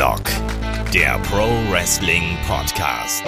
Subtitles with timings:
[0.00, 0.24] Headlock,
[0.94, 3.22] der Pro Wrestling Podcast.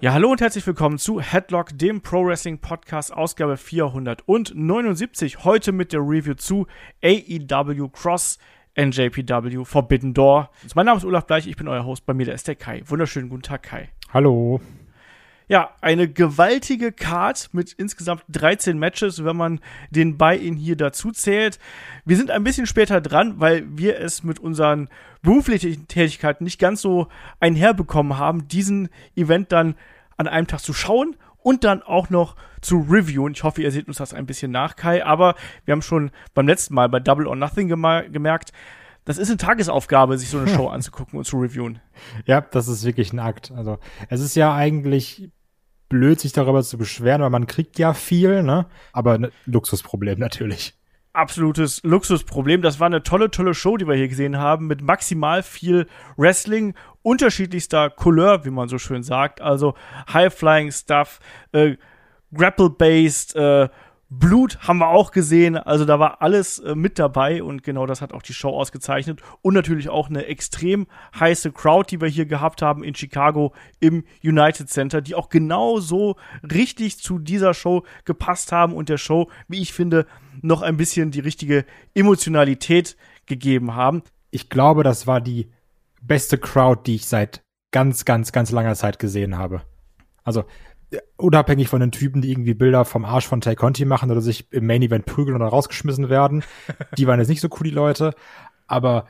[0.00, 5.44] Ja, hallo und herzlich willkommen zu Headlock, dem Pro Wrestling Podcast, Ausgabe 479.
[5.44, 6.66] Heute mit der Review zu
[7.04, 8.38] AEW Cross
[8.78, 10.48] NJPW Forbidden Door.
[10.74, 12.06] Mein Name ist Olaf Bleich, ich bin euer Host.
[12.06, 12.82] Bei mir der ist der Kai.
[12.86, 13.90] Wunderschönen guten Tag, Kai.
[14.10, 14.62] Hallo.
[15.48, 21.58] Ja, eine gewaltige Card mit insgesamt 13 Matches, wenn man den Buy-In hier dazu zählt.
[22.04, 24.88] Wir sind ein bisschen später dran, weil wir es mit unseren
[25.22, 27.08] beruflichen Tätigkeiten nicht ganz so
[27.40, 29.74] einherbekommen haben, diesen Event dann
[30.18, 33.32] an einem Tag zu schauen und dann auch noch zu reviewen.
[33.32, 35.04] Ich hoffe, ihr seht uns das ein bisschen nach, Kai.
[35.04, 35.34] Aber
[35.64, 38.52] wir haben schon beim letzten Mal bei Double or Nothing gemerkt,
[39.06, 41.80] das ist eine Tagesaufgabe, sich so eine Show anzugucken und zu reviewen.
[42.26, 43.50] Ja, das ist wirklich ein Akt.
[43.56, 43.78] Also
[44.10, 45.30] es ist ja eigentlich
[45.88, 48.66] blöd, sich darüber zu beschweren, weil man kriegt ja viel, ne?
[48.92, 50.74] Aber ein Luxusproblem natürlich.
[51.12, 52.62] Absolutes Luxusproblem.
[52.62, 56.74] Das war eine tolle, tolle Show, die wir hier gesehen haben, mit maximal viel Wrestling,
[57.02, 59.40] unterschiedlichster Couleur, wie man so schön sagt.
[59.40, 59.74] Also
[60.12, 61.18] High-Flying-Stuff,
[61.52, 61.76] äh,
[62.32, 63.68] Grapple-based, äh,
[64.10, 68.00] Blut haben wir auch gesehen, also da war alles äh, mit dabei und genau das
[68.00, 70.86] hat auch die Show ausgezeichnet und natürlich auch eine extrem
[71.18, 75.78] heiße Crowd, die wir hier gehabt haben in Chicago im United Center, die auch genau
[75.78, 80.06] so richtig zu dieser Show gepasst haben und der Show, wie ich finde,
[80.40, 84.02] noch ein bisschen die richtige Emotionalität gegeben haben.
[84.30, 85.50] Ich glaube, das war die
[86.00, 89.62] beste Crowd, die ich seit ganz, ganz, ganz langer Zeit gesehen habe.
[90.24, 90.44] Also
[91.16, 94.50] unabhängig von den Typen, die irgendwie Bilder vom Arsch von Tay Conti machen oder sich
[94.52, 96.42] im Main Event prügeln oder rausgeschmissen werden.
[96.98, 98.14] die waren jetzt nicht so cool, die Leute.
[98.66, 99.06] Aber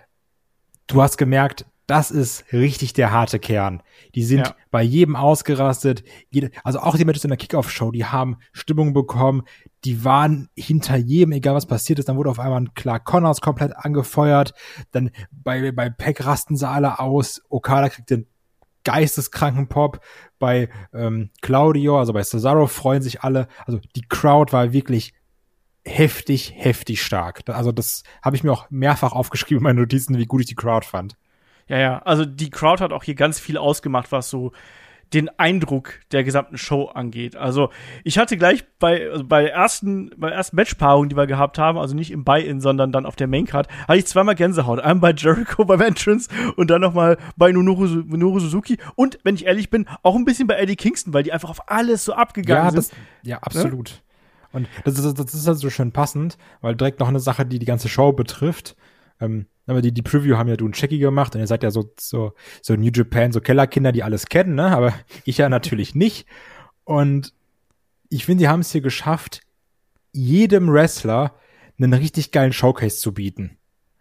[0.87, 3.83] du hast gemerkt, das ist richtig der harte Kern.
[4.15, 4.55] Die sind ja.
[4.71, 6.05] bei jedem ausgerastet.
[6.29, 9.45] Jede, also auch die Matches in der Kickoff-Show, die haben Stimmung bekommen.
[9.85, 12.09] Die waren hinter jedem, egal was passiert ist.
[12.11, 14.53] Dann wurde auf einmal ein Clark Connors komplett angefeuert.
[14.91, 17.41] Dann bei, bei Peck rasten sie alle aus.
[17.49, 18.27] Okada kriegt den
[18.89, 20.01] geisteskranken Pop.
[20.39, 23.49] Bei ähm, Claudio, also bei Cesaro, freuen sich alle.
[23.67, 25.13] Also die Crowd war wirklich
[25.85, 27.43] heftig, heftig stark.
[27.49, 30.55] Also das habe ich mir auch mehrfach aufgeschrieben in meinen Notizen, wie gut ich die
[30.55, 31.17] Crowd fand.
[31.69, 34.53] Ja, ja, also die Crowd hat auch hier ganz viel ausgemacht, was so
[35.15, 37.37] den Eindruck der gesamten Show angeht.
[37.37, 37.71] Also
[38.05, 41.59] ich hatte gleich bei, also bei der ersten, bei der ersten Matchpaarung, die wir gehabt
[41.59, 44.81] haben, also nicht im Buy-In, sondern dann auf der Maincard, hatte ich zweimal Gänsehaut.
[44.81, 49.71] Einmal bei Jericho beim Entrance und dann nochmal bei Minoru Suzuki und, wenn ich ehrlich
[49.71, 52.71] bin, auch ein bisschen bei Eddie Kingston, weil die einfach auf alles so abgegangen ja,
[52.71, 52.79] sind.
[52.79, 53.91] Das, ja, absolut.
[53.91, 53.97] Ja?
[54.53, 57.59] Und das ist, das ist halt so schön passend, weil direkt noch eine Sache, die
[57.59, 58.77] die ganze Show betrifft,
[59.21, 61.71] ähm, aber die, die Preview haben ja du und Checky gemacht und ihr seid ja
[61.71, 64.67] so, so, so New Japan, so Kellerkinder, die alles kennen, ne?
[64.75, 66.27] Aber ich ja natürlich nicht.
[66.85, 67.35] Und
[68.09, 69.43] ich finde, die haben es hier geschafft,
[70.13, 71.35] jedem Wrestler
[71.79, 73.59] einen richtig geilen Showcase zu bieten.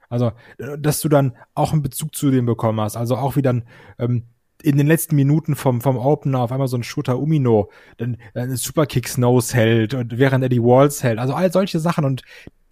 [0.09, 0.31] Also,
[0.79, 2.95] dass du dann auch einen Bezug zu dem bekommen hast.
[2.95, 3.63] Also auch wie dann
[4.00, 4.23] ähm,
[4.63, 8.47] in den letzten Minuten vom, vom Opener auf einmal so ein Shooter Umino, dann äh,
[8.56, 11.19] Superkick Snows hält und während er die Walls hält.
[11.19, 12.23] Also all solche Sachen und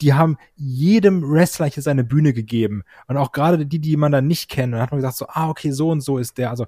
[0.01, 2.83] die haben jedem Wrestler hier seine Bühne gegeben.
[3.07, 4.73] Und auch gerade die, die man dann nicht kennt.
[4.73, 6.49] Dann hat man gesagt so, ah, okay, so und so ist der.
[6.49, 6.65] Also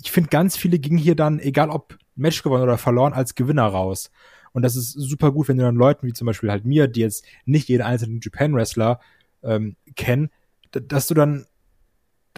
[0.00, 3.66] ich finde, ganz viele gingen hier dann, egal ob Match gewonnen oder verloren, als Gewinner
[3.66, 4.10] raus.
[4.52, 7.00] Und das ist super gut, wenn du dann Leuten wie zum Beispiel halt mir, die
[7.00, 9.00] jetzt nicht jeden einzelnen Japan-Wrestler
[9.42, 10.30] ähm, kennen,
[10.70, 11.46] dass du dann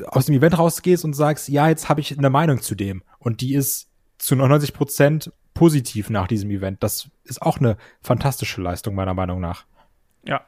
[0.06, 3.03] aus dem Event rausgehst und sagst, ja, jetzt habe ich eine Meinung zu dem.
[3.19, 3.88] Und die ist
[4.19, 6.83] zu 99 Prozent positiv nach diesem Event.
[6.83, 9.65] Das ist auch eine fantastische Leistung, meiner Meinung nach.
[10.25, 10.44] Ja,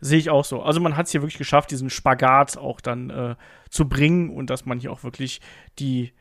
[0.00, 0.62] sehe ich auch so.
[0.62, 3.36] Also man hat es hier wirklich geschafft, diesen Spagat auch dann äh,
[3.70, 5.40] zu bringen und dass man hier auch wirklich
[5.78, 6.12] die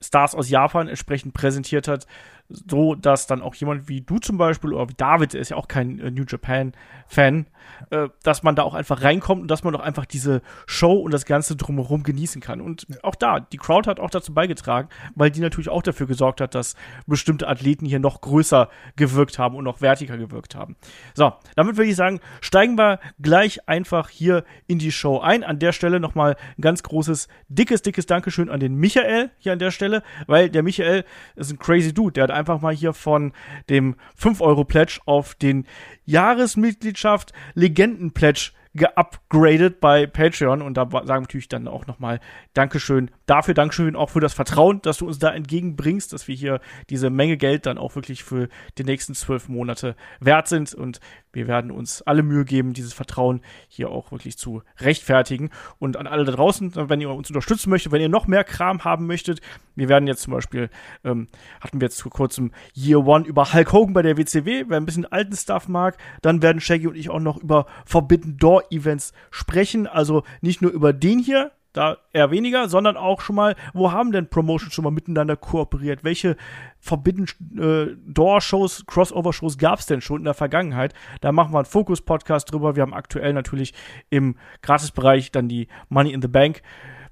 [0.00, 2.06] Stars aus Japan entsprechend präsentiert hat,
[2.48, 5.56] so dass dann auch jemand wie du zum Beispiel oder wie David, der ist ja
[5.56, 6.72] auch kein äh, New Japan
[7.06, 7.46] Fan,
[7.90, 11.12] äh, dass man da auch einfach reinkommt und dass man doch einfach diese Show und
[11.12, 12.60] das Ganze drumherum genießen kann.
[12.60, 16.40] Und auch da, die Crowd hat auch dazu beigetragen, weil die natürlich auch dafür gesorgt
[16.40, 16.74] hat, dass
[17.06, 20.76] bestimmte Athleten hier noch größer gewirkt haben und noch wertiger gewirkt haben.
[21.14, 25.44] So, damit würde ich sagen, steigen wir gleich einfach hier in die Show ein.
[25.44, 29.58] An der Stelle nochmal ein ganz großes, dickes, dickes Dankeschön an den Michael hier an
[29.58, 31.04] der Stelle, weil der Michael
[31.36, 33.32] ist ein crazy Dude, der hat einfach mal hier von
[33.68, 35.66] dem 5-Euro-Pledge auf den
[36.06, 40.62] Jahresmitgliedschaft Legenden-Pledge geupgradet bei Patreon.
[40.62, 42.20] Und da sagen natürlich dann auch nochmal
[42.54, 46.60] Dankeschön dafür, Dankeschön auch für das Vertrauen, dass du uns da entgegenbringst, dass wir hier
[46.88, 48.48] diese Menge Geld dann auch wirklich für
[48.78, 50.74] die nächsten zwölf Monate wert sind.
[50.74, 51.00] Und
[51.32, 55.50] wir werden uns alle Mühe geben, dieses Vertrauen hier auch wirklich zu rechtfertigen.
[55.78, 58.84] Und an alle da draußen, wenn ihr uns unterstützen möchtet, wenn ihr noch mehr Kram
[58.84, 59.40] haben möchtet,
[59.74, 60.70] wir werden jetzt zum Beispiel,
[61.04, 61.28] ähm,
[61.60, 64.86] hatten wir jetzt vor kurzem Year One über Hulk Hogan bei der WCW, wer ein
[64.86, 69.12] bisschen alten Stuff mag, dann werden Shaggy und ich auch noch über Forbidden Door Events
[69.30, 69.86] sprechen.
[69.86, 74.10] Also nicht nur über den hier, da eher weniger, sondern auch schon mal, wo haben
[74.10, 76.02] denn Promotions schon mal miteinander kooperiert?
[76.02, 76.36] Welche
[76.80, 77.26] Forbidden
[77.56, 80.92] äh, Door-Shows, Crossover-Shows gab es denn schon in der Vergangenheit?
[81.20, 82.74] Da machen wir einen Fokus-Podcast drüber.
[82.74, 83.74] Wir haben aktuell natürlich
[84.10, 86.62] im Gratisbereich dann die Money in the Bank.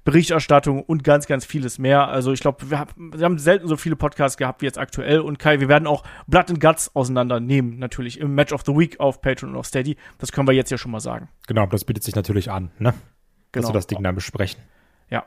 [0.03, 2.07] Berichterstattung und ganz, ganz vieles mehr.
[2.07, 5.19] Also ich glaube, wir, wir, haben selten so viele Podcasts gehabt wie jetzt aktuell.
[5.19, 9.01] Und Kai, wir werden auch Blood and Guts auseinandernehmen, natürlich im Match of the Week
[9.01, 9.97] auf Patreon und auf Steady.
[10.17, 11.27] Das können wir jetzt ja schon mal sagen.
[11.47, 12.93] Genau, das bietet sich natürlich an, ne?
[13.57, 13.67] Genau.
[13.67, 14.61] Dass wir das Ding dann besprechen.
[15.09, 15.25] Ja.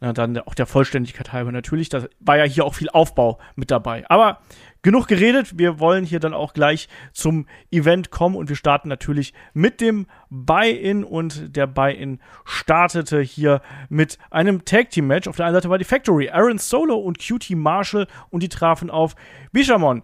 [0.00, 1.88] Na, dann auch der Vollständigkeit halber natürlich.
[1.88, 4.04] Da war ja hier auch viel Aufbau mit dabei.
[4.08, 4.40] Aber
[4.82, 5.58] genug geredet.
[5.58, 10.06] Wir wollen hier dann auch gleich zum Event kommen und wir starten natürlich mit dem
[10.30, 15.28] Buy-In und der Buy-In startete hier mit einem Tag Team Match.
[15.28, 18.90] Auf der einen Seite war die Factory, Aaron Solo und QT Marshall und die trafen
[18.90, 19.14] auf
[19.52, 20.02] Bishamon,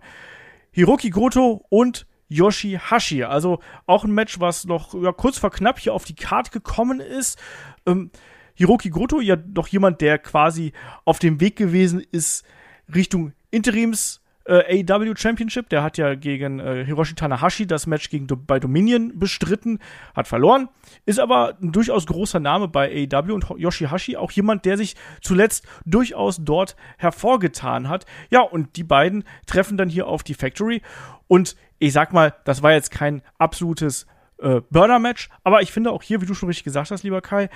[0.72, 3.24] Hiroki Goto und Yoshihashi.
[3.24, 7.00] Also auch ein Match, was noch ja, kurz vor knapp hier auf die Karte gekommen
[7.00, 7.38] ist.
[7.86, 8.10] Ähm,
[8.54, 10.72] Hiroki Goto, ja doch jemand, der quasi
[11.04, 12.44] auf dem Weg gewesen ist
[12.92, 15.68] Richtung Interims äh, AEW Championship.
[15.68, 19.78] Der hat ja gegen äh, Hiroshi Tanahashi das Match gegen bei Dominion bestritten,
[20.14, 20.68] hat verloren,
[21.04, 25.66] ist aber ein durchaus großer Name bei AEW und Yoshihashi auch jemand, der sich zuletzt
[25.84, 28.06] durchaus dort hervorgetan hat.
[28.30, 30.82] Ja, und die beiden treffen dann hier auf die Factory
[31.28, 34.06] und ich sag mal, das war jetzt kein absolutes
[34.38, 37.48] äh, Burner-Match, aber ich finde auch hier, wie du schon richtig gesagt hast, lieber Kai,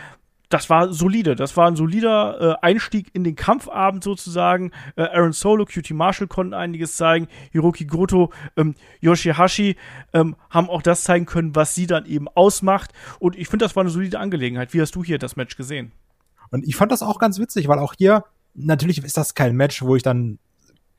[0.50, 1.36] das war solide.
[1.36, 4.72] Das war ein solider äh, Einstieg in den Kampfabend sozusagen.
[4.96, 7.28] Äh, Aaron Solo, QT Marshall konnten einiges zeigen.
[7.52, 9.76] Hiroki Goto, ähm, Yoshihashi
[10.12, 12.92] ähm, haben auch das zeigen können, was sie dann eben ausmacht.
[13.20, 14.74] Und ich finde, das war eine solide Angelegenheit.
[14.74, 15.92] Wie hast du hier das Match gesehen?
[16.50, 18.24] Und ich fand das auch ganz witzig, weil auch hier,
[18.54, 20.40] natürlich ist das kein Match, wo ich dann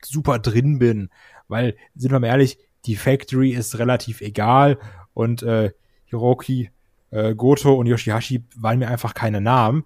[0.02, 1.10] super drin bin.
[1.48, 2.56] Weil, sind wir mal ehrlich,
[2.86, 4.78] die Factory ist relativ egal
[5.14, 5.72] und äh,
[6.04, 6.70] Hiroki
[7.10, 9.84] äh, Goto und Yoshihashi waren mir einfach keine Namen.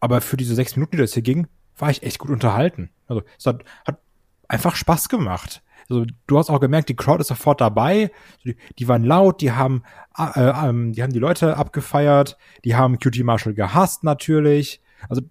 [0.00, 1.46] Aber für diese sechs Minuten, die das hier ging,
[1.76, 2.90] war ich echt gut unterhalten.
[3.06, 4.00] Also es hat, hat
[4.48, 5.62] einfach Spaß gemacht.
[5.88, 8.10] Also du hast auch gemerkt, die Crowd ist sofort dabei.
[8.44, 9.82] Die, die waren laut, die haben,
[10.16, 14.80] äh, äh, die haben die Leute abgefeiert, die haben QT Marshall gehasst natürlich.
[15.08, 15.22] Also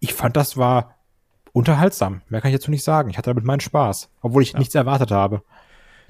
[0.00, 0.94] ich fand, das war
[1.52, 2.22] unterhaltsam.
[2.28, 3.10] Mehr kann ich dazu nicht sagen.
[3.10, 4.58] Ich hatte damit meinen Spaß, obwohl ich ja.
[4.58, 5.42] nichts erwartet habe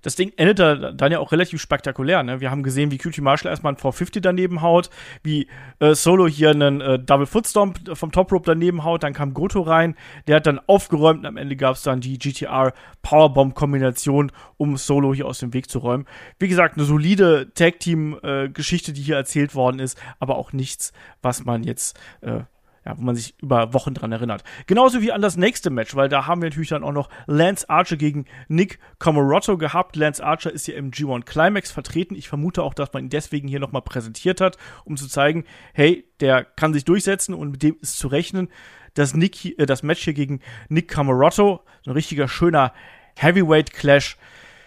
[0.03, 2.23] das Ding endete dann ja auch relativ spektakulär.
[2.23, 2.41] Ne?
[2.41, 4.91] Wir haben gesehen, wie QT Marshall erstmal einen 450 daneben haut,
[5.23, 5.49] wie
[5.81, 9.61] äh, Solo hier einen äh, Double Footstomp vom Top Rope daneben haut, dann kam Goto
[9.61, 9.97] rein,
[10.27, 12.73] der hat dann aufgeräumt und am Ende gab es dann die GTR
[13.03, 16.07] Powerbomb Kombination, um Solo hier aus dem Weg zu räumen.
[16.39, 20.93] Wie gesagt, eine solide Tag Team äh, die hier erzählt worden ist, aber auch nichts,
[21.23, 22.41] was man jetzt äh,
[22.89, 24.45] ja, wo man sich über Wochen dran erinnert.
[24.67, 27.69] Genauso wie an das nächste Match, weil da haben wir natürlich dann auch noch Lance
[27.69, 29.95] Archer gegen Nick Comorotto gehabt.
[29.95, 32.15] Lance Archer ist ja im G1 Climax vertreten.
[32.15, 35.45] Ich vermute auch, dass man ihn deswegen hier nochmal präsentiert hat, um zu zeigen,
[35.75, 38.49] hey, der kann sich durchsetzen und mit dem ist zu rechnen.
[38.95, 40.41] Das, Nick, äh, das Match hier gegen
[40.71, 42.73] Nick Comorotto, so ein richtiger schöner
[43.17, 44.17] Heavyweight Clash.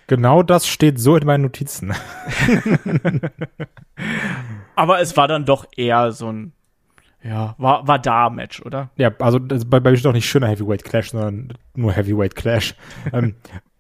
[0.06, 1.96] Genau das steht so in meinen Notizen.
[4.76, 6.54] Aber es war dann doch eher so ein
[7.24, 8.90] ja, war, war da Match, oder?
[8.96, 12.76] Ja, also bei, bei mir steht auch nicht schöner Heavyweight Clash, sondern nur Heavyweight Clash.
[13.14, 13.36] ähm,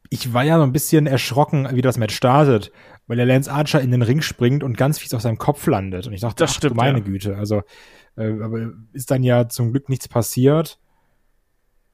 [0.09, 2.71] ich war ja so ein bisschen erschrocken, wie das Match startet,
[3.07, 6.05] weil der Lance Archer in den Ring springt und ganz fies auf seinem Kopf landet.
[6.05, 7.03] Und ich dachte, das ach, stimmt, meine ja.
[7.03, 7.37] Güte.
[7.37, 7.63] Also,
[8.15, 10.79] äh, aber ist dann ja zum Glück nichts passiert.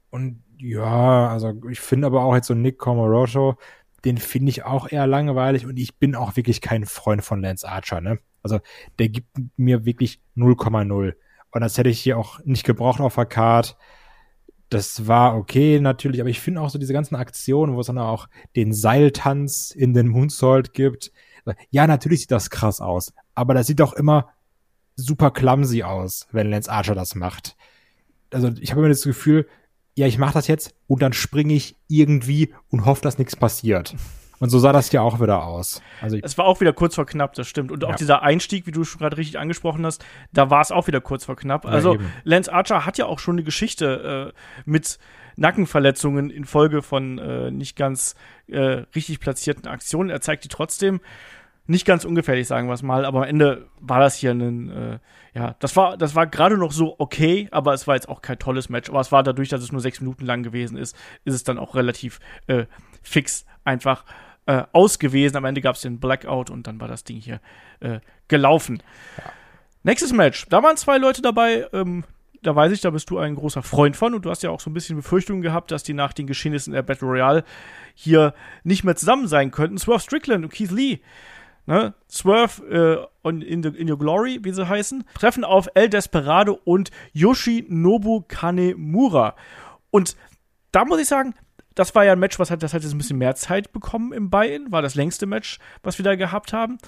[0.10, 3.56] Und ja, also ich finde aber auch jetzt so Nick Comoroto,
[4.04, 7.68] den finde ich auch eher langweilig und ich bin auch wirklich kein Freund von Lance
[7.68, 8.20] Archer, ne?
[8.44, 8.60] Also
[9.00, 9.28] der gibt
[9.58, 11.14] mir wirklich 0,0.
[11.52, 13.78] Und das hätte ich hier auch nicht gebraucht auf der Card.
[14.70, 17.98] Das war okay natürlich, aber ich finde auch so diese ganzen Aktionen, wo es dann
[17.98, 21.12] auch den Seiltanz in den Moonsault gibt.
[21.70, 24.30] Ja, natürlich sieht das krass aus, aber das sieht doch immer
[24.98, 27.56] super clumsy aus, wenn Lance Archer das macht.
[28.32, 29.48] Also ich habe immer das Gefühl,
[29.96, 33.96] ja, ich mache das jetzt und dann springe ich irgendwie und hoffe, dass nichts passiert.
[34.40, 35.82] Und so sah das ja auch wieder aus.
[36.02, 37.72] Also es war auch wieder kurz vor knapp, das stimmt.
[37.72, 37.96] Und auch ja.
[37.96, 41.26] dieser Einstieg, wie du schon gerade richtig angesprochen hast, da war es auch wieder kurz
[41.26, 41.66] vor knapp.
[41.66, 42.12] Ja, also eben.
[42.24, 45.00] Lance Archer hat ja auch schon eine Geschichte äh, mit
[45.38, 48.16] Nackenverletzungen infolge von äh, nicht ganz
[48.48, 50.10] äh, richtig platzierten Aktionen.
[50.10, 51.00] Er zeigt die trotzdem.
[51.70, 55.00] Nicht ganz ungefährlich, sagen wir es mal, aber am Ende war das hier ein, äh,
[55.34, 58.40] ja, das war, das war gerade noch so okay, aber es war jetzt auch kein
[58.40, 58.90] tolles Match.
[58.90, 61.58] Aber es war dadurch, dass es nur sechs Minuten lang gewesen ist, ist es dann
[61.58, 62.68] auch relativ äh,
[63.04, 64.06] fix einfach
[64.48, 65.38] äh, aus gewesen.
[65.38, 67.40] Am Ende gab es den Blackout und dann war das Ding hier
[67.80, 68.82] äh, gelaufen.
[69.18, 69.24] Ja.
[69.84, 70.48] Nächstes Match.
[70.50, 71.68] Da waren zwei Leute dabei.
[71.72, 72.04] Ähm,
[72.42, 74.60] da weiß ich, da bist du ein großer Freund von und du hast ja auch
[74.60, 77.44] so ein bisschen Befürchtungen gehabt, dass die nach den Geschehnissen der Battle Royale
[77.96, 79.78] hier nicht mehr zusammen sein könnten.
[79.78, 81.00] Swerve Strickland und Keith Lee.
[81.66, 86.60] ne, Swerve äh, in, the, in Your Glory, wie sie heißen, treffen auf El Desperado
[86.64, 89.36] und Yoshinobu Kanemura.
[89.92, 90.16] Und
[90.72, 91.34] da muss ich sagen,
[91.78, 94.12] das war ja ein Match, was hat, das hat jetzt ein bisschen mehr Zeit bekommen
[94.12, 96.80] im Buy-In, war das längste Match, was wir da gehabt haben.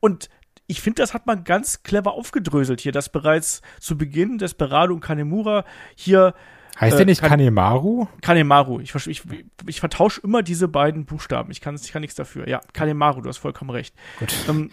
[0.00, 0.28] Und
[0.66, 5.00] ich finde, das hat man ganz clever aufgedröselt hier, dass bereits zu Beginn Desperado und
[5.00, 6.34] Kanemura hier
[6.80, 8.06] Heißt äh, der nicht kan Kanemaru?
[8.20, 8.80] Kanemaru.
[8.80, 9.22] Ich, ich,
[9.66, 11.50] ich vertausche immer diese beiden Buchstaben.
[11.50, 12.48] Ich kann, ich kann nichts dafür.
[12.48, 13.94] Ja, Kanemaru, du hast vollkommen recht.
[14.18, 14.34] Gut.
[14.48, 14.70] Ähm,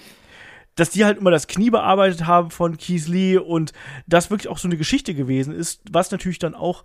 [0.75, 3.71] dass die halt immer das Knie bearbeitet haben von Keith Lee und
[4.07, 6.83] das wirklich auch so eine Geschichte gewesen ist, was natürlich dann auch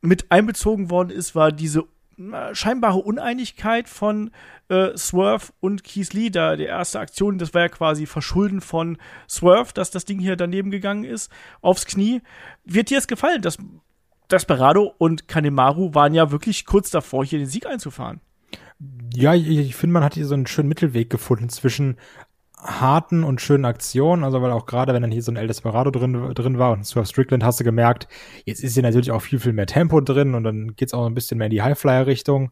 [0.00, 1.84] mit einbezogen worden ist, war diese
[2.52, 4.30] scheinbare Uneinigkeit von
[4.68, 8.98] äh, Swerve und Keith Lee, da die erste Aktion, das war ja quasi Verschulden von
[9.28, 12.20] Swerve, dass das Ding hier daneben gegangen ist, aufs Knie.
[12.64, 13.42] Wird dir es gefallen?
[13.42, 13.56] Das
[14.30, 18.20] Desperado und Kanemaru waren ja wirklich kurz davor, hier den Sieg einzufahren.
[19.14, 21.96] Ja, ich, ich finde, man hat hier so einen schönen Mittelweg gefunden zwischen
[22.60, 25.90] harten und schönen Aktionen, also weil auch gerade, wenn dann hier so ein El Desperado
[25.90, 28.08] drin, drin war und Swerve Strickland hast du gemerkt,
[28.44, 31.14] jetzt ist hier natürlich auch viel, viel mehr Tempo drin und dann geht's auch ein
[31.14, 32.50] bisschen mehr in die Highflyer-Richtung.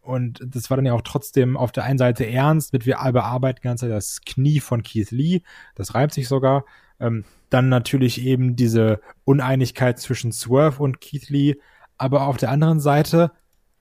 [0.00, 3.60] Und das war dann ja auch trotzdem auf der einen Seite ernst, mit wir bearbeiten
[3.62, 5.42] die ganze Zeit das Knie von Keith Lee,
[5.74, 6.64] das reimt sich sogar.
[6.98, 11.56] Ähm, dann natürlich eben diese Uneinigkeit zwischen Swerve und Keith Lee,
[11.98, 13.32] aber auf der anderen Seite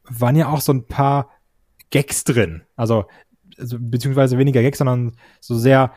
[0.04, 1.30] waren ja auch so ein paar
[1.90, 2.64] Gags drin.
[2.76, 3.06] Also
[3.58, 5.94] also, beziehungsweise weniger Gags, sondern so sehr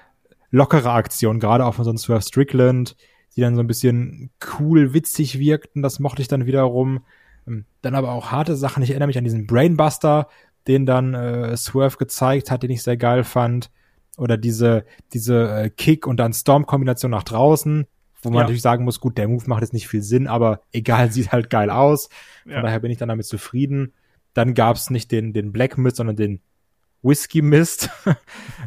[0.50, 2.96] lockere Aktionen, gerade auch von so einem Swerve Strickland,
[3.34, 7.04] die dann so ein bisschen cool, witzig wirkten, das mochte ich dann wiederum.
[7.46, 8.82] Ähm, dann aber auch harte Sachen.
[8.82, 10.28] Ich erinnere mich an diesen Brainbuster,
[10.66, 13.70] den dann äh, Swerve gezeigt hat, den ich sehr geil fand.
[14.16, 17.86] Oder diese, diese äh, Kick- und dann Storm-Kombination nach draußen,
[18.22, 18.42] wo man ja.
[18.42, 21.50] natürlich sagen muss, gut, der Move macht jetzt nicht viel Sinn, aber egal, sieht halt
[21.50, 22.08] geil aus.
[22.44, 22.62] Von ja.
[22.62, 23.92] daher bin ich dann damit zufrieden.
[24.32, 26.40] Dann gab's nicht den, den Black Mist, sondern den
[27.06, 27.90] Whisky Mist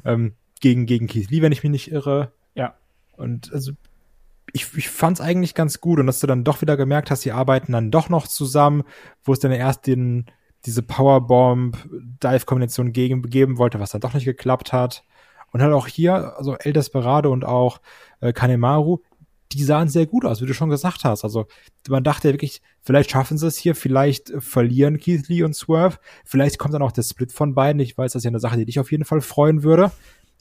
[0.05, 2.31] ähm, gegen, gegen Keith Lee, wenn ich mich nicht irre.
[2.55, 2.75] Ja.
[3.15, 3.74] Und also
[4.53, 7.25] ich, ich fand es eigentlich ganz gut und dass du dann doch wieder gemerkt hast,
[7.25, 8.84] die arbeiten dann doch noch zusammen,
[9.24, 10.25] wo es dann erst den,
[10.65, 15.05] diese Powerbomb-Dive-Kombination geben wollte, was dann doch nicht geklappt hat.
[15.51, 17.79] Und halt auch hier, also El Desperado und auch
[18.22, 19.00] äh, Kanemaru,
[19.51, 21.24] die sahen sehr gut aus, wie du schon gesagt hast.
[21.24, 21.48] Also
[21.88, 25.98] man dachte ja wirklich, vielleicht schaffen sie es hier, vielleicht verlieren Keith Lee und Swerve,
[26.24, 27.79] vielleicht kommt dann auch der Split von beiden.
[27.79, 29.91] Ich weiß, das ist ja eine Sache, die dich auf jeden Fall freuen würde,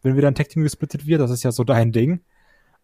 [0.02, 1.20] wenn wieder ein Tag Team gesplittet wird.
[1.20, 2.20] Das ist ja so dein Ding.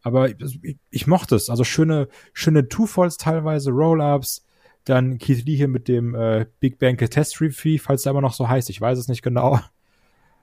[0.03, 1.51] Aber ich, ich, ich mochte es.
[1.51, 4.47] Also schöne, schöne Two-Falls teilweise, Roll-Ups.
[4.85, 8.49] Dann Keith Lee hier mit dem äh, Big Bang Catastrophe, falls der immer noch so
[8.49, 9.61] heißt, ich weiß es nicht genau.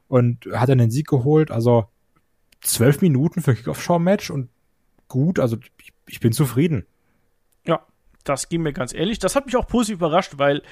[0.08, 1.52] Und hat dann den Sieg geholt.
[1.52, 1.86] Also
[2.62, 4.50] zwölf Minuten für Kickoff-Show-Match und
[5.12, 5.40] gut.
[5.40, 6.86] Also ich, ich bin zufrieden.
[7.66, 7.86] Ja,
[8.24, 9.20] das ging mir ganz ehrlich.
[9.20, 10.64] Das hat mich auch positiv überrascht, weil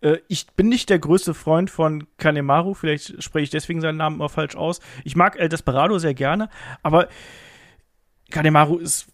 [0.00, 2.74] äh, ich bin nicht der größte Freund von Kanemaru.
[2.74, 4.80] Vielleicht spreche ich deswegen seinen Namen immer falsch aus.
[5.04, 6.48] Ich mag El Desperado sehr gerne,
[6.82, 7.08] aber
[8.30, 9.08] Kanemaru ist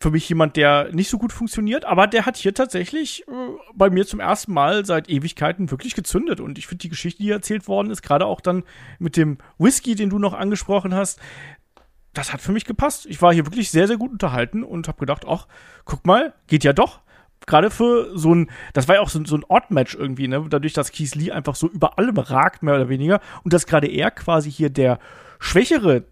[0.00, 3.32] für mich jemand, der nicht so gut funktioniert, aber der hat hier tatsächlich äh,
[3.74, 6.38] bei mir zum ersten Mal seit Ewigkeiten wirklich gezündet.
[6.38, 8.62] Und ich finde die Geschichte, die erzählt worden ist, gerade auch dann
[9.00, 11.18] mit dem Whisky, den du noch angesprochen hast,
[12.14, 13.06] das hat für mich gepasst.
[13.06, 15.46] Ich war hier wirklich sehr, sehr gut unterhalten und habe gedacht, ach,
[15.84, 17.00] guck mal, geht ja doch.
[17.46, 20.44] Gerade für so ein, das war ja auch so, so ein Odd-Match irgendwie, ne?
[20.48, 23.20] Dadurch, dass Keith Lee einfach so über allem ragt, mehr oder weniger.
[23.44, 24.98] Und dass gerade er quasi hier der
[25.38, 26.04] schwächere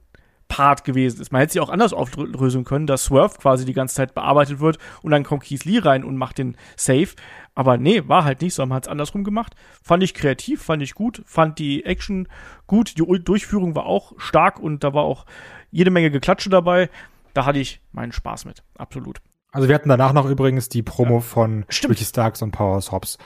[0.49, 1.33] Part gewesen ist.
[1.33, 4.79] Man hätte sie auch anders auflösen können, dass Swerve quasi die ganze Zeit bearbeitet wird
[5.03, 7.09] und dann kommt Keith Lee rein und macht den Safe.
[7.55, 9.57] Aber nee, war halt nicht so, man hat es andersrum gemacht.
[9.83, 12.29] Fand ich kreativ, fand ich gut, fand die Action
[12.67, 15.27] gut, die Durchführung war auch stark und da war auch
[15.71, 16.91] jede Menge Geklatsche dabei.
[17.35, 19.21] Da hatte ich meinen Spaß mit, absolut.
[19.53, 21.21] Also wir hatten danach noch übrigens die Promo ja.
[21.21, 21.95] von Stimmt.
[21.95, 23.19] Ricky Starks und Powers Hobbs,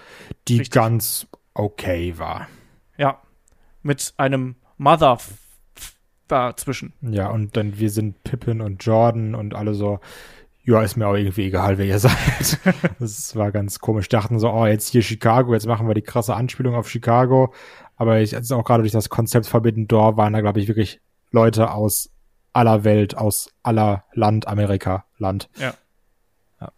[0.49, 0.71] die Richtig.
[0.71, 2.49] ganz okay war.
[2.97, 3.21] Ja,
[3.83, 5.19] mit einem Mother
[6.29, 6.93] dazwischen.
[7.01, 10.01] Ja, und dann wir sind Pippin und Jordan und alle so,
[10.63, 12.59] ja, ist mir auch irgendwie egal, wer ihr seid.
[12.99, 14.09] das war ganz komisch.
[14.09, 17.53] Dachten so, oh, jetzt hier Chicago, jetzt machen wir die krasse Anspielung auf Chicago.
[17.97, 21.01] Aber ich, jetzt auch gerade durch das Konzept Forbidden Door waren da, glaube ich, wirklich
[21.33, 22.11] Leute aus
[22.53, 25.49] aller Welt, aus aller Land, Amerika, Land.
[25.59, 25.75] Ja.
[26.61, 26.73] ja.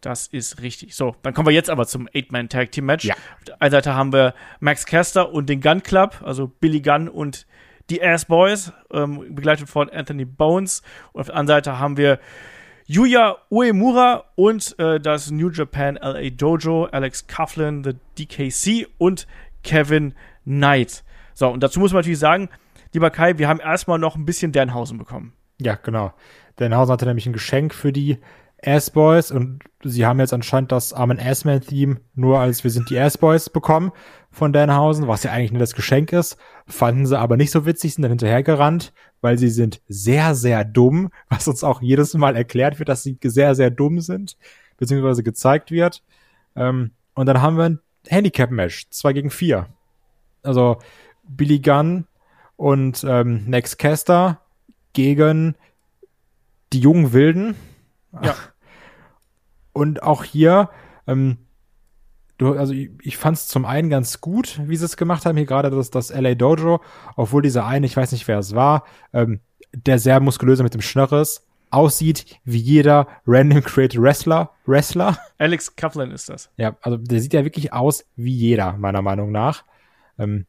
[0.00, 0.94] Das ist richtig.
[0.94, 3.04] So, dann kommen wir jetzt aber zum Eight-Man-Tag-Team-Match.
[3.04, 3.14] Ja.
[3.14, 7.08] Auf der einen Seite haben wir Max Caster und den Gun Club, also Billy Gunn
[7.08, 7.46] und
[7.90, 10.82] die Ass Boys, ähm, begleitet von Anthony Bones.
[11.12, 12.18] Und auf der anderen Seite haben wir
[12.86, 19.26] Yuya Uemura und äh, das New Japan LA Dojo, Alex Coughlin, the DKC und
[19.62, 21.04] Kevin Knight.
[21.34, 22.48] So, und dazu muss man natürlich sagen,
[22.92, 25.32] lieber Kai, wir haben erstmal noch ein bisschen Dernhausen bekommen.
[25.60, 26.12] Ja, genau.
[26.58, 28.18] Dernhausen hatte nämlich ein Geschenk für die
[28.64, 33.50] Ass-Boys und sie haben jetzt anscheinend das Armen Assman-Theme nur als Wir sind die Ass-Boys
[33.50, 33.92] bekommen
[34.30, 36.36] von Danhausen, was ja eigentlich nur das Geschenk ist.
[36.66, 41.10] Fanden sie aber nicht so witzig, sind dann hinterhergerannt, weil sie sind sehr, sehr dumm,
[41.28, 44.36] was uns auch jedes Mal erklärt wird, dass sie sehr, sehr dumm sind,
[44.76, 46.02] beziehungsweise gezeigt wird.
[46.54, 49.66] Ähm, und dann haben wir ein Handicap-Match, zwei gegen vier.
[50.42, 50.78] Also
[51.22, 52.06] Billy Gunn
[52.60, 54.42] und ähm, Next Caster
[54.92, 55.54] gegen
[56.74, 57.56] die jungen Wilden.
[58.22, 58.36] Ja.
[59.72, 60.68] Und auch hier,
[61.06, 61.38] ähm,
[62.36, 65.38] du, also ich, ich fand es zum einen ganz gut, wie sie es gemacht haben,
[65.38, 66.82] hier gerade das, das LA Dojo,
[67.16, 69.40] obwohl dieser eine, ich weiß nicht, wer es war, ähm,
[69.72, 75.18] der sehr muskulöse mit dem Schnörres aussieht wie jeder random created Wrestler, Wrestler.
[75.38, 76.50] Alex Kaplan ist das.
[76.58, 79.64] Ja, also der sieht ja wirklich aus wie jeder, meiner Meinung nach.
[80.18, 80.44] Ähm,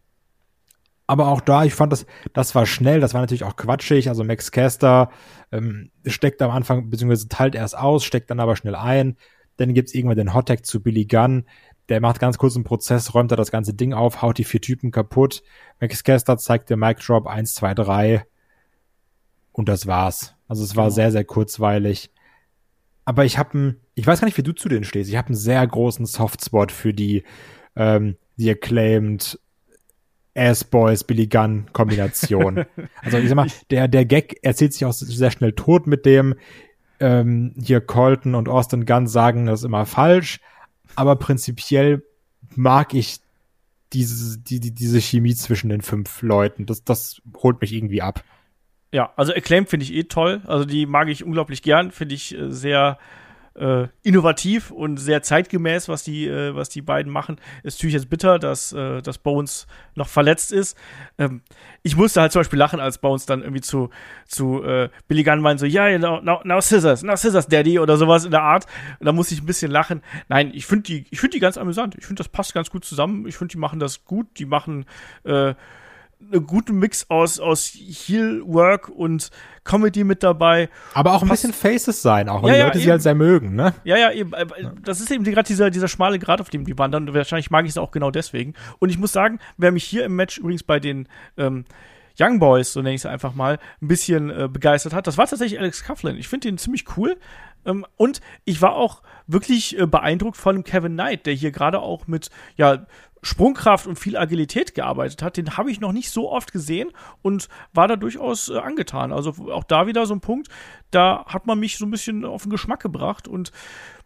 [1.11, 4.07] aber auch da, ich fand das, das war schnell, das war natürlich auch quatschig.
[4.07, 5.11] Also Max Caster
[5.51, 9.17] ähm, steckt am Anfang, beziehungsweise teilt erst aus, steckt dann aber schnell ein.
[9.57, 11.43] Dann gibt's irgendwann den Hottag zu Billy Gunn.
[11.89, 14.61] Der macht ganz kurz einen Prozess, räumt da das ganze Ding auf, haut die vier
[14.61, 15.43] Typen kaputt.
[15.81, 18.25] Max Caster zeigt den Mic Drop 1, 2, 3.
[19.51, 20.33] Und das war's.
[20.47, 20.95] Also es war Genau.
[20.95, 22.09] sehr, sehr kurzweilig.
[23.03, 25.09] Aber ich habe ich weiß gar nicht, wie du zu denen stehst.
[25.09, 27.23] Ich habe einen sehr großen Softspot für die,
[27.75, 29.37] ähm, die acclaimed
[30.35, 32.65] Ass-Boys, Billy Gunn Kombination.
[33.01, 36.35] also ich sag mal, der, der Gag erzählt sich auch sehr schnell tot mit dem,
[36.99, 40.39] ähm, hier Colton und Austin Gunn sagen das ist immer falsch,
[40.95, 42.03] aber prinzipiell
[42.55, 43.19] mag ich
[43.93, 46.65] diese, die, die, diese Chemie zwischen den fünf Leuten.
[46.65, 48.23] Das, das holt mich irgendwie ab.
[48.93, 50.41] Ja, also Acclaim finde ich eh toll.
[50.45, 51.91] Also die mag ich unglaublich gern.
[51.91, 52.97] Finde ich äh, sehr
[53.55, 57.37] äh, innovativ und sehr zeitgemäß, was die, äh, was die beiden machen.
[57.63, 60.77] Ist natürlich jetzt bitter, dass, äh, dass Bones noch verletzt ist.
[61.17, 61.41] Ähm,
[61.83, 63.89] ich musste halt zum Beispiel lachen, als Bones dann irgendwie zu,
[64.25, 67.79] zu äh, Billy Gunn meint so, ja, yeah, now, now, now Scissors, now Scissors, Daddy
[67.79, 68.65] oder sowas in der Art.
[68.99, 70.01] Und da musste ich ein bisschen lachen.
[70.29, 71.95] Nein, ich finde die, ich finde die ganz amüsant.
[71.95, 73.27] Ich finde, das passt ganz gut zusammen.
[73.27, 74.27] Ich finde, die machen das gut.
[74.37, 74.85] Die machen
[75.23, 75.55] äh,
[76.31, 79.29] einen guten Mix aus, aus Heel-Work und
[79.63, 80.69] Comedy mit dabei.
[80.93, 82.91] Aber auch ein Passt- bisschen Faces sein, auch weil Ja, die ja, Leute sie eben.
[82.91, 83.73] halt sehr mögen, ne?
[83.83, 84.33] Ja, ja, eben.
[84.33, 84.45] äh,
[84.81, 87.07] Das ist eben gerade dieser, dieser schmale Grad, auf dem die wandern.
[87.07, 88.53] Und wahrscheinlich mag ich es auch genau deswegen.
[88.79, 91.07] Und ich muss sagen, wer mich hier im Match übrigens bei den
[91.37, 91.65] ähm,
[92.19, 95.27] Young Boys, so nenne ich es einfach mal, ein bisschen äh, begeistert hat, das war
[95.27, 96.17] tatsächlich Alex Coughlin.
[96.17, 97.17] Ich finde den ziemlich cool.
[97.63, 101.79] Ähm, und ich war auch wirklich äh, beeindruckt von dem Kevin Knight, der hier gerade
[101.79, 102.87] auch mit, ja,
[103.23, 106.89] Sprungkraft und viel Agilität gearbeitet hat, den habe ich noch nicht so oft gesehen
[107.21, 109.11] und war da durchaus äh, angetan.
[109.11, 110.47] Also auch da wieder so ein Punkt,
[110.89, 113.51] da hat man mich so ein bisschen auf den Geschmack gebracht und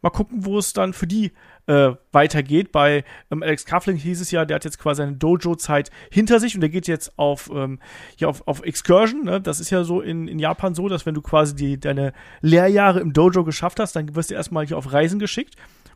[0.02, 1.32] mal gucken, wo es dann für die
[1.68, 2.72] äh, weitergeht.
[2.72, 6.56] Bei ähm, Alex Kafling hieß es ja, der hat jetzt quasi seine Dojo-Zeit hinter sich
[6.56, 7.80] und der geht jetzt auf, ähm,
[8.18, 9.24] ja, auf, auf Excursion.
[9.24, 9.40] Ne?
[9.40, 13.00] Das ist ja so in, in Japan so, dass wenn du quasi die, deine Lehrjahre
[13.00, 15.56] im Dojo geschafft hast, dann wirst du erstmal hier auf Reisen geschickt.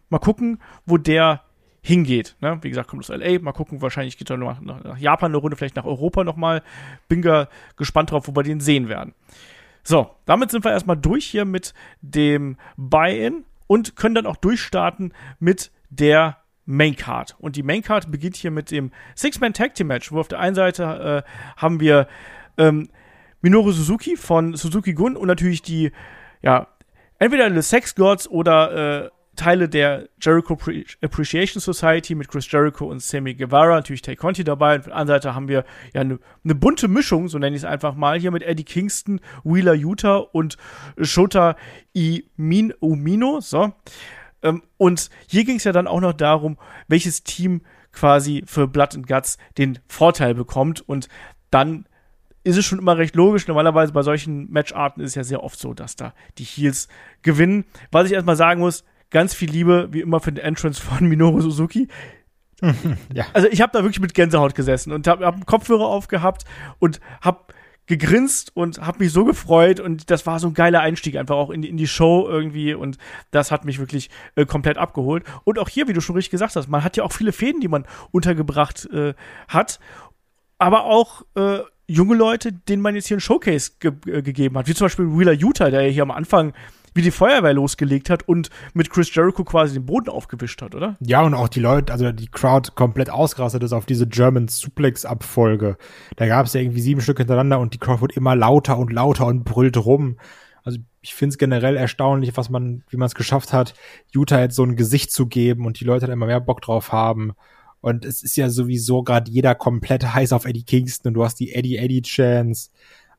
[0.10, 1.44] Mal gucken, wo der
[1.82, 2.36] hingeht.
[2.42, 2.58] Ne?
[2.62, 3.40] Wie gesagt, kommt aus LA.
[3.40, 6.62] Mal gucken, wahrscheinlich geht er noch nach, nach Japan eine Runde, vielleicht nach Europa nochmal.
[7.08, 9.14] Bin ga gespannt drauf, wo wir den sehen werden.
[9.84, 15.14] So, damit sind wir erstmal durch hier mit dem Buy-In und können dann auch durchstarten
[15.40, 17.36] mit der Main Card.
[17.40, 20.40] Und die Main Card beginnt hier mit dem Six-Man Tag Team Match, wo auf der
[20.40, 22.08] einen Seite äh, haben wir
[22.58, 22.90] ähm,
[23.42, 25.92] Minoru Suzuki von Suzuki Gun und natürlich die,
[26.42, 26.68] ja,
[27.18, 32.86] entweder The Sex Gods oder äh, Teile der Jericho Pre Appreciation Society mit Chris Jericho
[32.86, 34.76] und Sammy Guevara, natürlich Tay Conti dabei.
[34.76, 37.62] Und auf der anderen Seite haben wir ja eine ne bunte Mischung, so nenne ich
[37.62, 40.58] es einfach mal, hier mit Eddie Kingston, Wheeler Utah und
[41.00, 41.56] Shota
[41.94, 43.40] Imin Umino.
[43.40, 43.74] So.
[44.44, 46.58] Ähm, und hier ging es ja dann auch noch darum,
[46.90, 47.62] welches Team
[47.94, 50.82] quasi für Blood and Guts den Vorteil bekommt.
[50.82, 51.08] Und
[51.50, 51.86] dann
[52.44, 53.48] ist es schon immer recht logisch.
[53.48, 56.90] Normalerweise bei solchen Matcharten ist es ja sehr oft so, dass da die Heels
[57.22, 57.64] gewinnen.
[57.90, 61.42] Was ich erstmal sagen muss, ganz viel Liebe, wie immer, für den Entrance von Minoru
[61.42, 61.88] Suzuki.
[63.14, 63.26] Ja.
[63.32, 66.44] Also ich habe da wirklich mit Gänsehaut gesessen und habe hab einen Kopfhörer aufgehabt
[66.80, 67.40] und habe
[67.90, 71.50] gegrinst und habe mich so gefreut und das war so ein geiler Einstieg einfach auch
[71.50, 73.00] in die, in die Show irgendwie und
[73.32, 75.24] das hat mich wirklich äh, komplett abgeholt.
[75.44, 77.62] Und auch hier, wie du schon richtig gesagt hast, man hat ja auch viele Fäden,
[77.62, 79.16] die man untergebracht äh,
[79.48, 79.80] hat,
[80.60, 84.68] aber auch äh, junge Leute, denen man jetzt hier einen Showcase ge äh, gegeben hat,
[84.68, 86.54] wie zum Beispiel Wheeler Utah, der ja hier am Anfang
[87.00, 90.98] wie die Feuerwehr losgelegt hat und mit Chris Jericho quasi den Boden aufgewischt hat, oder?
[91.00, 95.78] Ja, und auch die Leute, also die Crowd komplett ausgerastet ist auf diese German Suplex-Abfolge.
[96.18, 98.92] Da gab es ja irgendwie sieben Stück hintereinander und die Crowd wird immer lauter und
[98.92, 100.18] lauter und brüllt rum.
[100.64, 103.76] Also ich finde es generell erstaunlich, was man, wie man es geschafft hat,
[104.14, 106.92] Utah jetzt so ein Gesicht zu geben und die Leute da immer mehr Bock drauf
[106.92, 107.32] haben.
[107.80, 111.40] Und es ist ja sowieso gerade jeder komplett heiß auf Eddie Kingston und du hast
[111.40, 112.72] die Eddie Eddie Chance.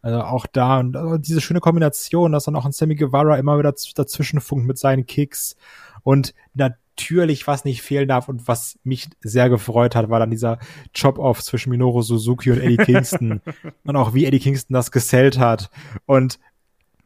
[0.02, 3.58] Also auch da und also diese schöne Kombination, dass dann auch ein Sammy Guevara immer
[3.58, 5.56] wieder dazwischen funkt mit seinen Kicks.
[6.02, 10.58] Und natürlich, was nicht fehlen darf und was mich sehr gefreut hat, war dann dieser
[10.98, 13.42] Chop-Off zwischen Minoru Suzuki und Eddie Kingston.
[13.84, 15.70] Und auch wie Eddie Kingston das gesellt hat.
[16.06, 16.38] Und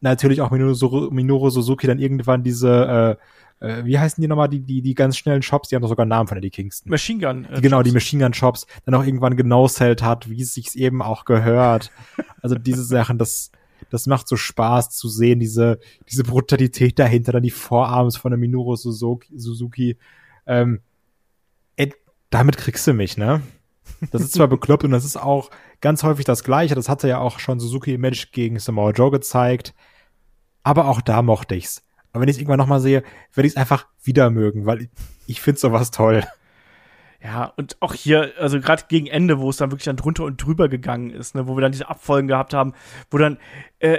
[0.01, 3.25] natürlich auch Minoru, Minoru Suzuki dann irgendwann diese äh,
[3.61, 6.05] äh, wie heißen die nochmal, die, die, die ganz schnellen Shops, die haben doch sogar
[6.05, 6.91] einen Namen von Eddie Kingston.
[6.91, 7.45] Machine Gun.
[7.47, 11.03] Äh, genau, die Machine Gun Shops, dann auch irgendwann genau hat, wie es sich eben
[11.03, 11.91] auch gehört.
[12.43, 13.51] Also diese Sachen, das,
[13.91, 15.79] das macht so Spaß zu sehen, diese,
[16.11, 19.33] diese Brutalität dahinter, dann die Vorarms von der Minoru Suzuki.
[19.37, 19.97] Suzuki.
[20.47, 20.81] Ähm,
[21.77, 21.95] ey,
[22.31, 23.43] damit kriegst du mich, ne?
[24.11, 26.75] Das ist zwar bekloppt und das ist auch ganz häufig das Gleiche.
[26.75, 29.75] Das hatte ja auch schon Suzuki im Match gegen Samoa Joe gezeigt.
[30.63, 31.83] Aber auch da mochte ich's.
[32.15, 33.03] Aber wenn ich es irgendwann nochmal sehe,
[33.35, 34.89] werde ich es einfach wieder mögen, weil ich,
[35.27, 36.23] ich finde sowas toll.
[37.21, 40.37] Ja, und auch hier, also gerade gegen Ende, wo es dann wirklich dann drunter und
[40.37, 42.73] drüber gegangen ist, ne, wo wir dann diese Abfolgen gehabt haben,
[43.11, 43.39] wo dann
[43.81, 43.99] äh,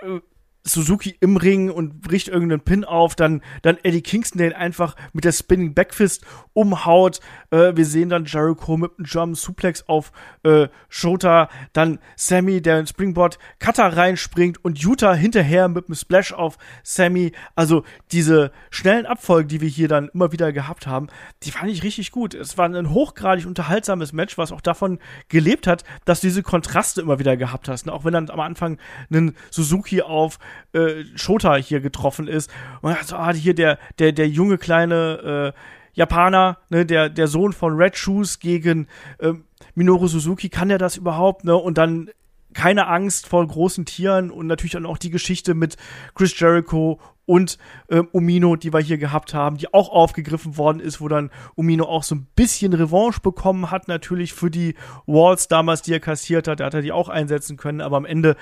[0.00, 0.20] äh
[0.68, 4.96] Suzuki im Ring und bricht irgendeinen Pin auf, dann, dann Eddie Kingston, der ihn einfach
[5.12, 7.20] mit der Spinning Backfist umhaut.
[7.50, 12.80] Äh, wir sehen dann Jericho mit einem German Suplex auf äh, Shota, dann Sammy, der
[12.80, 17.32] in Springboard Cutter reinspringt und Utah hinterher mit einem Splash auf Sammy.
[17.54, 21.08] Also diese schnellen Abfolgen, die wir hier dann immer wieder gehabt haben,
[21.42, 22.34] die fand ich richtig gut.
[22.34, 27.00] Es war ein hochgradig unterhaltsames Match, was auch davon gelebt hat, dass du diese Kontraste
[27.00, 27.86] immer wieder gehabt hast.
[27.86, 27.92] Ne?
[27.92, 28.78] Auch wenn dann am Anfang
[29.10, 30.38] ein Suzuki auf
[30.72, 32.50] äh, Shota hier getroffen ist.
[32.80, 35.58] Und also, ah, hier der, der, der junge kleine äh,
[35.94, 38.86] Japaner, ne, der, der Sohn von Red Shoes gegen
[39.18, 39.32] äh,
[39.74, 41.56] Minoru Suzuki, kann der das überhaupt, ne?
[41.56, 42.10] Und dann
[42.54, 45.76] keine Angst vor großen Tieren und natürlich dann auch die Geschichte mit
[46.14, 51.00] Chris Jericho und äh, Umino, die wir hier gehabt haben, die auch aufgegriffen worden ist,
[51.00, 54.74] wo dann Umino auch so ein bisschen Revanche bekommen hat, natürlich für die
[55.06, 56.60] Walls damals, die er kassiert hat.
[56.60, 58.34] Da hat er die auch einsetzen können, aber am Ende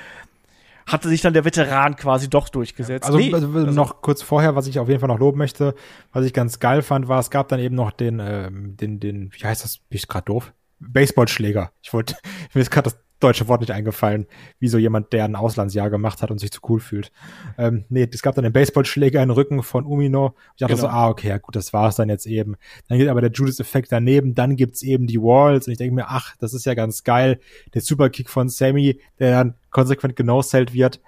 [0.87, 3.07] hatte sich dann der Veteran quasi doch durchgesetzt.
[3.07, 5.75] Also, nee, also, also noch kurz vorher, was ich auf jeden Fall noch loben möchte,
[6.13, 9.31] was ich ganz geil fand, war, es gab dann eben noch den, ähm, den, den,
[9.33, 10.53] wie heißt das, bin ich gerade doof?
[10.79, 11.73] Baseballschläger.
[11.83, 12.17] Ich wollte,
[12.55, 14.27] mir ist gerade das deutsche Wort nicht eingefallen,
[14.59, 17.13] wie so jemand, der ein Auslandsjahr gemacht hat und sich zu cool fühlt.
[17.57, 20.35] Ähm, nee, es gab dann den Baseballschläger in den Rücken von Umino.
[20.55, 20.89] Ich dachte genau.
[20.89, 22.57] so, ah, okay, ja gut, das war's dann jetzt eben.
[22.89, 26.07] Dann geht aber der Judas-Effekt daneben, dann gibt's eben die Walls und ich denke mir,
[26.09, 27.41] ach, das ist ja ganz geil.
[27.75, 31.01] Der Superkick von Sammy, der dann konsequent genau wird.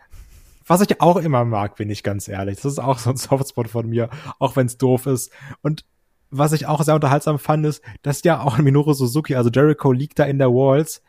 [0.67, 2.57] Was ich auch immer mag, bin ich ganz ehrlich.
[2.57, 5.33] Das ist auch so ein Softspot von mir, auch wenn's doof ist.
[5.63, 5.85] Und
[6.31, 10.19] was ich auch sehr unterhaltsam fand, ist, dass ja auch Minoru Suzuki, also Jericho liegt
[10.19, 11.03] da in der Walls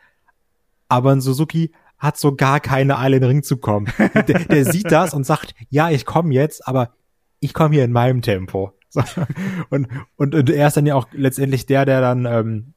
[0.90, 3.86] aber ein Suzuki hat so gar keine Eile in den Ring zu kommen.
[4.14, 6.94] der, der sieht das und sagt, ja, ich komme jetzt, aber
[7.40, 8.72] ich komme hier in meinem Tempo.
[8.88, 9.02] So.
[9.68, 12.74] Und, und, und er ist dann ja auch letztendlich der, der dann ähm,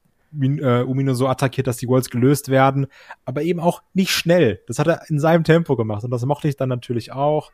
[0.60, 2.86] äh, Umino so attackiert, dass die Worlds gelöst werden,
[3.24, 4.60] aber eben auch nicht schnell.
[4.68, 7.50] Das hat er in seinem Tempo gemacht und das mochte ich dann natürlich auch.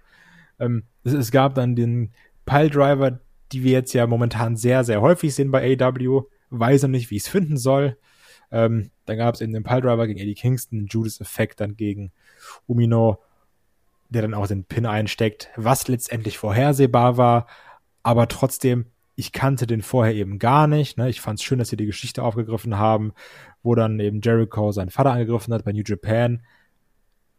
[0.58, 2.12] Ähm, es, es gab dann den
[2.44, 3.20] Piledriver,
[3.52, 6.22] die wir jetzt ja momentan sehr, sehr häufig sehen bei AW.
[6.50, 7.96] Weiß noch nicht, wie ich es finden soll.
[8.52, 12.12] Ähm, dann gab es eben den Piledriver gegen Eddie Kingston, Judas Effect dann gegen
[12.66, 13.18] Umino,
[14.08, 17.46] der dann auch den Pin einsteckt, was letztendlich vorhersehbar war,
[18.02, 20.96] aber trotzdem, ich kannte den vorher eben gar nicht.
[20.96, 21.10] Ne?
[21.10, 23.12] Ich fand es schön, dass sie die Geschichte aufgegriffen haben,
[23.62, 26.42] wo dann eben Jericho seinen Vater angegriffen hat bei New Japan.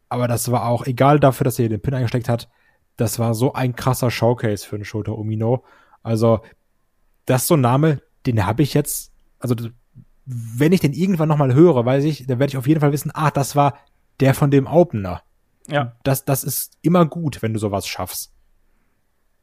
[0.08, 2.48] Aber das war auch, egal dafür, dass er den Pin eingesteckt hat,
[2.96, 5.64] das war so ein krasser Showcase für einen Shota Umino.
[6.02, 6.40] Also,
[7.24, 9.54] das ist so ein Name, den habe ich jetzt, also
[10.24, 13.10] wenn ich den irgendwann nochmal höre, weiß ich, dann werde ich auf jeden Fall wissen,
[13.14, 13.78] ah, das war
[14.20, 15.22] der von dem Opener.
[15.68, 15.96] Ja.
[16.04, 18.32] Das, das ist immer gut, wenn du sowas schaffst.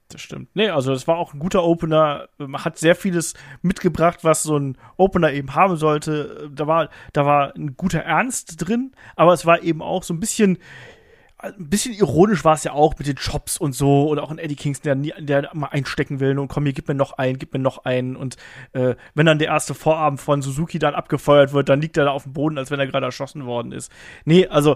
[0.09, 0.49] Das stimmt.
[0.55, 4.75] Nee, also es war auch ein guter Opener, hat sehr vieles mitgebracht, was so ein
[4.97, 6.49] Opener eben haben sollte.
[6.51, 10.19] Da war, da war ein guter Ernst drin, aber es war eben auch so ein
[10.19, 10.57] bisschen,
[11.41, 14.39] ein bisschen ironisch war es ja auch mit den Chops und so oder auch ein
[14.39, 17.53] Eddie Kingston, der, der mal einstecken will und komm, hier, gib mir noch einen, gib
[17.53, 18.35] mir noch einen und
[18.73, 22.11] äh, wenn dann der erste Vorabend von Suzuki dann abgefeuert wird, dann liegt er da
[22.11, 23.89] auf dem Boden, als wenn er gerade erschossen worden ist.
[24.25, 24.75] Nee, also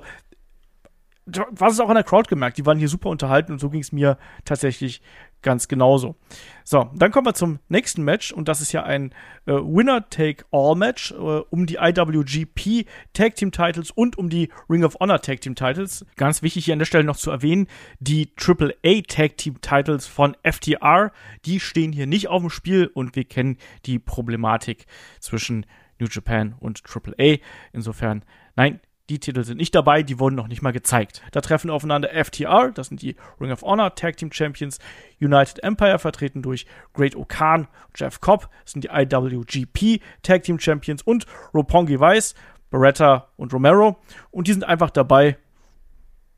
[1.26, 3.82] was es auch in der Crowd gemerkt, die waren hier super unterhalten und so ging
[3.82, 5.02] es mir tatsächlich
[5.44, 6.16] ganz genauso.
[6.64, 9.14] So, dann kommen wir zum nächsten Match und das ist ja ein
[9.46, 15.22] äh, Winner-Take-All-Match äh, um die IWGP Tag Team Titles und um die Ring of Honor
[15.22, 16.06] Tag Team Titles.
[16.16, 17.68] Ganz wichtig hier an der Stelle noch zu erwähnen,
[18.00, 21.12] die AAA Tag Team Titles von FTR,
[21.46, 24.86] die stehen hier nicht auf dem Spiel und wir kennen die Problematik
[25.20, 25.66] zwischen
[26.00, 27.38] New Japan und AAA.
[27.72, 28.24] Insofern,
[28.56, 28.80] nein,
[29.10, 31.22] die Titel sind nicht dabei, die wurden noch nicht mal gezeigt.
[31.32, 34.80] Da treffen aufeinander FTR, das sind die Ring of Honor Tag Team Champions,
[35.20, 41.02] United Empire, vertreten durch Great Okan, Jeff Cobb, das sind die IWGP Tag Team Champions
[41.02, 42.34] und Roppongi Vice,
[42.70, 43.98] Beretta und Romero.
[44.32, 45.38] Und die sind einfach dabei,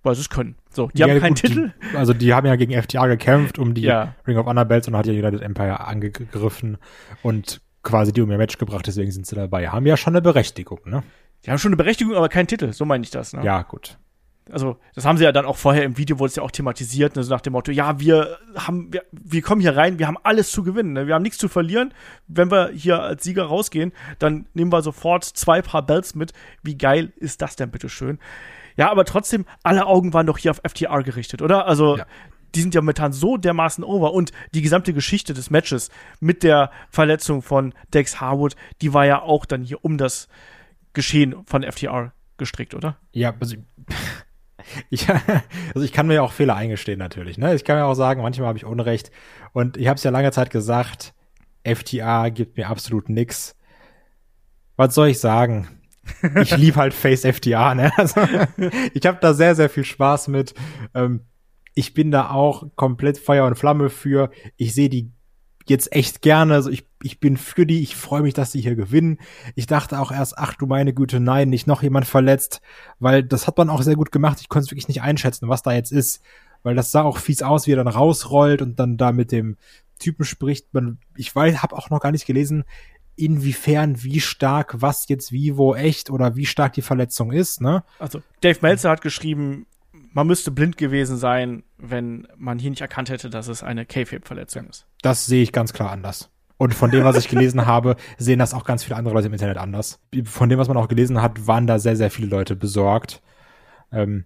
[0.02, 0.56] weil sie es können.
[0.72, 1.74] So, die ja, haben keinen gut, Titel.
[1.92, 4.16] Die, also die haben ja gegen FTA gekämpft um die ja.
[4.28, 6.78] Ring of Honor Belts und hat ja United Empire angegriffen
[7.22, 9.70] und quasi die um ihr Match gebracht, deswegen sind sie dabei.
[9.70, 11.04] Haben ja schon eine Berechtigung, ne?
[11.46, 13.44] Die haben schon eine Berechtigung, aber keinen Titel, so meine ich das, ne?
[13.44, 13.98] Ja, gut
[14.52, 17.16] also das haben sie ja dann auch vorher im Video wurde es ja auch thematisiert,
[17.16, 20.18] ne, so nach dem Motto, ja, wir haben, wir, wir kommen hier rein, wir haben
[20.24, 21.08] alles zu gewinnen, ne?
[21.08, 21.94] wir haben nichts zu verlieren.
[22.28, 26.34] Wenn wir hier als Sieger rausgehen, dann nehmen wir sofort zwei Paar Belts mit.
[26.62, 28.20] Wie geil ist das denn, bitteschön?
[28.78, 31.66] Ja, aber trotzdem, alle Augen waren doch hier auf FTR gerichtet, oder?
[31.66, 32.06] Also, ja.
[32.54, 36.72] die sind ja momentan so dermaßen over und die gesamte Geschichte des Matches mit der
[36.90, 40.28] Verletzung von Dex Harwood, die war ja auch dann hier um das
[40.96, 42.98] Geschehen von FTR gestrickt, oder?
[43.12, 43.56] Ja, also
[44.90, 47.38] ich, also ich kann mir ja auch Fehler eingestehen natürlich.
[47.38, 47.54] Ne?
[47.54, 49.12] Ich kann mir auch sagen, manchmal habe ich Unrecht.
[49.54, 51.14] Und ich habe es ja lange Zeit gesagt,
[51.64, 53.56] FTA gibt mir absolut nix.
[54.76, 55.68] Was soll ich sagen?
[56.42, 57.76] Ich liebe halt Face FTA.
[57.76, 57.92] Ne?
[57.98, 58.22] Also,
[58.94, 60.54] ich habe da sehr, sehr viel Spaß mit.
[60.94, 61.22] Ähm,
[61.74, 64.32] ich bin da auch komplett Feuer und Flamme für.
[64.58, 65.12] Ich sehe die
[65.66, 66.54] jetzt echt gerne.
[66.54, 69.20] Also ich, ich bin für die, ich freue mich, dass sie hier gewinnen.
[69.56, 72.62] Ich dachte auch erst, ach du meine Güte, nein, nicht noch jemand verletzt,
[73.00, 74.40] weil das hat man auch sehr gut gemacht.
[74.42, 76.22] Ich konnte es wirklich nicht einschätzen, was da jetzt ist,
[76.64, 79.58] weil das sah auch fies aus, wie er dann rausrollt und dann da mit dem
[80.00, 80.74] Typen spricht.
[80.74, 82.64] Man, ich weiß, habe auch noch gar nicht gelesen,
[83.16, 87.62] inwiefern, wie stark, was jetzt wie, wo echt oder wie stark die Verletzung ist.
[87.62, 87.84] Ne?
[87.98, 89.68] Also Dave Meltzer hat geschrieben,
[90.16, 94.68] man müsste blind gewesen sein, wenn man hier nicht erkannt hätte, dass es eine K-Fape-Verletzung
[94.70, 94.88] ist.
[95.02, 96.30] Das sehe ich ganz klar anders.
[96.56, 99.34] Und von dem, was ich gelesen habe, sehen das auch ganz viele andere Leute im
[99.34, 100.00] Internet anders.
[100.24, 103.22] Von dem, was man auch gelesen hat, waren da sehr, sehr viele Leute besorgt.
[103.92, 104.26] Ähm,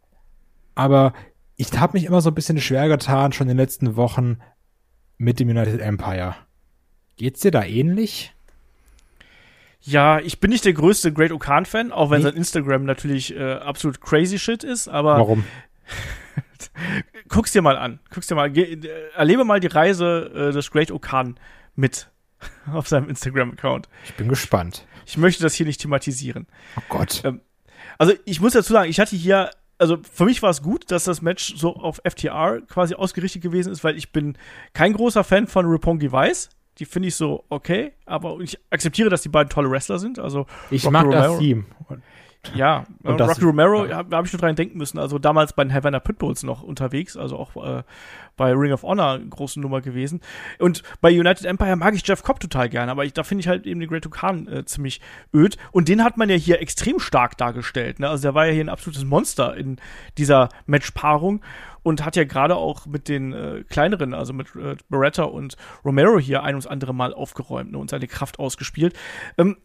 [0.75, 1.13] aber
[1.55, 4.37] ich habe mich immer so ein bisschen schwer getan, schon in den letzten Wochen
[5.17, 6.35] mit dem United Empire.
[7.15, 8.31] Geht's dir da ähnlich?
[9.81, 12.25] Ja, ich bin nicht der größte Great Okan-Fan, auch wenn nee.
[12.25, 15.45] sein Instagram natürlich äh, absolut crazy shit ist, aber Warum?
[17.27, 17.99] Guck's dir mal an.
[18.13, 18.49] Guck's dir mal.
[18.49, 18.79] Ge
[19.15, 21.39] erlebe mal die Reise äh, des Great Okan
[21.75, 22.09] mit
[22.71, 23.89] auf seinem Instagram-Account.
[24.05, 24.85] Ich bin gespannt.
[25.05, 26.47] Ich möchte das hier nicht thematisieren.
[26.77, 27.21] Oh Gott.
[27.23, 27.41] Ähm,
[27.97, 31.05] also ich muss dazu sagen, ich hatte hier, also für mich war es gut, dass
[31.05, 34.37] das Match so auf FTR quasi ausgerichtet gewesen ist, weil ich bin
[34.73, 36.49] kein großer Fan von Roppongi Vice.
[36.77, 40.17] Die finde ich so okay, aber ich akzeptiere, dass die beiden tolle Wrestler sind.
[40.17, 41.21] Also ich Rocky mag Romero.
[41.21, 41.65] das Team.
[42.55, 44.01] Ja, und Rocky Romero, ja.
[44.01, 44.97] da habe ich nur dran denken müssen.
[44.97, 47.83] Also damals bei den Havana Pitbulls noch unterwegs, also auch äh,
[48.37, 50.21] bei Ring of Honor eine große Nummer gewesen.
[50.57, 53.47] Und bei United Empire mag ich Jeff Cobb total gerne, aber ich, da finde ich
[53.49, 55.01] halt eben den Great Khan äh, ziemlich
[55.33, 55.57] öd.
[55.71, 57.99] Und den hat man ja hier extrem stark dargestellt.
[57.99, 58.09] Ne?
[58.09, 59.77] Also der war ja hier ein absolutes Monster in
[60.17, 61.41] dieser Matchpaarung
[61.83, 66.19] und hat ja gerade auch mit den äh, kleineren, also mit äh, Beretta und Romero
[66.19, 68.97] hier ein und andere Mal aufgeräumt ne, und seine Kraft ausgespielt.
[69.37, 69.57] Ähm,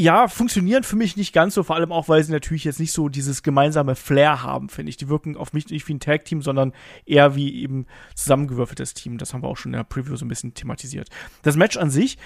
[0.00, 2.92] ja, funktionieren für mich nicht ganz so, vor allem auch, weil sie natürlich jetzt nicht
[2.92, 4.96] so dieses gemeinsame Flair haben, finde ich.
[4.96, 6.72] Die wirken auf mich nicht wie ein Tag-Team, sondern
[7.04, 9.18] eher wie eben zusammengewürfeltes Team.
[9.18, 11.10] Das haben wir auch schon in der Preview so ein bisschen thematisiert.
[11.42, 12.16] Das Match an sich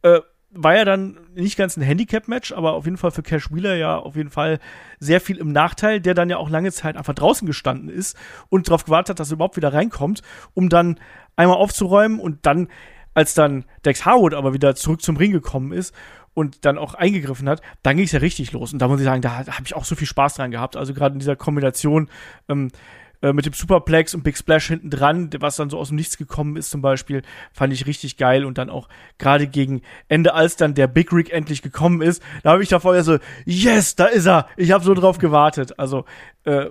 [0.00, 0.20] äh,
[0.52, 3.98] war ja dann nicht ganz ein Handicap-Match, aber auf jeden Fall für Cash Wheeler ja
[3.98, 4.58] auf jeden Fall
[4.98, 8.16] sehr viel im Nachteil, der dann ja auch lange Zeit einfach draußen gestanden ist
[8.48, 10.22] und darauf gewartet hat, dass er überhaupt wieder reinkommt,
[10.54, 10.98] um dann
[11.36, 12.68] einmal aufzuräumen und dann,
[13.12, 15.94] als dann Dex Harwood aber wieder zurück zum Ring gekommen ist
[16.38, 18.72] und dann auch eingegriffen hat, dann ging es ja richtig los.
[18.72, 20.76] Und da muss ich sagen, da, habe ich auch so viel Spaß dran gehabt.
[20.76, 22.08] Also gerade in dieser Kombination
[22.48, 22.70] ähm,
[23.22, 26.16] äh, mit dem Superplex und Big Splash hinten dran, was dann so aus dem Nichts
[26.16, 27.22] gekommen ist zum Beispiel,
[27.52, 28.44] fand ich richtig geil.
[28.44, 32.52] Und dann auch gerade gegen Ende, als dann der Big Rig endlich gekommen ist, da
[32.52, 34.46] habe ich da vorher so, yes, da ist er.
[34.56, 35.76] Ich habe so drauf gewartet.
[35.80, 36.04] Also
[36.44, 36.66] äh,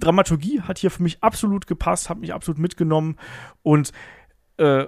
[0.00, 3.18] Dramaturgie hat hier für mich absolut gepasst, hat mich absolut mitgenommen
[3.62, 3.92] und
[4.56, 4.86] äh,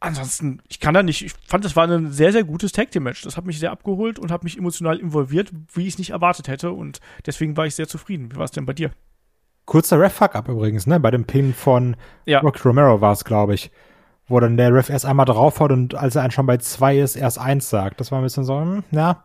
[0.00, 3.04] ansonsten, ich kann da nicht, ich fand, das war ein sehr, sehr gutes Tag Team
[3.04, 3.22] Match.
[3.22, 6.48] Das hat mich sehr abgeholt und hat mich emotional involviert, wie ich es nicht erwartet
[6.48, 6.72] hätte.
[6.72, 8.32] Und deswegen war ich sehr zufrieden.
[8.32, 8.90] Wie war es denn bei dir?
[9.66, 10.98] Kurzer Ref-Fuck-Up übrigens, ne?
[10.98, 12.40] Bei dem Pin von ja.
[12.40, 13.70] Rocky Romero war es, glaube ich.
[14.26, 17.16] Wo dann der Ref erst einmal draufhaut und als er einen schon bei zwei ist,
[17.16, 18.00] erst eins sagt.
[18.00, 19.24] Das war ein bisschen so, hm, ja.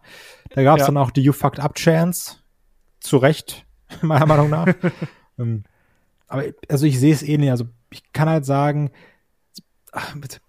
[0.49, 0.87] Da gab es ja.
[0.87, 2.37] dann auch die You Fucked Up Chance.
[2.99, 3.65] Zu Recht,
[4.01, 4.67] meiner Meinung nach.
[5.39, 5.63] ähm,
[6.27, 7.51] aber also ich sehe es eh nicht.
[7.51, 8.91] Also ich kann halt sagen,
[9.91, 10.39] ach, bitte,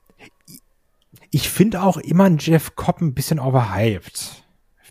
[1.31, 4.45] ich finde auch immer einen Jeff Cobb ein bisschen overhyped.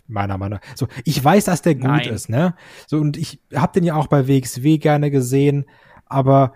[0.08, 0.76] Meiner Meinung nach.
[0.76, 2.08] So, ich weiß, dass der gut Nein.
[2.08, 2.54] ist, ne?
[2.86, 5.64] So, und ich hab den ja auch bei WXW gerne gesehen,
[6.06, 6.52] aber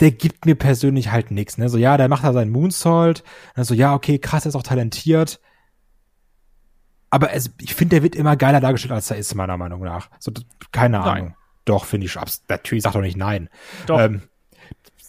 [0.00, 1.68] der gibt mir persönlich halt nichts, ne?
[1.68, 3.22] So, ja, der macht da seinen Moonsault,
[3.54, 5.40] dann so, ja, okay, krass, er ist auch talentiert.
[7.10, 10.08] Aber es, ich finde, der wird immer geiler dargestellt, als er ist, meiner Meinung nach.
[10.18, 10.32] So,
[10.72, 11.08] keine nein.
[11.08, 11.36] Ahnung.
[11.66, 12.16] Doch, finde ich,
[12.48, 13.50] natürlich, sag doch nicht nein.
[13.86, 14.00] Doch.
[14.00, 14.22] Ähm,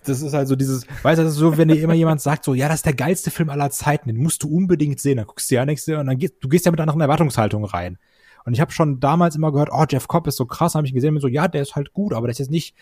[0.04, 2.54] das ist also dieses, weißt du, das ist so, wenn dir immer jemand sagt, so,
[2.54, 5.50] ja, das ist der geilste Film aller Zeiten, den musst du unbedingt sehen, dann guckst
[5.50, 7.98] du ja nichts und dann gehst du gehst ja mit einer anderen Erwartungshaltung rein.
[8.46, 10.94] Und ich habe schon damals immer gehört, oh, Jeff Cobb ist so krass, habe ich
[10.94, 12.76] gesehen, und so, ja, der ist halt gut, aber der ist jetzt nicht,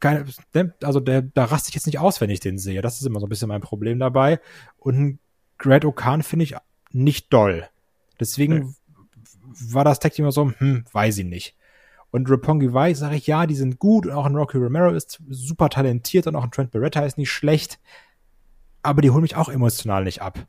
[0.00, 0.24] keine,
[0.54, 2.82] ne, also der, da raste ich jetzt nicht aus, wenn ich den sehe.
[2.82, 4.40] Das ist immer so ein bisschen mein Problem dabei.
[4.78, 5.18] Und
[5.58, 6.54] Grant O'Khan finde ich
[6.92, 7.68] nicht doll.
[8.18, 9.72] Deswegen nee.
[9.72, 11.55] war das Tag immer so, hm, weiß ich nicht.
[12.16, 15.20] Und Rapongi Vice sage ich, ja, die sind gut und auch ein Rocky Romero ist
[15.28, 17.78] super talentiert und auch ein Trent Beretta ist nicht schlecht,
[18.82, 20.46] aber die holen mich auch emotional nicht ab.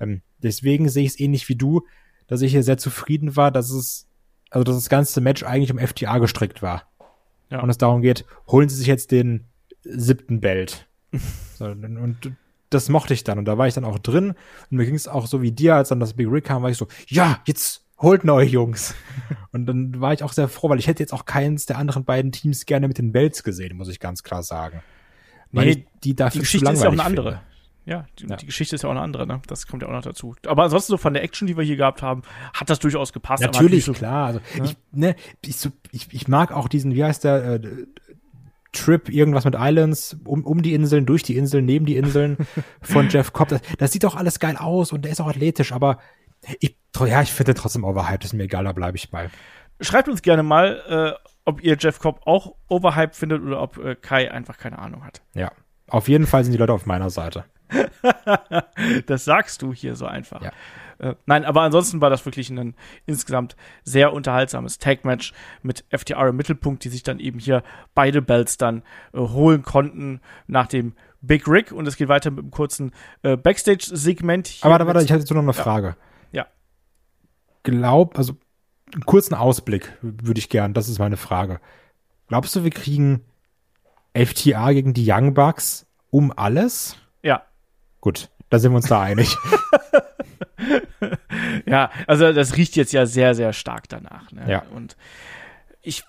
[0.00, 1.86] Ähm, deswegen sehe ich es ähnlich wie du,
[2.26, 4.08] dass ich hier sehr zufrieden war, dass es,
[4.50, 6.90] also dass das ganze Match eigentlich um FTA gestrickt war.
[7.48, 7.60] Ja.
[7.60, 9.44] Und es darum geht, holen sie sich jetzt den
[9.84, 10.88] siebten Belt.
[11.54, 12.36] so, und
[12.70, 13.38] das mochte ich dann.
[13.38, 14.30] Und da war ich dann auch drin.
[14.30, 16.70] Und mir ging es auch so wie dir, als dann das Big Rick kam, war
[16.70, 18.94] ich so, ja, jetzt holt euch, Jungs.
[19.52, 22.04] Und dann war ich auch sehr froh, weil ich hätte jetzt auch keins der anderen
[22.04, 24.82] beiden Teams gerne mit den Belts gesehen, muss ich ganz klar sagen.
[25.52, 27.30] Weil nee, die dafür die Geschichte ist ja auch eine andere.
[27.30, 27.54] Finde.
[27.86, 29.40] Ja die, ja die, Geschichte ist ja auch eine andere, ne?
[29.46, 30.34] Das kommt ja auch noch dazu.
[30.46, 32.22] Aber ansonsten so von der Action, die wir hier gehabt haben,
[32.54, 33.42] hat das durchaus gepasst.
[33.42, 34.26] Natürlich, so, klar.
[34.26, 34.64] Also ne?
[34.64, 37.86] ich, ne, ich, so, ich, ich mag auch diesen, wie heißt der, äh,
[38.72, 42.38] Trip, irgendwas mit Islands, um, um die Inseln, durch die Inseln, neben die Inseln
[42.82, 43.48] von Jeff Cobb.
[43.48, 45.98] Das, das sieht doch alles geil aus und der ist auch athletisch, aber
[46.60, 46.76] ich,
[47.06, 49.30] ja, ich finde trotzdem overhyped, ist mir egal, da bleibe ich bei.
[49.80, 53.96] Schreibt uns gerne mal, äh, ob ihr Jeff Cobb auch overhyped findet oder ob äh,
[53.96, 55.22] Kai einfach keine Ahnung hat.
[55.34, 55.52] Ja,
[55.88, 57.44] auf jeden Fall sind die Leute auf meiner Seite.
[59.06, 60.42] das sagst du hier so einfach.
[60.42, 60.52] Ja.
[60.98, 62.74] Äh, nein, aber ansonsten war das wirklich ein
[63.06, 67.62] insgesamt sehr unterhaltsames Tag-Match mit FTR im Mittelpunkt, die sich dann eben hier
[67.94, 72.40] beide Belts dann äh, holen konnten nach dem Big Rick und es geht weiter mit
[72.40, 74.58] einem kurzen äh, Backstage-Segment.
[74.60, 75.88] Aber warte, warte, ich hatte jetzt noch eine Frage.
[75.88, 75.96] Ja.
[77.64, 78.36] Glaub, also
[78.92, 81.60] einen kurzen Ausblick würde ich gern, das ist meine Frage.
[82.28, 83.24] Glaubst du, wir kriegen
[84.14, 86.96] FTA gegen die Young Bucks um alles?
[87.22, 87.42] Ja.
[88.00, 89.36] Gut, da sind wir uns da einig.
[91.66, 94.30] ja, also das riecht jetzt ja sehr, sehr stark danach.
[94.30, 94.44] Ne?
[94.48, 94.62] Ja.
[94.70, 94.96] Und
[95.82, 96.04] ich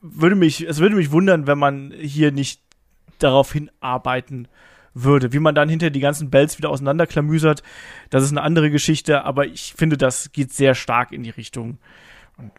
[0.00, 2.62] würde mich, es würde mich wundern, wenn man hier nicht
[3.18, 4.69] darauf hinarbeiten würde.
[4.94, 7.62] Wie man dann hinter die ganzen Bells wieder auseinanderklamüsert,
[8.10, 11.78] das ist eine andere Geschichte, aber ich finde, das geht sehr stark in die Richtung.
[12.36, 12.50] Und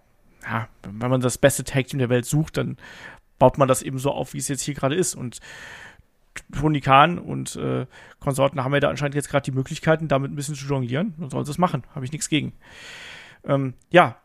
[0.43, 2.77] ja, wenn man das beste Tag Team der Welt sucht, dann
[3.37, 5.15] baut man das eben so auf, wie es jetzt hier gerade ist.
[5.15, 5.39] Und
[6.57, 7.85] Tony Khan und äh,
[8.19, 11.15] Konsorten haben ja da anscheinend jetzt gerade die Möglichkeiten, damit ein bisschen zu jonglieren.
[11.19, 11.83] Dann sollen sie es machen.
[11.93, 12.53] Habe ich nichts gegen.
[13.43, 14.20] Ähm, ja,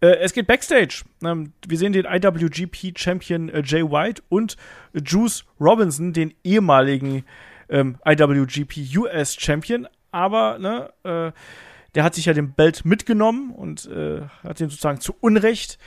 [0.00, 1.04] äh, es geht Backstage.
[1.24, 4.56] Ähm, wir sehen den IWGP-Champion äh, Jay White und
[4.94, 7.24] Juice Robinson, den ehemaligen
[7.68, 9.88] ähm, IWGP US-Champion.
[10.10, 11.32] Aber, ne, äh,
[11.94, 15.78] der hat sich ja den Belt mitgenommen und äh, hat den sozusagen zu Unrecht.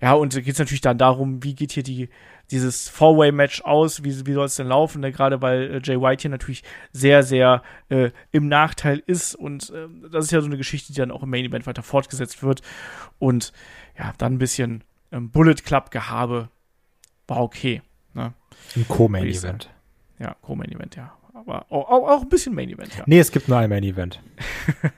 [0.00, 2.08] Ja, und geht es natürlich dann darum, wie geht hier die
[2.50, 5.12] dieses Four-Way-Match aus, wie, wie soll es denn laufen, ne?
[5.12, 9.88] gerade weil äh, Jay White hier natürlich sehr, sehr äh, im Nachteil ist und äh,
[10.10, 12.62] das ist ja so eine Geschichte, die dann auch im Main Event weiter fortgesetzt wird
[13.18, 13.52] und
[13.98, 16.50] ja, dann ein bisschen ähm, Bullet Club Gehabe
[17.26, 17.82] war okay.
[18.12, 18.34] Ne?
[18.76, 19.70] Ein Co-Main Event.
[20.18, 23.04] Ja, Co-Main Event, ja aber auch, auch, auch, ein bisschen Main Event, ja.
[23.06, 24.20] Nee, es gibt nur ein Main Event.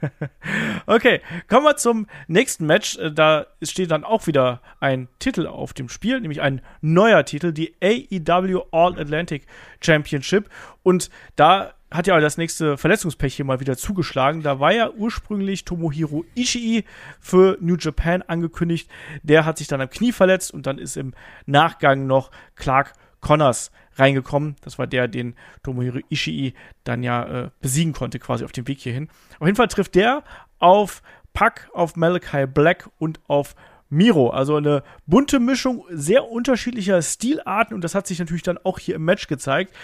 [0.87, 2.97] okay, kommen wir zum nächsten Match.
[2.99, 7.53] Äh, da steht dann auch wieder ein Titel auf dem Spiel, nämlich ein neuer Titel,
[7.53, 9.47] die AEW All Atlantic
[9.81, 10.49] Championship.
[10.83, 14.43] Und da hat ja das nächste Verletzungspech hier mal wieder zugeschlagen.
[14.43, 16.85] Da war ja ursprünglich Tomohiro Ishii
[17.21, 18.91] für New Japan angekündigt.
[19.23, 21.15] Der hat sich dann am Knie verletzt und dann ist im
[21.47, 24.57] Nachgang noch Clark Connors reingekommen.
[24.63, 26.55] Das war der, den Tomohiro Ishii
[26.85, 29.09] dann ja äh, besiegen konnte, quasi auf dem Weg hierhin.
[29.39, 30.23] Auf jeden Fall trifft der
[30.59, 33.55] auf Pack, auf Malachi Black und auf
[33.89, 34.31] Miro.
[34.31, 38.97] Also eine bunte Mischung sehr unterschiedlicher Stilarten und das hat sich natürlich dann auch hier
[38.97, 39.75] im Match gezeigt.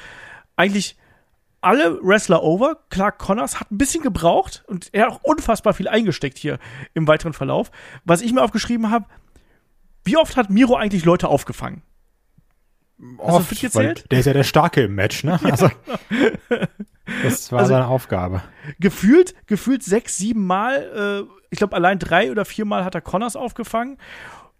[0.56, 0.96] Eigentlich
[1.60, 2.78] alle Wrestler over.
[2.90, 6.58] Clark Connors hat ein bisschen gebraucht und er hat auch unfassbar viel eingesteckt hier
[6.94, 7.70] im weiteren Verlauf.
[8.04, 9.06] Was ich mir aufgeschrieben habe,
[10.04, 11.82] wie oft hat Miro eigentlich Leute aufgefangen?
[13.18, 15.40] Oft, weil der ist ja der Starke im Match, ne?
[15.42, 15.68] Also,
[17.24, 18.42] das war also, seine Aufgabe.
[18.78, 23.00] Gefühlt, gefühlt sechs, sieben Mal, äh, ich glaube allein drei oder vier Mal hat er
[23.00, 23.98] Connors aufgefangen.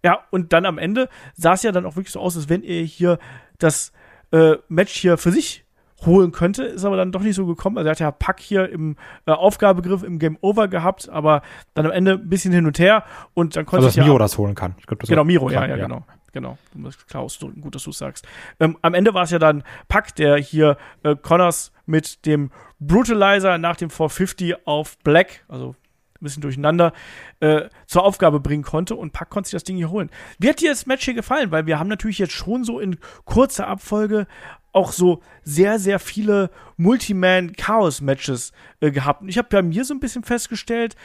[0.05, 2.65] Ja, und dann am Ende sah es ja dann auch wirklich so aus, als wenn
[2.65, 3.19] er hier
[3.59, 3.93] das
[4.33, 5.65] äh, Match hier für sich
[6.05, 7.79] holen könnte, ist aber dann doch nicht so gekommen.
[7.79, 11.43] Also er hat ja Pack hier im äh, Aufgabegriff im Game Over gehabt, aber
[11.75, 14.37] dann am Ende ein bisschen hin und her und dann konnte also, dass Miro das
[14.37, 14.75] holen kann.
[14.79, 16.05] Ich glaub, das genau, Miro, ja, ja, ja, genau.
[16.33, 16.57] Genau,
[17.09, 17.61] klar auszudrücken.
[17.61, 18.27] Gut, dass du es sagst.
[18.59, 23.59] Ähm, am Ende war es ja dann Pack, der hier äh, Connors mit dem Brutalizer
[23.59, 25.77] nach dem 450 auf Black, also
[26.23, 26.93] ein bisschen durcheinander,
[27.41, 30.11] äh, zur Aufgabe bringen konnte und Pack konnte sich das Ding hier holen.
[30.39, 31.51] Wie hat dir das Match hier gefallen?
[31.51, 34.27] Weil wir haben natürlich jetzt schon so in kurzer Abfolge
[34.73, 39.21] auch so sehr, sehr viele Multiman-Chaos-Matches äh, gehabt.
[39.21, 40.97] Und ich habe bei mir so ein bisschen festgestellt,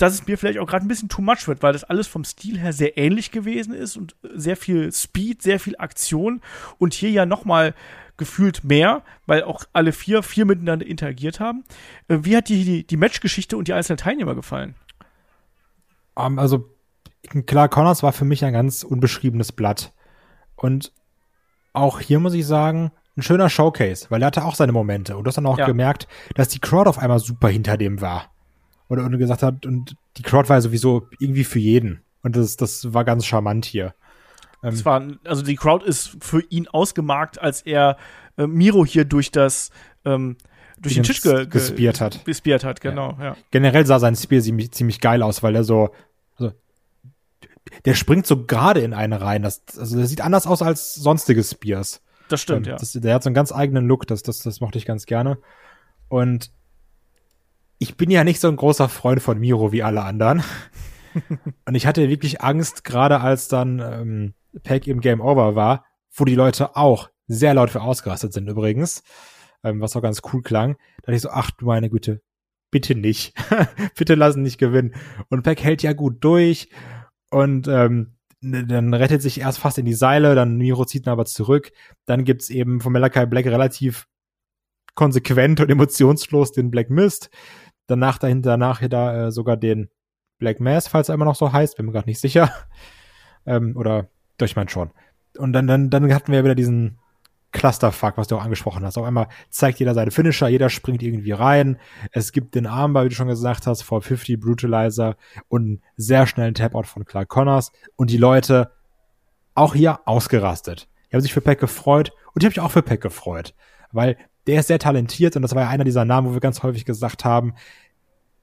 [0.00, 2.24] dass es mir vielleicht auch gerade ein bisschen too much wird, weil das alles vom
[2.24, 6.40] Stil her sehr ähnlich gewesen ist und sehr viel Speed, sehr viel Aktion
[6.78, 7.74] und hier ja noch mal
[8.16, 11.64] gefühlt mehr, weil auch alle vier vier miteinander interagiert haben.
[12.08, 14.74] Äh, wie hat dir die, die Matchgeschichte und die einzelnen Teilnehmer gefallen?
[16.14, 16.68] Um, also
[17.46, 19.92] klar, Connors war für mich ein ganz unbeschriebenes Blatt.
[20.56, 20.92] Und
[21.72, 25.16] auch hier muss ich sagen, ein schöner Showcase, weil er hatte auch seine Momente.
[25.16, 25.66] Und du hast dann auch Ja.
[25.66, 28.29] gemerkt, dass die Crowd auf einmal super hinter dem war.
[28.90, 32.02] Und, und gesagt hat, und die Crowd war sowieso irgendwie für jeden.
[32.24, 33.94] Und das, das war ganz charmant hier.
[34.64, 37.96] Ähm, Es war, also die Crowd ist für ihn ausgemarkt, als er
[38.36, 39.70] äh, Miro hier durch das
[40.04, 40.36] ähm,
[40.80, 42.24] durch den Tisch ge ge gespiert hat.
[42.24, 43.36] gespiert hat, genau, ja.
[43.52, 45.90] generell sah sein Spear ziemlich, ziemlich geil aus, weil er so,
[46.36, 46.52] also,
[47.84, 49.42] der springt so gerade in eine rein.
[49.42, 52.02] Das, also der sieht anders aus als sonstige Spears.
[52.28, 52.76] Das stimmt, Ähm, ja.
[52.76, 55.38] Das, der hat so einen ganz eigenen Look, das, das, das mochte ich ganz gerne.
[56.08, 56.50] Und
[57.80, 60.44] ich bin ja nicht so ein großer Freund von Miro wie alle anderen.
[61.66, 66.26] Und ich hatte wirklich Angst, gerade als dann ähm, Pack im Game Over war, wo
[66.26, 69.02] die Leute auch sehr laut für ausgerastet sind übrigens,
[69.64, 70.74] ähm, was auch ganz cool klang.
[70.74, 72.20] Da dachte ich so, ach du meine Güte,
[72.70, 73.32] bitte nicht.
[73.96, 74.94] bitte lassen nicht gewinnen.
[75.30, 76.68] Und Pack hält ja gut durch
[77.30, 81.24] und ähm, dann rettet sich erst fast in die Seile, dann Miro zieht ihn aber
[81.24, 81.72] zurück.
[82.04, 84.06] Dann gibt's eben von Malachi Black relativ
[84.94, 87.30] konsequent und emotionslos den Black Mist.
[87.90, 89.90] Danach dahinter nachher da äh, sogar den
[90.38, 92.52] Black Mass, falls er immer noch so heißt, bin mir gerade nicht sicher.
[93.46, 94.90] Ähm, oder doch, ich meine schon.
[95.38, 96.98] Und dann, dann, dann hatten wir wieder diesen
[97.52, 98.98] Clusterfuck, was du auch angesprochen hast.
[98.98, 101.78] Auf einmal zeigt jeder seine Finisher, jeder springt irgendwie rein.
[102.12, 105.16] Es gibt den Armbar, wie du schon gesagt hast, 450 Brutalizer
[105.48, 107.72] und einen sehr schnellen Tap-Out von Clark Connors.
[107.96, 108.72] Und die Leute
[109.54, 110.86] auch hier ausgerastet.
[111.10, 113.54] Die haben sich für Peck gefreut und ich habe mich auch für Peck gefreut.
[113.90, 114.16] Weil
[114.50, 116.84] der ist sehr talentiert und das war ja einer dieser Namen, wo wir ganz häufig
[116.84, 117.54] gesagt haben,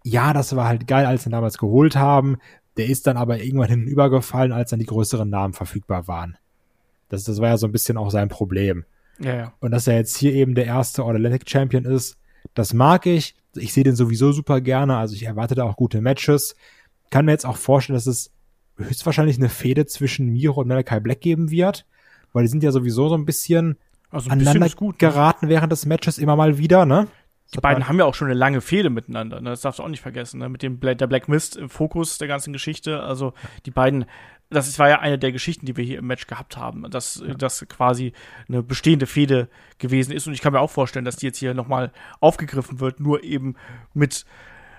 [0.03, 2.37] ja, das war halt geil, als sie ihn damals geholt haben.
[2.77, 6.37] Der ist dann aber irgendwann hinten übergefallen, als dann die größeren Namen verfügbar waren.
[7.09, 8.85] Das, das war ja so ein bisschen auch sein Problem.
[9.19, 9.53] Ja, ja.
[9.59, 12.17] Und dass er jetzt hier eben der erste All-Atlantic Champion ist,
[12.53, 13.35] das mag ich.
[13.57, 16.55] Ich sehe den sowieso super gerne, also ich erwarte da auch gute Matches.
[17.09, 18.31] Kann mir jetzt auch vorstellen, dass es
[18.77, 21.85] höchstwahrscheinlich eine Fehde zwischen Miro und Malachi Black geben wird,
[22.31, 23.77] weil die sind ja sowieso so ein bisschen
[24.09, 24.95] Also aneinander gut.
[24.95, 25.09] Ne?
[25.09, 27.07] geraten während des Matches immer mal wieder, ne?
[27.53, 29.51] Die beiden haben ja auch schon eine lange Fehde miteinander, ne?
[29.51, 30.49] das darfst du auch nicht vergessen, ne?
[30.49, 33.01] mit dem Bla der Black Mist im Fokus der ganzen Geschichte.
[33.01, 33.33] Also
[33.65, 34.05] die beiden,
[34.49, 37.65] das war ja eine der Geschichten, die wir hier im Match gehabt haben, dass das
[37.69, 38.11] quasi
[38.49, 39.47] eine bestehende Fehde
[39.77, 40.27] gewesen ist.
[40.27, 43.55] Und ich kann mir auch vorstellen, dass die jetzt hier nochmal aufgegriffen wird, nur eben
[43.93, 44.25] mit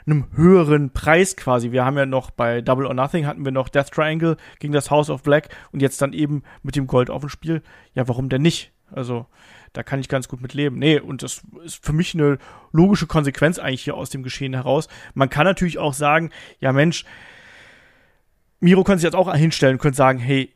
[0.04, 1.72] einem höheren Preis quasi.
[1.72, 4.90] Wir haben ja noch bei Double or Nothing hatten wir noch Death Triangle gegen das
[4.90, 7.62] House of Black und jetzt dann eben mit dem Gold auf dem Spiel.
[7.94, 8.72] Ja, warum denn nicht?
[8.90, 9.26] Also,
[9.72, 10.78] da kann ich ganz gut mit leben.
[10.78, 12.38] Nee, und das ist für mich eine
[12.72, 14.88] logische Konsequenz eigentlich hier aus dem Geschehen heraus.
[15.14, 16.30] Man kann natürlich auch sagen,
[16.60, 17.04] ja Mensch,
[18.60, 20.52] Miro könnte sich jetzt auch hinstellen, könnte sagen, hey,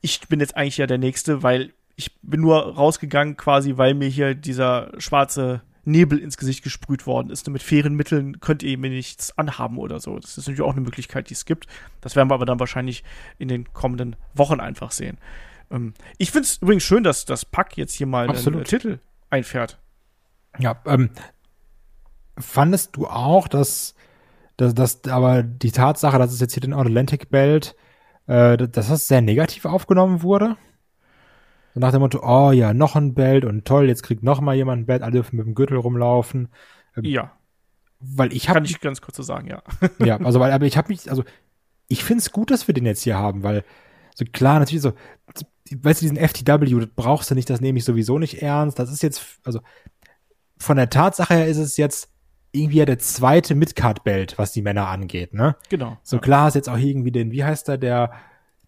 [0.00, 4.08] ich bin jetzt eigentlich ja der Nächste, weil ich bin nur rausgegangen quasi, weil mir
[4.08, 7.46] hier dieser schwarze Nebel ins Gesicht gesprüht worden ist.
[7.48, 10.16] Und mit fairen Mitteln könnt ihr mir nichts anhaben oder so.
[10.18, 11.66] Das ist natürlich auch eine Möglichkeit, die es gibt.
[12.00, 13.02] Das werden wir aber dann wahrscheinlich
[13.38, 15.18] in den kommenden Wochen einfach sehen.
[15.70, 18.62] Ähm, ich finde es übrigens schön, dass das Pack jetzt hier mal einen Absolut.
[18.62, 18.98] äh, Titel
[19.30, 19.78] einfährt.
[20.58, 21.10] Ja, ähm,
[22.38, 23.94] fandest du auch, dass,
[24.56, 27.76] dass, dass aber die Tatsache, dass es jetzt hier den Atlantic Belt,
[28.26, 30.56] äh, dass das sehr negativ aufgenommen wurde?
[31.74, 34.54] So nach dem Motto, oh ja, noch ein Belt und toll, jetzt kriegt noch mal
[34.54, 36.48] jemand ein Belt, alle dürfen mit dem Gürtel rumlaufen.
[37.00, 37.32] Ja,
[38.00, 39.62] Weil ich habe kann ich ganz kurz so sagen, ja.
[40.04, 41.24] ja, also weil, aber ich habe mich, also
[41.86, 43.64] ich finde es gut, dass wir den jetzt hier haben, weil
[44.14, 44.92] so klar, natürlich so,
[45.76, 48.78] weißt du, diesen FTW, das brauchst du nicht, das nehme ich sowieso nicht ernst.
[48.78, 49.60] Das ist jetzt, also
[50.58, 52.10] von der Tatsache her ist es jetzt
[52.52, 55.56] irgendwie ja der zweite Midcard-Belt, was die Männer angeht, ne?
[55.68, 55.98] Genau.
[56.02, 58.12] So klar ist jetzt auch irgendwie den, wie heißt der, der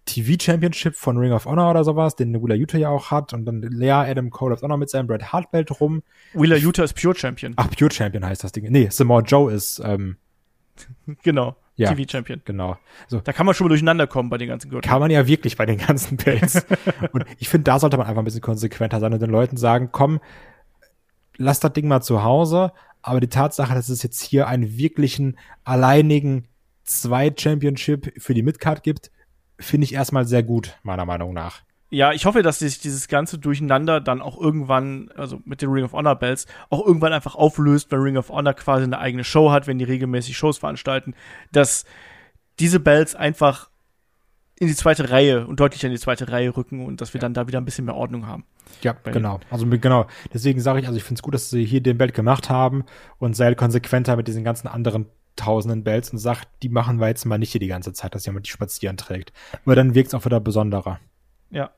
[0.05, 3.63] TV-Championship von Ring of Honor oder sowas, den Willa Utah ja auch hat und dann
[3.63, 6.03] Lea Adam Cole läuft auch noch mit seinem Bret Hart Belt rum.
[6.35, 7.55] Wheeler Utah ist Pure Champion.
[7.57, 8.71] Ach, Pure Champion heißt das Ding.
[8.71, 10.17] Nee, Samoa Joe ist, ähm,
[11.23, 11.57] Genau.
[11.81, 11.93] Ja.
[11.93, 12.43] TV-Champion.
[12.45, 12.77] genau.
[13.09, 14.89] So, Da kann man schon mal durcheinander kommen bei den ganzen Gürteln.
[14.91, 16.67] kann man ja wirklich bei den ganzen Belts.
[17.13, 19.89] und ich finde, da sollte man einfach ein bisschen konsequenter sein und den Leuten sagen,
[19.91, 20.21] komm,
[21.37, 22.73] lass das Ding mal zu Hause.
[23.03, 26.47] Aber die Tatsache, dass es jetzt hier einen wirklichen, alleinigen
[26.85, 29.11] Zwei-Championship für die Midcard gibt,
[29.59, 31.63] finde ich erstmal sehr gut, meiner Meinung nach.
[31.91, 35.85] Ja, ich hoffe, dass sich dieses ganze Durcheinander dann auch irgendwann, also mit den Ring
[35.85, 39.51] of Honor Bells, auch irgendwann einfach auflöst, wenn Ring of Honor quasi eine eigene Show
[39.51, 41.15] hat, wenn die regelmäßig Shows veranstalten,
[41.51, 41.85] dass
[42.61, 43.71] diese Bells einfach
[44.61, 47.35] in die zweite Reihe und deutlich in die zweite Reihe rücken und dass wir dann
[47.35, 48.45] da wieder ein bisschen mehr Ordnung haben.
[48.83, 49.41] Ja, genau.
[49.51, 50.07] Also genau.
[50.33, 52.85] Deswegen sage ich, also ich finde es gut, dass sie hier den Belt gemacht haben
[53.19, 57.25] und sei konsequenter mit diesen ganzen anderen tausenden Bells und sagt, die machen wir jetzt
[57.25, 59.33] mal nicht hier die ganze Zeit, dass jemand die spazieren trägt.
[59.65, 61.01] Aber dann wirkt es auch wieder besonderer.
[61.51, 61.71] Ja,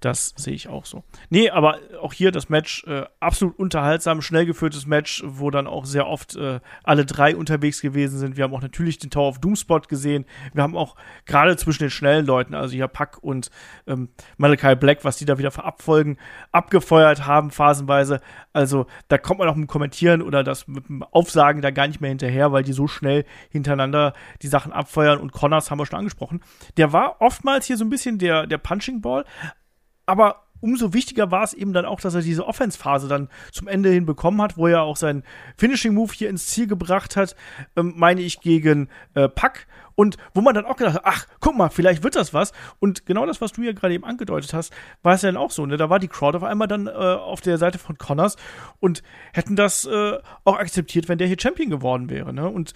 [0.00, 1.04] das sehe ich auch so.
[1.28, 5.84] Nee, aber auch hier das Match äh, absolut unterhaltsam, schnell geführtes Match, wo dann auch
[5.84, 8.36] sehr oft äh, alle drei unterwegs gewesen sind.
[8.36, 10.24] Wir haben auch natürlich den Tower of Doomspot gesehen.
[10.54, 10.96] Wir haben auch
[11.26, 13.50] gerade zwischen den schnellen Leuten, also hier Pack und
[13.86, 16.16] ähm, Malachi Black, was die da wieder für Abfolgen
[16.50, 18.20] abgefeuert haben, phasenweise.
[18.52, 21.86] Also da kommt man auch mit dem Kommentieren oder das mit dem Aufsagen da gar
[21.86, 25.18] nicht mehr hinterher, weil die so schnell hintereinander die Sachen abfeuern.
[25.18, 26.40] Und Connors haben wir schon angesprochen.
[26.78, 29.24] Der war oftmals hier so ein bisschen der, der Punching Ball,
[30.10, 33.90] aber umso wichtiger war es eben dann auch, dass er diese Offense-Phase dann zum Ende
[33.90, 35.22] hin bekommen hat, wo er auch seinen
[35.56, 37.36] Finishing-Move hier ins Ziel gebracht hat,
[37.76, 39.66] ähm, meine ich, gegen äh, Pack.
[39.94, 42.52] Und wo man dann auch gedacht hat, ach, guck mal, vielleicht wird das was.
[42.78, 45.50] Und genau das, was du ja gerade eben angedeutet hast, war es ja dann auch
[45.50, 45.66] so.
[45.66, 45.76] Ne?
[45.76, 48.36] Da war die Crowd auf einmal dann äh, auf der Seite von Connors
[48.80, 49.02] und
[49.32, 52.32] hätten das äh, auch akzeptiert, wenn der hier Champion geworden wäre.
[52.32, 52.48] Ne?
[52.48, 52.72] Und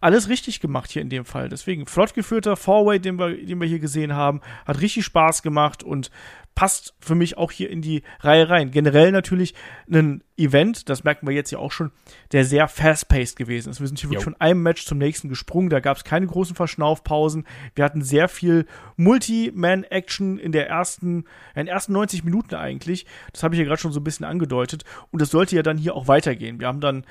[0.00, 1.48] alles richtig gemacht hier in dem Fall.
[1.48, 5.82] Deswegen flott geführter Fourway, den wir, den wir hier gesehen haben, hat richtig Spaß gemacht
[5.82, 6.10] und
[6.56, 8.70] passt für mich auch hier in die Reihe rein.
[8.70, 9.54] Generell natürlich
[9.90, 11.92] ein Event, das merken wir jetzt ja auch schon,
[12.32, 13.80] der sehr fast-paced gewesen ist.
[13.80, 16.56] Wir sind hier wirklich von einem Match zum nächsten gesprungen, da gab es keine großen
[16.56, 17.46] Verschnaufpausen.
[17.74, 18.66] Wir hatten sehr viel
[18.96, 23.04] Multi-Man-Action in der ersten, in den ersten 90 Minuten eigentlich.
[23.34, 24.84] Das habe ich ja gerade schon so ein bisschen angedeutet.
[25.10, 26.58] Und das sollte ja dann hier auch weitergehen.
[26.58, 27.04] Wir haben dann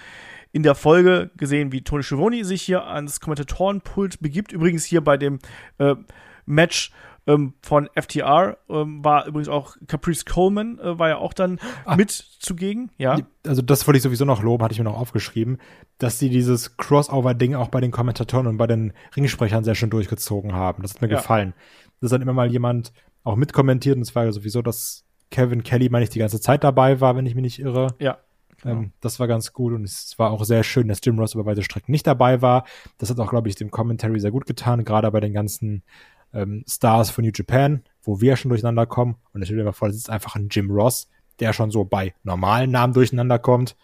[0.56, 4.53] in der Folge gesehen, wie Tony Schiavone sich hier ans Kommentatorenpult begibt.
[4.53, 5.39] Übrigens hier bei dem
[5.80, 5.95] äh,
[6.45, 6.93] Match
[7.28, 11.97] ähm, von FTR ähm, war übrigens auch Caprice Coleman, äh, war ja auch dann Ach.
[11.97, 13.20] mit zugegen, ja.
[13.45, 15.58] Also das wollte ich sowieso noch loben, hatte ich mir noch aufgeschrieben,
[15.97, 20.53] dass sie dieses Crossover-Ding auch bei den Kommentatoren und bei den Ringsprechern sehr schön durchgezogen
[20.53, 20.84] haben.
[20.84, 21.18] Das hat mir ja.
[21.18, 21.53] gefallen.
[21.99, 22.93] Dass dann immer mal jemand
[23.26, 26.64] auch mitkommentiert und es war ja sowieso, dass Kevin Kelly, meine ich, die ganze Zeit
[26.64, 27.88] dabei war, wenn ich mich nicht irre.
[27.99, 28.20] Ja.
[28.66, 28.82] Genau.
[28.82, 31.45] Ähm, das war ganz gut und es war auch sehr schön, dass Jim Ross über
[31.45, 32.66] weite Strecken nicht dabei war.
[32.97, 35.84] Das hat auch, glaube ich, dem Commentary sehr gut getan, gerade bei den ganzen
[36.34, 39.16] ähm, Stars von New Japan, wo wir schon durcheinander kommen.
[39.34, 41.07] Und ich stelle mir vor, das ist einfach ein Jim Ross,
[41.39, 43.76] der schon so bei normalen Namen durcheinander kommt.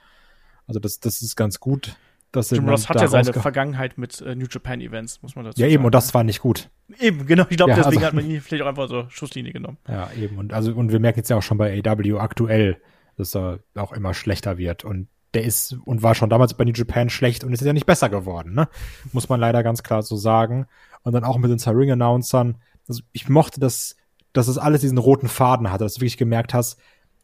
[0.65, 1.95] Also das, das ist ganz gut.
[2.31, 5.59] Dass Jim Ross hat ja seine Vergangenheit mit äh, New Japan Events, muss man dazu
[5.59, 5.69] sagen.
[5.69, 6.69] Ja, eben, und das war nicht gut.
[6.97, 7.45] Eben, genau.
[7.49, 9.77] Ich glaube, ja, deswegen also, hat man ihn vielleicht auch einfach so Schusslinie genommen.
[9.87, 10.37] Ja, eben.
[10.37, 12.81] Und also, und wir merken jetzt ja auch schon bei AW aktuell,
[13.21, 14.83] dass er auch immer schlechter wird.
[14.83, 17.85] Und der ist und war schon damals bei New Japan schlecht und ist ja nicht
[17.85, 18.67] besser geworden, ne?
[19.13, 20.67] Muss man leider ganz klar so sagen
[21.03, 22.57] und dann auch mit den Ring-Announcern.
[22.87, 23.95] Also ich mochte das,
[24.33, 26.77] dass es alles diesen roten Faden hatte, dass du wirklich gemerkt hast,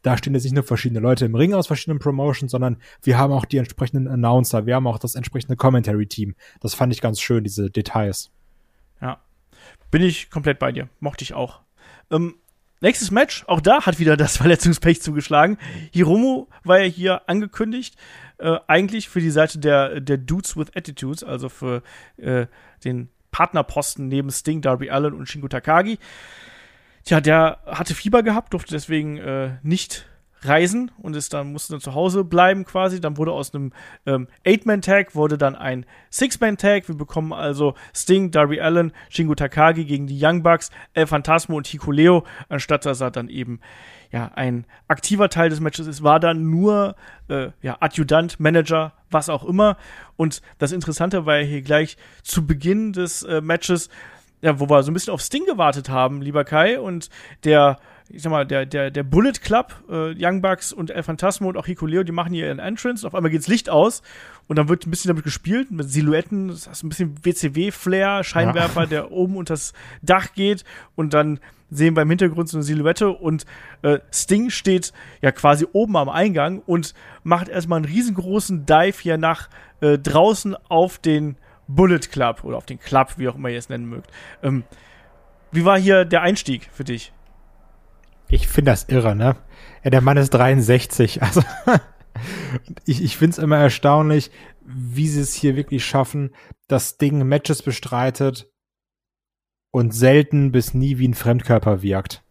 [0.04, 3.34] da stehen jetzt nicht nur verschiedene Leute im Ring aus verschiedenen Promotions, sondern wir haben
[3.34, 6.36] auch die entsprechenden Announcer, wir haben auch das entsprechende Commentary-Team.
[6.62, 8.32] Das fand ich ganz schön, diese Details.
[9.02, 9.20] Ja,
[9.92, 10.88] bin ich komplett bei dir.
[11.00, 11.62] Mochte ich auch.
[12.10, 12.36] Ähm,
[12.82, 15.58] nächstes Match, auch da hat wieder das Verletzungspech zugeschlagen.
[15.92, 17.96] Hiromu war ja hier angekündigt,
[18.38, 21.82] äh, eigentlich für die Seite der, der Dudes with Attitudes, also für
[22.18, 22.48] äh,
[22.84, 26.00] den Partnerposten neben Sting, Darby Allen und Shingo Takagi.
[27.04, 30.06] Tja, der hatte Fieber gehabt, durfte deswegen äh, nicht
[30.44, 33.02] reisen und ist dann musste dann zu Hause bleiben quasi.
[33.02, 33.72] Dann wurde aus einem
[34.06, 36.88] ähm, Eight-Man-Tag wurde dann ein Six-Man-Tag.
[36.88, 41.68] Wir bekommen also Sting, Darby Allen, Shingo Takagi gegen die Young Bucks, El Phantasmo und
[41.68, 43.60] Hikuleo, anstatt dass er dann eben
[44.12, 46.96] ja ein aktiver Teil des Matches ist, war dann nur
[47.30, 49.78] äh, ja Adjutant, Manager, was auch immer.
[50.16, 53.90] Und das Interessante war ja hier gleich zu Beginn des äh, Matches,
[54.42, 57.10] ja, wo wir so ein bisschen auf Sting gewartet haben, lieber Kai, und
[57.44, 57.78] der
[58.10, 61.58] ich sag mal, der, der, der Bullet Club, äh, Young Bucks und El Phantasmo und
[61.58, 63.06] auch Hikuleo, die machen hier ihren Entrance.
[63.06, 64.02] Auf einmal geht's Licht aus
[64.48, 68.82] und dann wird ein bisschen damit gespielt, mit Silhouetten, das heißt ein bisschen WCW-Flair, Scheinwerfer,
[68.82, 68.88] ja.
[68.88, 70.64] der oben unter das Dach geht
[70.96, 71.40] und dann
[71.70, 73.46] sehen wir im Hintergrund so eine Silhouette und
[73.82, 76.94] äh, Sting steht ja quasi oben am Eingang und
[77.24, 79.50] macht erstmal einen riesengroßen Dive hier nach
[79.82, 81.36] äh, draußen auf den
[81.68, 84.10] Bullet Club oder auf den Club, wie auch immer ihr es nennen mögt.
[84.42, 84.64] Ähm,
[85.52, 87.12] wie war hier der Einstieg für dich?
[88.30, 89.36] Ich finde das irre, ne?
[89.84, 91.22] Ja, der Mann ist 63.
[91.28, 91.42] Also
[92.86, 94.32] ich, ich finde es immer erstaunlich,
[94.66, 96.32] wie sie es hier wirklich schaffen,
[96.68, 98.50] das Ding Matches bestreitet
[99.72, 102.24] und selten bis nie wie ein Fremdkörper wirkt.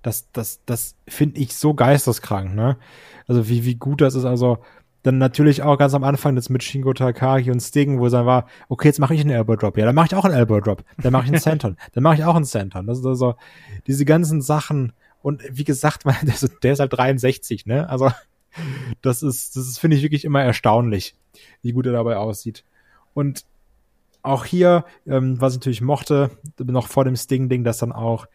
[0.00, 2.78] Das, das, das finde ich so geisteskrank, ne?
[3.26, 4.24] Also wie, wie gut das ist.
[4.24, 4.58] Also
[5.02, 8.26] dann natürlich auch ganz am Anfang das mit Shingo Takagi und Sting, wo es dann
[8.26, 9.76] war, okay, jetzt mache ich einen Elbow Drop.
[9.76, 10.84] Ja, dann mache ich auch einen Elbow Drop.
[11.02, 11.76] Dann mache ich einen Senton.
[11.92, 12.86] dann mache ich auch einen Senton.
[12.86, 13.34] Das ist also
[13.86, 14.92] diese ganzen Sachen.
[15.22, 16.16] Und wie gesagt, man,
[16.62, 17.88] der, ist, halt 63, ne?
[17.88, 18.10] Also
[19.02, 21.14] das ist, das ist, finde ich wirklich immer erstaunlich,
[21.62, 22.64] wie gut er dabei aussieht.
[23.14, 23.44] Und
[24.22, 28.26] auch hier, ähm, was ich natürlich mochte, noch vor dem Sting-Ding, dass dann auch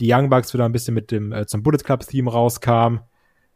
[0.00, 2.98] die Young Bucks wieder ein bisschen mit dem äh, zum Bullet Club Theme rauskam,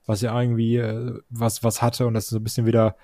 [0.06, 2.96] was ja irgendwie äh, was was hatte und das so ein bisschen wieder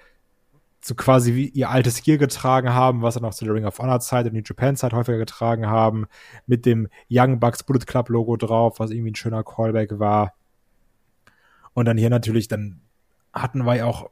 [0.81, 3.79] so quasi wie ihr altes Gear getragen haben, was dann auch zu der Ring of
[3.79, 6.07] Honor Zeit und New Japan Zeit häufiger getragen haben,
[6.47, 10.35] mit dem Young Bucks Bullet Club Logo drauf, was irgendwie ein schöner Callback war.
[11.75, 12.81] Und dann hier natürlich, dann
[13.33, 14.11] hatten wir ja auch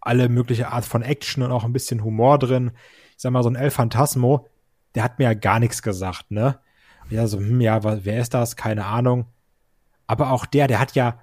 [0.00, 2.72] alle mögliche Art von Action und auch ein bisschen Humor drin.
[3.16, 4.48] Ich sag mal, so ein El Phantasmo,
[4.94, 6.58] der hat mir ja gar nichts gesagt, ne?
[7.10, 8.56] Ja, so, hm, ja, wer ist das?
[8.56, 9.26] Keine Ahnung.
[10.06, 11.18] Aber auch der, der hat ja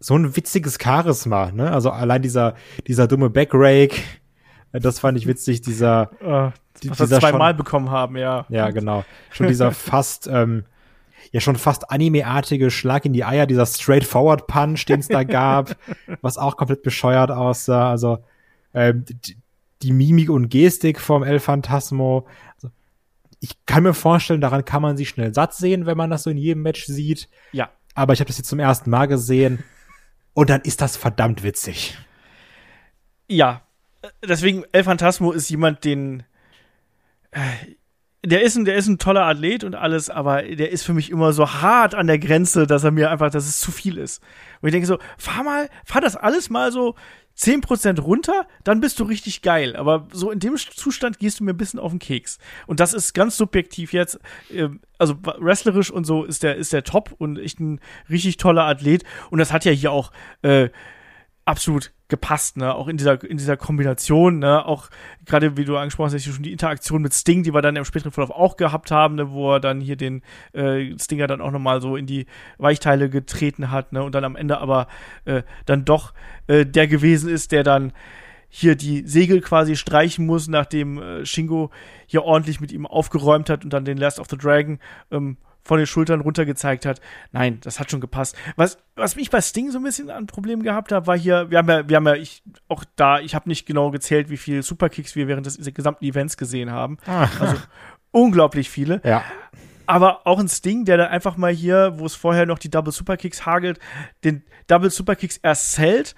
[0.00, 1.70] so ein witziges Charisma, ne?
[1.70, 2.54] Also allein dieser,
[2.86, 3.96] dieser dumme Backrake,
[4.72, 8.46] äh, das fand ich witzig, dieser, äh, die, was wir zweimal bekommen haben, ja.
[8.48, 9.04] Ja, genau.
[9.30, 10.64] Schon dieser fast, ähm,
[11.32, 15.76] ja schon fast anime-artige Schlag in die Eier, dieser Straightforward Punch, den es da gab,
[16.22, 17.90] was auch komplett bescheuert aussah.
[17.90, 18.18] Also
[18.74, 19.36] ähm, die,
[19.82, 22.26] die Mimik und Gestik vom El Phantasmo.
[22.54, 22.70] Also,
[23.40, 26.30] ich kann mir vorstellen, daran kann man sich schnell satt sehen, wenn man das so
[26.30, 27.28] in jedem Match sieht.
[27.52, 27.70] Ja.
[27.94, 29.64] Aber ich habe das jetzt zum ersten Mal gesehen
[30.38, 31.98] und dann ist das verdammt witzig.
[33.26, 33.62] Ja,
[34.24, 36.22] deswegen El Phantasmo ist jemand, den
[37.32, 37.40] äh,
[38.24, 41.10] der ist ein, der ist ein toller Athlet und alles, aber der ist für mich
[41.10, 44.22] immer so hart an der Grenze, dass er mir einfach, dass es zu viel ist.
[44.60, 46.94] Und ich denke so, fahr mal, fahr das alles mal so
[47.38, 49.76] 10% runter, dann bist du richtig geil.
[49.76, 52.38] Aber so in dem Zustand gehst du mir ein bisschen auf den Keks.
[52.66, 54.18] Und das ist ganz subjektiv jetzt.
[54.50, 54.68] Äh,
[54.98, 57.80] also wrestlerisch und so ist der, ist der top und echt ein
[58.10, 59.04] richtig toller Athlet.
[59.30, 60.10] Und das hat ja hier auch
[60.42, 60.70] äh,
[61.48, 62.74] absolut gepasst, ne?
[62.74, 64.64] Auch in dieser, in dieser Kombination, ne?
[64.64, 64.90] Auch
[65.24, 68.12] gerade wie du angesprochen hast, schon die Interaktion mit Sting, die wir dann im späteren
[68.12, 69.30] Verlauf auch gehabt haben, ne?
[69.30, 70.22] wo er dann hier den
[70.52, 72.26] äh, Stinger dann auch nochmal so in die
[72.58, 74.02] Weichteile getreten hat, ne?
[74.02, 74.88] Und dann am Ende aber
[75.24, 76.12] äh, dann doch
[76.46, 77.92] äh, der gewesen ist, der dann
[78.50, 81.70] hier die Segel quasi streichen muss, nachdem äh, Shingo
[82.06, 84.78] hier ordentlich mit ihm aufgeräumt hat und dann den Last of the Dragon
[85.10, 85.38] ähm,
[85.68, 87.00] von den Schultern runter gezeigt hat.
[87.30, 88.34] Nein, das hat schon gepasst.
[88.56, 91.58] Was, was mich bei Sting so ein bisschen an Problem gehabt hat, war hier, wir
[91.58, 94.62] haben ja, wir haben ja, ich, auch da, ich habe nicht genau gezählt, wie viele
[94.62, 96.96] Superkicks wir während des gesamten Events gesehen haben.
[97.06, 97.28] Ah.
[97.38, 97.56] Also
[98.10, 99.02] unglaublich viele.
[99.04, 99.22] Ja.
[99.84, 102.92] Aber auch ein Sting, der dann einfach mal hier, wo es vorher noch die Double
[102.92, 103.78] Superkicks hagelt,
[104.24, 106.14] den Double Superkicks erst zählt,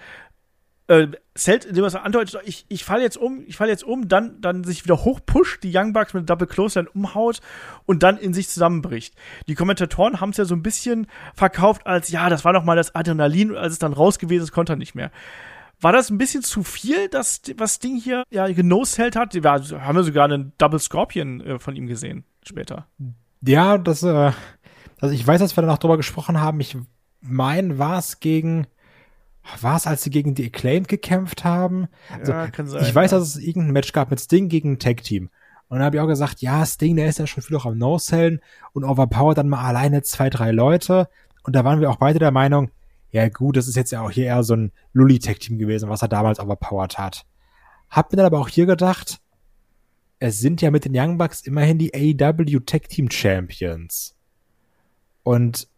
[0.91, 4.41] äh, Zelt, indem er andeutet, ich, ich falle jetzt um, ich falle jetzt um, dann,
[4.41, 7.41] dann sich wieder hochpusht, die Young Bucks mit Double Close dann umhaut
[7.87, 9.15] und dann in sich zusammenbricht.
[9.47, 12.75] Die Kommentatoren haben es ja so ein bisschen verkauft als, ja, das war noch mal
[12.75, 15.13] das Adrenalin, als es dann raus gewesen ist, konnte er nicht mehr.
[15.81, 19.33] War das ein bisschen zu viel, dass, was Ding hier ja genosheld hat?
[19.33, 22.89] Wir haben ja sogar einen Double Scorpion äh, von ihm gesehen später.
[23.43, 24.33] Ja, das, äh,
[25.01, 26.59] also ich weiß, dass wir dann auch drüber gesprochen haben.
[26.59, 26.77] Ich
[27.21, 28.67] mein, war es gegen
[29.61, 31.89] war es, als sie gegen die Acclaimed gekämpft haben?
[32.13, 32.83] Also, ja, kann sein.
[32.83, 35.31] Ich weiß, dass es irgendein Match gab mit Sting gegen ein Tag-Team.
[35.69, 37.79] Und dann habe ich auch gesagt, ja, Sting, der ist ja schon viel auch am
[37.79, 38.41] No-Sellen
[38.73, 41.09] und overpowered dann mal alleine zwei, drei Leute.
[41.45, 42.71] Und da waren wir auch beide der Meinung,
[43.13, 46.09] ja gut, das ist jetzt ja auch hier eher so ein Lully-Tag-Team gewesen, was er
[46.09, 47.25] damals overpowered hat.
[47.89, 49.21] Hab mir dann aber auch hier gedacht,
[50.19, 54.17] es sind ja mit den Young Bucks immerhin die AEW Tag Team Champions.
[55.23, 55.69] Und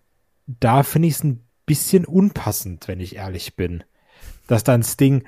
[0.47, 3.83] da finde ich es ein bisschen unpassend, wenn ich ehrlich bin.
[4.47, 5.25] Dass dann Sting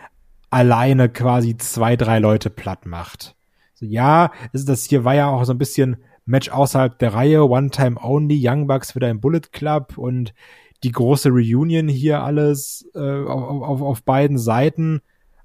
[0.50, 3.34] alleine quasi zwei, drei Leute platt macht.
[3.72, 7.70] So, ja, das hier war ja auch so ein bisschen Match außerhalb der Reihe, One
[7.70, 10.34] Time Only, Young Bucks wieder im Bullet Club und
[10.82, 15.00] die große Reunion hier alles äh, auf, auf, auf beiden Seiten.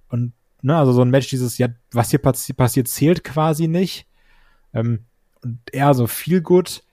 [0.09, 4.05] Und ne, also so ein Match, dieses, ja, was hier passi passiert, zählt quasi nicht.
[4.73, 5.05] Ähm,
[5.45, 6.83] und eher so viel gut.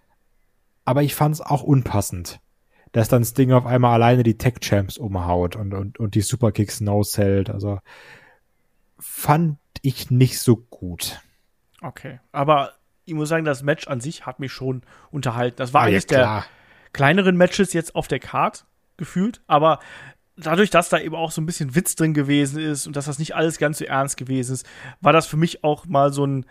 [0.84, 2.38] Aber ich fand es auch unpassend
[2.96, 6.80] dass dann Sting auf einmal alleine die Tech Champs umhaut und, und, und die Superkicks
[6.80, 7.50] no-sellt.
[7.50, 7.78] Also
[8.98, 11.20] fand ich nicht so gut.
[11.82, 12.72] Okay, aber
[13.04, 14.80] ich muss sagen, das Match an sich hat mich schon
[15.10, 15.56] unterhalten.
[15.58, 16.44] Das war ah, eines ja, der
[16.94, 18.64] kleineren Matches jetzt auf der Card
[18.96, 19.80] gefühlt, aber
[20.38, 23.18] dadurch, dass da eben auch so ein bisschen Witz drin gewesen ist und dass das
[23.18, 24.66] nicht alles ganz so ernst gewesen ist,
[25.02, 26.46] war das für mich auch mal so ein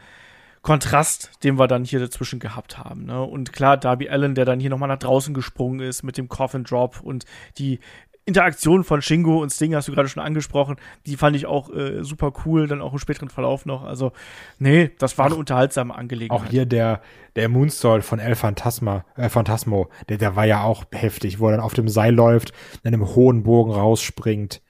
[0.65, 3.05] Kontrast, den wir dann hier dazwischen gehabt haben.
[3.05, 3.21] Ne?
[3.21, 6.63] Und klar, Darby Allen, der dann hier nochmal nach draußen gesprungen ist mit dem Coffin
[6.63, 7.25] Drop und
[7.59, 7.79] die
[8.25, 12.03] Interaktion von Shingo und Sting hast du gerade schon angesprochen, die fand ich auch äh,
[12.03, 13.83] super cool, dann auch im späteren Verlauf noch.
[13.83, 14.11] Also,
[14.57, 16.47] nee, das war eine unterhaltsame Angelegenheit.
[16.47, 17.03] Auch hier der,
[17.35, 21.51] der Moonsault von El Phantasma, äh, Phantasmo, der, der war ja auch heftig, wo er
[21.51, 24.63] dann auf dem Seil läuft, dann im hohen Bogen rausspringt.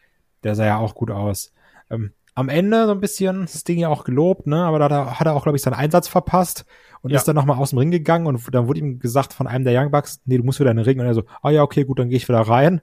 [0.43, 1.53] Der sah ja auch gut aus.
[1.89, 4.63] Ähm, am Ende so ein bisschen Sting ja auch gelobt, ne?
[4.63, 6.65] Aber da hat er auch, glaube ich, seinen Einsatz verpasst
[7.01, 7.17] und ja.
[7.17, 9.81] ist dann nochmal aus dem Ring gegangen und dann wurde ihm gesagt von einem der
[9.81, 10.99] Young Bucks, nee, du musst wieder in den Ring.
[10.99, 12.81] Und er so, ah ja, okay, gut, dann gehe ich wieder rein.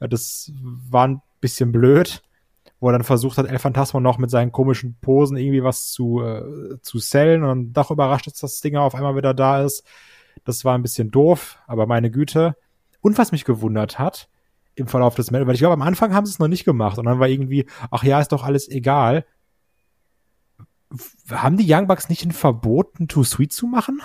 [0.00, 0.52] Äh, das
[0.88, 2.22] war ein bisschen blöd,
[2.80, 6.22] wo er dann versucht hat, El Phantasmo noch mit seinen komischen Posen irgendwie was zu,
[6.22, 9.84] äh, zu sellen und dann doch überrascht ist, dass Stinger auf einmal wieder da ist.
[10.44, 12.56] Das war ein bisschen doof, aber meine Güte.
[13.02, 14.28] Und was mich gewundert hat,
[14.74, 16.98] im Verlauf des Matches, weil ich glaube, am Anfang haben sie es noch nicht gemacht
[16.98, 19.24] und dann war irgendwie, ach ja, ist doch alles egal.
[21.30, 24.00] haben die Young Bucks nicht ein Verbot, Too Sweet zu machen?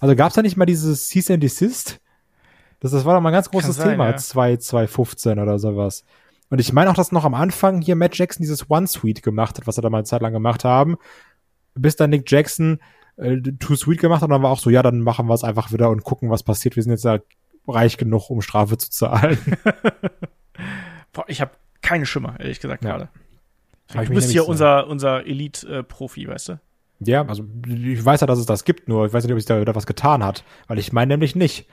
[0.00, 2.00] Also gab es da nicht mal dieses Cease and Desist?
[2.80, 4.16] Das, das war doch mal ein ganz großes sein, Thema, ja.
[4.16, 6.04] 2, 2015 oder sowas.
[6.50, 9.56] Und ich meine auch, dass noch am Anfang hier Matt Jackson dieses One Sweet gemacht
[9.56, 10.96] hat, was er da mal eine Zeit lang gemacht haben.
[11.74, 12.80] Bis dann Nick Jackson
[13.16, 15.44] äh, Too Sweet gemacht hat und dann war auch so, ja, dann machen wir es
[15.44, 16.76] einfach wieder und gucken, was passiert.
[16.76, 17.20] Wir sind jetzt ja
[17.66, 19.38] reich genug, um Strafe zu zahlen.
[21.12, 21.52] Boah, ich habe
[21.82, 22.90] keine Schimmer, ehrlich gesagt, Ja.
[22.90, 23.08] gerade.
[23.94, 26.60] Ich Du bist hier unser, unser Elite-Profi, weißt du?
[27.00, 29.46] Ja, also ich weiß ja, dass es das gibt, nur ich weiß nicht, ob sich
[29.46, 31.66] da wieder was getan hat, weil ich meine nämlich nicht.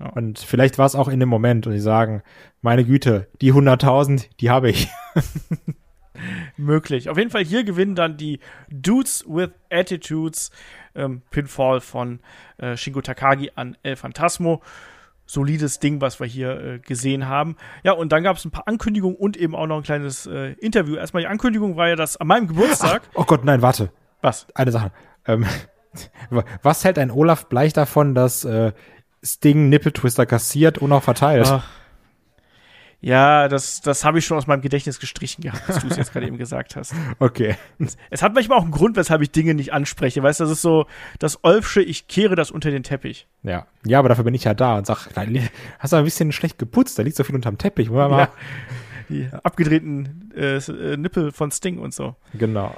[0.00, 0.06] Ja.
[0.06, 2.22] Und vielleicht war es auch in dem Moment und die sagen,
[2.62, 4.88] meine Güte, die 100.000, die habe ich.
[6.56, 7.08] Möglich.
[7.08, 10.50] Auf jeden Fall hier gewinnen dann die Dudes with Attitudes.
[10.94, 12.20] Ähm, Pinfall von
[12.58, 14.62] äh, Shingo Takagi an El Phantasmo.
[15.32, 17.56] Solides Ding, was wir hier äh, gesehen haben.
[17.84, 20.52] Ja, und dann gab es ein paar Ankündigungen und eben auch noch ein kleines äh,
[20.60, 20.96] Interview.
[20.96, 23.02] Erstmal die Ankündigung war ja, dass an meinem Geburtstag.
[23.14, 23.90] Oh Gott, nein, warte.
[24.20, 24.46] was?
[24.54, 24.92] Eine Sache.
[25.26, 25.46] Ähm,
[26.62, 28.72] was hält ein Olaf Bleich davon, dass äh,
[29.22, 31.46] Sting Nippeltwister kassiert und auch verteilt?
[31.48, 31.81] Ach.
[33.04, 36.12] Ja, das, das habe ich schon aus meinem Gedächtnis gestrichen gehabt, dass du es jetzt
[36.12, 36.94] gerade eben gesagt hast.
[37.18, 37.56] Okay.
[38.10, 40.22] Es hat manchmal auch einen Grund, weshalb ich Dinge nicht anspreche.
[40.22, 40.86] Weißt du, das ist so
[41.18, 43.26] das Olfsche, ich kehre das unter den Teppich.
[43.42, 43.66] Ja.
[43.84, 45.48] Ja, aber dafür bin ich ja da und sag, nein,
[45.80, 47.90] hast du ein bisschen schlecht geputzt, da liegt so viel unterm Teppich.
[47.90, 48.28] Wollen wir mal- Ja.
[49.08, 52.14] Die abgedrehten äh, äh, Nippel von Sting und so.
[52.34, 52.72] Genau.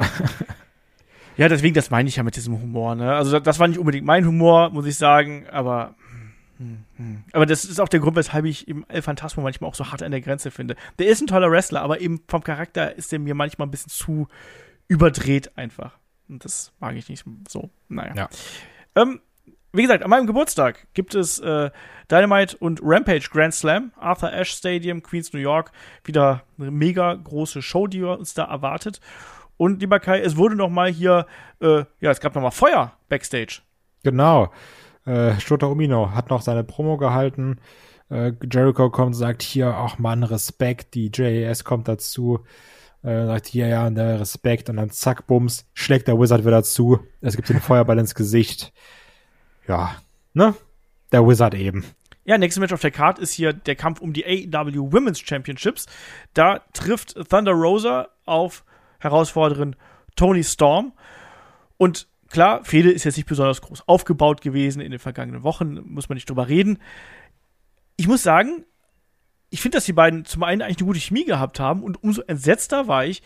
[1.36, 3.12] Ja, deswegen, das meine ich ja mit diesem Humor, ne?
[3.12, 5.94] Also, das war nicht unbedingt mein Humor, muss ich sagen, aber.
[7.32, 10.02] Aber das ist auch der Grund, weshalb ich eben El Phantasmo manchmal auch so hart
[10.02, 10.76] an der Grenze finde.
[10.98, 13.90] Der ist ein toller Wrestler, aber eben vom Charakter ist der mir manchmal ein bisschen
[13.90, 14.28] zu
[14.88, 15.98] überdreht einfach.
[16.28, 17.70] Und das mag ich nicht so.
[17.88, 18.14] Naja.
[18.14, 18.28] Ja.
[18.94, 19.20] Ähm,
[19.72, 21.70] wie gesagt, an meinem Geburtstag gibt es äh,
[22.10, 25.72] Dynamite und Rampage Grand Slam, Arthur Ashe Stadium, Queens, New York.
[26.04, 29.00] Wieder eine mega große Show, die uns da erwartet.
[29.56, 31.26] Und lieber Kai, es wurde noch mal hier,
[31.60, 33.62] äh, ja, es gab noch mal Feuer backstage.
[34.04, 34.52] Genau.
[35.04, 37.60] Äh, Shota Umino hat noch seine Promo gehalten.
[38.10, 40.94] Äh, Jericho kommt und sagt hier, ach Mann, Respekt.
[40.94, 42.40] Die JAS kommt dazu.
[43.02, 44.70] Äh, sagt hier, ja, ne, Respekt.
[44.70, 47.00] Und dann zack, bums, schlägt der Wizard wieder zu.
[47.20, 48.72] Es gibt den Feuerball ins Gesicht.
[49.68, 49.96] Ja,
[50.32, 50.54] ne?
[51.12, 51.84] Der Wizard eben.
[52.24, 55.86] Ja, nächstes Match auf der Card ist hier der Kampf um die AEW Women's Championships.
[56.32, 58.64] Da trifft Thunder Rosa auf
[58.98, 59.76] Herausforderin
[60.16, 60.92] Tony Storm.
[61.76, 66.08] Und klar, Fehde ist jetzt nicht besonders groß aufgebaut gewesen in den vergangenen Wochen, muss
[66.08, 66.78] man nicht drüber reden.
[67.96, 68.64] Ich muss sagen,
[69.50, 72.22] ich finde, dass die beiden zum einen eigentlich eine gute Chemie gehabt haben und umso
[72.22, 73.22] entsetzter war ich,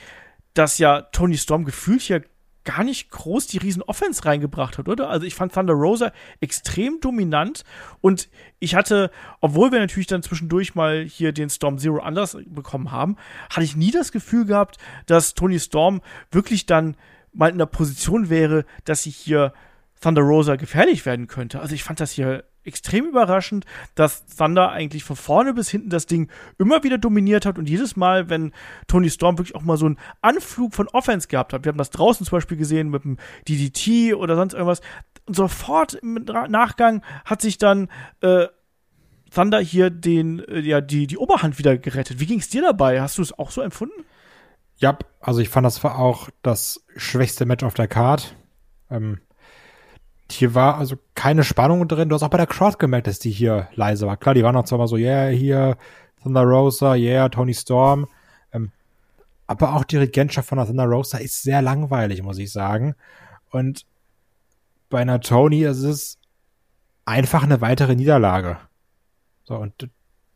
[0.53, 2.23] dass ja Tony Storm gefühlt hier
[2.65, 5.09] gar nicht groß die riesen Offense reingebracht hat, oder?
[5.09, 7.65] Also ich fand Thunder Rosa extrem dominant
[8.03, 8.29] und
[8.59, 13.17] ich hatte, obwohl wir natürlich dann zwischendurch mal hier den Storm Zero anders bekommen haben,
[13.49, 16.95] hatte ich nie das Gefühl gehabt, dass Tony Storm wirklich dann
[17.33, 19.53] mal in der Position wäre, dass sie hier
[20.01, 21.61] Thunder Rosa gefährlich werden könnte.
[21.61, 23.65] Also ich fand das hier extrem überraschend,
[23.95, 27.97] dass Thunder eigentlich von vorne bis hinten das Ding immer wieder dominiert hat und jedes
[27.97, 28.53] Mal, wenn
[28.87, 31.91] Tony Storm wirklich auch mal so einen Anflug von Offense gehabt hat, wir haben das
[31.91, 33.17] draußen zum Beispiel gesehen mit dem
[33.49, 34.83] DDT oder sonst irgendwas,
[35.25, 37.89] und sofort im Nachgang hat sich dann
[38.21, 38.47] äh,
[39.35, 42.21] Thunder hier den, äh, ja, die, die Oberhand wieder gerettet.
[42.21, 43.01] Wie ging es dir dabei?
[43.01, 44.05] Hast du es auch so empfunden?
[44.79, 48.35] Ja, also ich fand, das war auch das schwächste Match auf der Card.
[48.91, 49.21] Ähm,
[50.31, 52.09] hier war also keine Spannung drin.
[52.09, 54.17] Du hast auch bei der Crowd gemerkt, dass die hier leise war.
[54.17, 55.77] Klar, die waren auch zwar mal so, yeah, hier,
[56.23, 58.07] Thunder Rosa, yeah, Tony Storm.
[58.53, 58.71] Ähm,
[59.47, 62.95] aber auch die Regentschaft von der Thunder Rosa ist sehr langweilig, muss ich sagen.
[63.51, 63.85] Und
[64.91, 66.19] bei einer Tony ist es
[67.05, 68.59] einfach eine weitere Niederlage.
[69.45, 69.89] So, und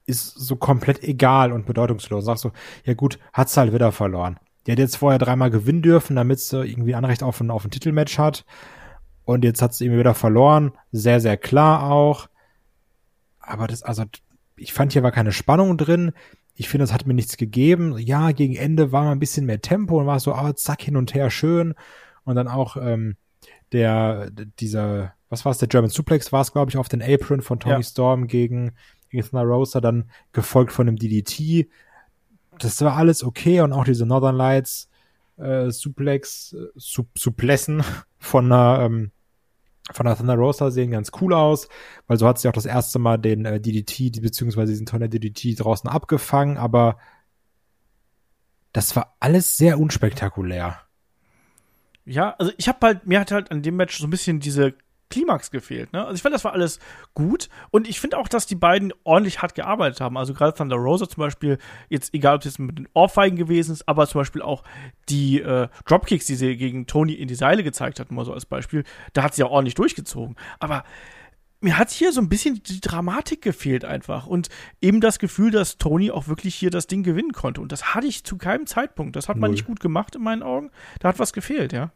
[0.06, 2.24] ist so komplett egal und bedeutungslos.
[2.24, 2.50] Sagst du,
[2.84, 4.38] ja gut, hat's halt wieder verloren.
[4.66, 7.70] Die hat jetzt vorher dreimal gewinnen dürfen, damit sie irgendwie Anrecht auf ein, auf ein
[7.70, 8.44] Titelmatch hat.
[9.24, 10.72] Und jetzt hat sie irgendwie wieder verloren.
[10.90, 12.28] Sehr, sehr klar auch.
[13.40, 14.04] Aber das, also,
[14.56, 16.12] ich fand hier war keine Spannung drin.
[16.54, 17.96] Ich finde, es hat mir nichts gegeben.
[17.98, 20.96] Ja, gegen Ende war mal ein bisschen mehr Tempo und war so, ah, zack, hin
[20.96, 21.74] und her, schön.
[22.24, 23.16] Und dann auch ähm,
[23.72, 27.40] der, dieser, was war es, der German Suplex war es, glaube ich, auf den Apron
[27.40, 27.82] von Tony Ja.
[27.82, 28.72] Storm gegen
[29.20, 31.68] Thunder Rosa, dann gefolgt von dem DDT.
[32.58, 34.88] Das war alles okay und auch diese Northern Lights
[35.36, 37.82] äh, Suplex, äh, Sup Suplessen
[38.18, 39.10] von der, ähm,
[39.92, 41.68] von der Thunder Rosa sehen ganz cool aus,
[42.06, 45.58] weil so hat sie auch das erste Mal den äh, DDT, beziehungsweise diesen Tonner DDT
[45.58, 46.96] draußen abgefangen, aber
[48.72, 50.80] das war alles sehr unspektakulär.
[52.04, 54.74] Ja, also ich habe halt, mir hat halt an dem Match so ein bisschen diese
[55.12, 55.92] Klimax gefehlt.
[55.92, 56.00] Ne?
[56.04, 56.78] Also ich fand, das war alles
[57.14, 60.16] gut und ich finde auch, dass die beiden ordentlich hart gearbeitet haben.
[60.16, 61.58] Also gerade Thunder Rosa zum Beispiel,
[61.88, 64.64] jetzt egal, ob es jetzt mit den Ohrfeigen gewesen ist, aber zum Beispiel auch
[65.08, 68.46] die äh, Dropkicks, die sie gegen Tony in die Seile gezeigt hat, mal so als
[68.46, 70.36] Beispiel, da hat sie ja ordentlich durchgezogen.
[70.58, 70.84] Aber
[71.62, 74.48] mir hat hier so ein bisschen die Dramatik gefehlt einfach und
[74.80, 77.60] eben das Gefühl, dass Tony auch wirklich hier das Ding gewinnen konnte.
[77.60, 79.14] Und das hatte ich zu keinem Zeitpunkt.
[79.14, 80.70] Das hat man nicht gut gemacht in meinen Augen.
[80.98, 81.92] Da hat was gefehlt, ja.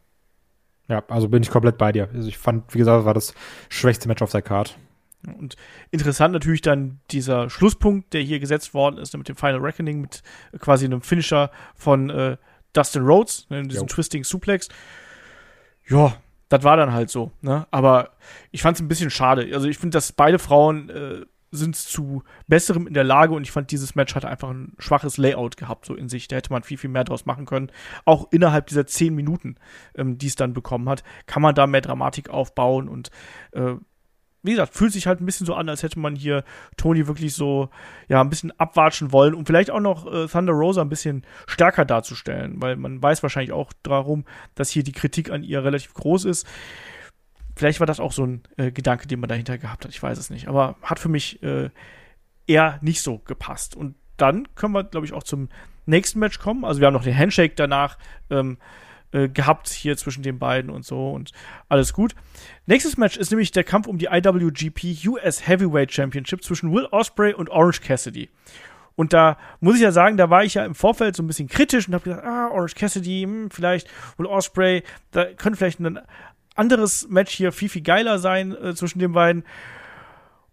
[0.89, 2.09] Ja, also bin ich komplett bei dir.
[2.15, 3.35] Also ich fand, wie gesagt, war das
[3.69, 4.77] schwächste Match auf der Card.
[5.27, 5.57] Und
[5.91, 10.23] interessant natürlich dann dieser Schlusspunkt, der hier gesetzt worden ist mit dem Final Reckoning, mit
[10.61, 12.37] quasi einem Finisher von äh,
[12.73, 13.95] Dustin Rhodes, ne, diesem jo.
[13.95, 14.69] Twisting Suplex.
[15.89, 16.17] Ja,
[16.49, 17.33] das war dann halt so.
[17.41, 17.67] Ne?
[17.71, 18.11] Aber
[18.53, 19.49] ich fand es ein bisschen schade.
[19.53, 21.27] Also ich finde, dass beide Frauen äh,
[21.57, 25.17] sind zu besserem in der Lage und ich fand, dieses Match hatte einfach ein schwaches
[25.17, 26.29] Layout gehabt, so in sich.
[26.29, 27.71] Da hätte man viel, viel mehr draus machen können.
[28.05, 29.57] Auch innerhalb dieser zehn Minuten,
[29.97, 33.11] ähm, die es dann bekommen hat, kann man da mehr Dramatik aufbauen und
[33.53, 33.75] äh,
[34.47, 36.45] wie gesagt, fühlt sich halt ein bisschen so an, als hätte man hier
[36.77, 37.69] Tony wirklich so,
[38.09, 41.85] ja, ein bisschen abwatschen wollen und vielleicht auch noch äh, Thunder Rosa ein bisschen stärker
[41.85, 46.27] darzustellen, weil man weiß wahrscheinlich auch darum, dass hier die Kritik an ihr relativ groß
[46.27, 46.47] ist.
[47.57, 50.19] Vielleicht war das auch so ein äh, Gedanke, den man dahinter gehabt hat, ich weiß
[50.19, 51.71] es nicht, aber hat für mich äh,
[52.47, 53.75] eher nicht so gepasst.
[53.75, 55.49] Und dann können wir, glaube ich, auch zum
[55.87, 56.65] nächsten Match kommen.
[56.65, 57.99] Also wir haben noch den Handshake danach.
[58.31, 58.59] Ähm,
[59.13, 61.31] äh, gehabt hier zwischen den beiden und so und
[61.69, 62.15] alles gut.
[62.67, 67.33] Nächstes Match ist nämlich der Kampf um die IWGP US Heavyweight Championship zwischen Will Osprey
[67.33, 68.29] und Orange Cassidy.
[68.97, 71.49] Und da muss ich ja sagen, da war ich ja im Vorfeld so ein bisschen
[71.49, 73.89] kritisch und habe gesagt, ah, Orange Cassidy, hm, vielleicht
[74.19, 74.83] Will Osprey,
[75.13, 76.01] da könnte vielleicht ein
[76.57, 79.45] anderes Match hier viel, viel geiler sein äh, zwischen den beiden.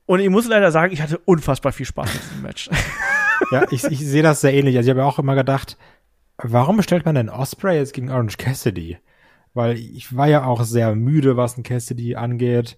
[0.06, 2.70] Und ich muss leider sagen, ich hatte unfassbar viel Spaß mit diesem Match.
[3.52, 4.78] Ja, ich, ich sehe das sehr ähnlich.
[4.78, 5.78] Also ich habe ja auch immer gedacht,
[6.38, 8.98] warum bestellt man denn Osprey jetzt gegen Orange Cassidy?
[9.54, 12.78] Weil ich war ja auch sehr müde, was ein Cassidy angeht.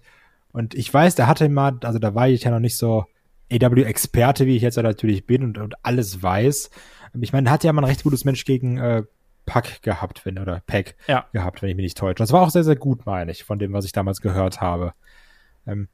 [0.52, 3.04] Und ich weiß, der hatte mal, also da war ich ja noch nicht so
[3.52, 6.70] AW-Experte, wie ich jetzt natürlich bin und, und alles weiß.
[7.20, 9.04] Ich meine, hat ja mal ein recht gutes Mensch gegen äh,
[9.46, 11.26] Pack gehabt, wenn, oder Pack ja.
[11.32, 12.16] gehabt, wenn ich mich nicht täusche.
[12.16, 14.92] Das war auch sehr, sehr gut, meine ich, von dem, was ich damals gehört habe.
[15.66, 15.88] Ähm,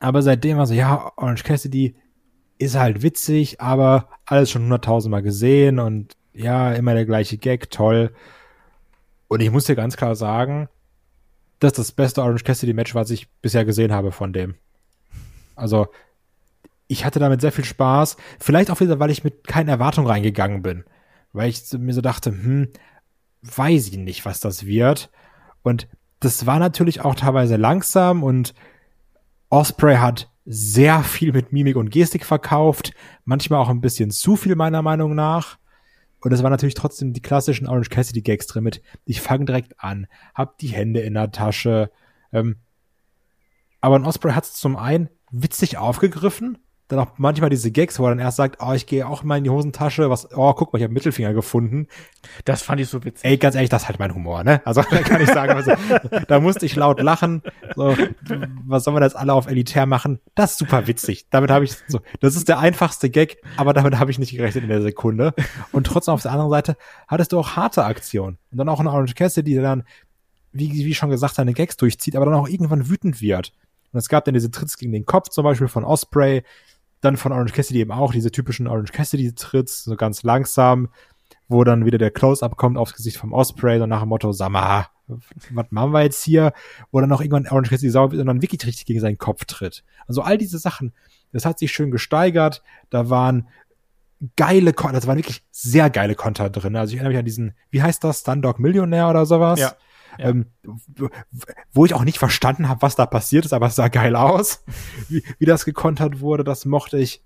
[0.00, 1.96] aber seitdem war so, ja, Orange Cassidy
[2.58, 8.12] ist halt witzig, aber alles schon hunderttausendmal gesehen und ja, immer der gleiche Gag, toll.
[9.28, 10.68] Und ich muss dir ganz klar sagen,
[11.60, 14.54] dass das beste Orange Cassidy Match, was ich bisher gesehen habe von dem.
[15.56, 15.88] Also,
[16.86, 18.16] ich hatte damit sehr viel Spaß.
[18.38, 20.84] Vielleicht auch wieder, weil ich mit keinen Erwartungen reingegangen bin.
[21.38, 22.66] Weil ich mir so dachte, hm,
[23.42, 25.08] weiß ich nicht, was das wird.
[25.62, 25.86] Und
[26.18, 28.54] das war natürlich auch teilweise langsam und
[29.48, 32.92] Osprey hat sehr viel mit Mimik und Gestik verkauft.
[33.24, 35.58] Manchmal auch ein bisschen zu viel meiner Meinung nach.
[36.18, 39.78] Und es war natürlich trotzdem die klassischen Orange Cassidy Gags drin mit, ich fange direkt
[39.78, 41.92] an, hab die Hände in der Tasche.
[42.32, 42.56] Ähm,
[43.80, 46.58] aber ein Osprey hat es zum einen witzig aufgegriffen
[46.88, 49.36] dann auch manchmal diese Gags, wo er dann erst sagt, oh, ich gehe auch mal
[49.36, 51.86] in die Hosentasche, was, oh, guck mal, ich habe Mittelfinger gefunden.
[52.46, 53.24] Das fand ich so witzig.
[53.24, 54.62] Ey, ganz ehrlich, das ist halt mein Humor, ne?
[54.64, 55.72] Also da kann ich sagen, also,
[56.26, 57.42] da musste ich laut lachen.
[57.76, 57.94] So,
[58.66, 60.20] was sollen wir das alle auf Elitär machen?
[60.34, 61.26] Das ist super witzig.
[61.30, 64.64] Damit habe ich so, das ist der einfachste Gag, aber damit habe ich nicht gerechnet
[64.64, 65.34] in der Sekunde.
[65.72, 66.76] Und trotzdem auf der anderen Seite
[67.06, 68.38] hattest du auch harte Aktionen.
[68.50, 69.84] Und dann auch eine Orange Cassidy, der dann,
[70.52, 73.52] wie, wie schon gesagt, seine Gags durchzieht, aber dann auch irgendwann wütend wird.
[73.92, 76.42] Und es gab dann diese Tritts gegen den Kopf, zum Beispiel von Osprey,
[77.00, 80.88] dann von Orange Cassidy eben auch diese typischen Orange Cassidy-Tritts, so ganz langsam,
[81.48, 84.50] wo dann wieder der Close-Up kommt aufs Gesicht vom Osprey, so nach dem Motto, sag
[85.50, 86.52] was machen wir jetzt hier?
[86.90, 89.44] Wo dann auch irgendwann Orange Cassidy sauer wird und dann wirklich richtig gegen seinen Kopf
[89.46, 89.82] tritt.
[90.06, 90.92] Also all diese Sachen,
[91.32, 92.62] das hat sich schön gesteigert.
[92.90, 93.48] Da waren
[94.36, 96.76] geile Konter, das waren wirklich sehr geile Konter drin.
[96.76, 99.60] Also ich erinnere mich an diesen, wie heißt das, Stundog Millionär oder sowas?
[99.60, 99.74] Ja.
[100.18, 100.30] Ja.
[100.30, 100.46] Ähm,
[101.72, 104.64] wo ich auch nicht verstanden habe, was da passiert ist, aber es sah geil aus,
[105.08, 107.22] wie, wie das gekontert wurde, das mochte ich.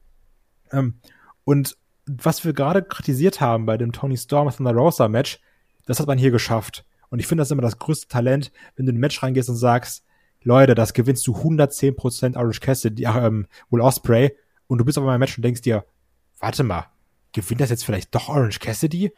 [0.71, 1.01] Ähm,
[1.45, 1.77] und
[2.07, 5.41] was wir gerade kritisiert haben bei dem Tony Storm Thunder Rosa Match,
[5.87, 6.85] das hat man hier geschafft.
[7.11, 9.57] Und ich finde das immer das größte Talent, wenn du in ein Match reingehst und
[9.57, 10.05] sagst,
[10.43, 14.37] Leute, das gewinnst du 110% Orange Cassidy, äh, ähm, Will Osprey,
[14.67, 15.85] und du bist auf einmal im Match und denkst dir,
[16.41, 16.87] warte mal,
[17.33, 19.13] gewinnt das jetzt vielleicht doch Orange Cassidy?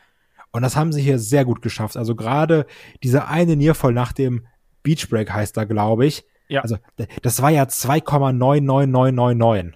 [0.55, 1.97] Und das haben sie hier sehr gut geschafft.
[1.97, 2.67] Also gerade
[3.03, 4.47] diese eine Nearfall nach dem
[4.85, 6.25] Beach Break heißt da, glaube ich.
[6.47, 6.61] Ja.
[6.61, 6.77] Also
[7.23, 9.73] das war ja 2,99999.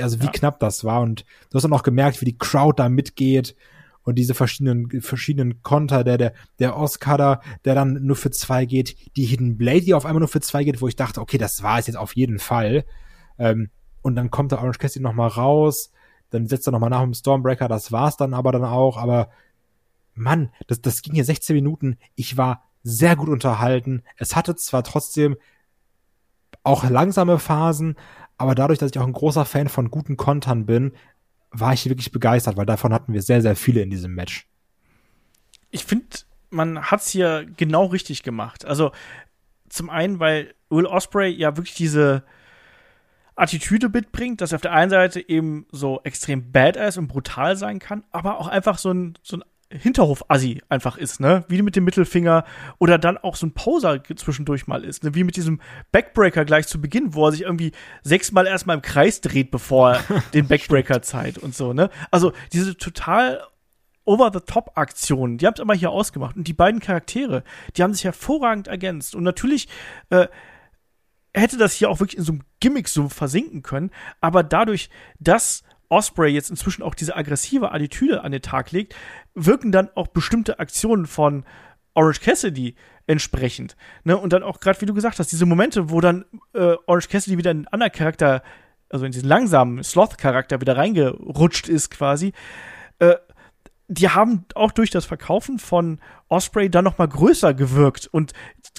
[0.00, 0.32] Also wie ja.
[0.32, 1.02] knapp das war.
[1.02, 3.54] Und du hast dann auch gemerkt, wie die Crowd da mitgeht
[4.02, 8.96] und diese verschiedenen verschiedenen Konter, der der der Oscar, der dann nur für zwei geht,
[9.16, 11.62] die Hidden Blade, die auf einmal nur für zwei geht, wo ich dachte, okay, das
[11.62, 12.84] war es jetzt auf jeden Fall.
[13.38, 13.70] Ähm,
[14.02, 15.92] und dann kommt der Orange Cassidy noch mal raus,
[16.30, 19.28] dann setzt er noch mal nach dem Stormbreaker, das war's dann aber dann auch, aber
[20.18, 21.98] Mann, das, das ging hier 16 Minuten.
[22.14, 24.02] Ich war sehr gut unterhalten.
[24.16, 25.36] Es hatte zwar trotzdem
[26.62, 27.96] auch langsame Phasen,
[28.36, 30.92] aber dadurch, dass ich auch ein großer Fan von guten Kontern bin,
[31.50, 34.48] war ich wirklich begeistert, weil davon hatten wir sehr, sehr viele in diesem Match.
[35.70, 36.06] Ich finde,
[36.50, 38.64] man hat's hier genau richtig gemacht.
[38.64, 38.92] Also
[39.68, 42.24] zum einen, weil Will Osprey ja wirklich diese
[43.34, 47.78] Attitüde mitbringt, dass er auf der einen Seite eben so extrem badass und brutal sein
[47.78, 51.44] kann, aber auch einfach so ein, so ein Hinterhof-Assi einfach ist, ne?
[51.48, 52.44] Wie mit dem Mittelfinger
[52.78, 55.14] oder dann auch so ein Poser zwischendurch mal ist, ne?
[55.14, 55.60] Wie mit diesem
[55.92, 60.04] Backbreaker gleich zu Beginn, wo er sich irgendwie sechsmal erstmal im Kreis dreht, bevor er
[60.34, 61.90] den Backbreaker zeigt und so, ne?
[62.10, 63.42] Also diese total
[64.06, 66.34] Over-the-Top-Aktionen, die haben es immer hier ausgemacht.
[66.34, 67.44] Und die beiden Charaktere,
[67.76, 69.14] die haben sich hervorragend ergänzt.
[69.14, 69.68] Und natürlich
[70.08, 70.28] äh,
[71.34, 73.90] hätte das hier auch wirklich in so einem Gimmick so versinken können,
[74.22, 74.88] aber dadurch,
[75.20, 78.94] dass Osprey jetzt inzwischen auch diese aggressive Attitüde an den Tag legt,
[79.34, 81.44] wirken dann auch bestimmte Aktionen von
[81.94, 82.74] Orange Cassidy
[83.06, 83.76] entsprechend.
[84.04, 84.16] Ne?
[84.16, 86.24] Und dann auch gerade, wie du gesagt hast, diese Momente, wo dann
[86.54, 88.42] äh, Orange Cassidy wieder in einen anderen Charakter,
[88.90, 92.32] also in diesen langsamen Sloth-Charakter wieder reingerutscht ist quasi,
[92.98, 93.16] äh,
[93.88, 98.06] die haben auch durch das Verkaufen von Osprey dann noch mal größer gewirkt.
[98.06, 98.32] Und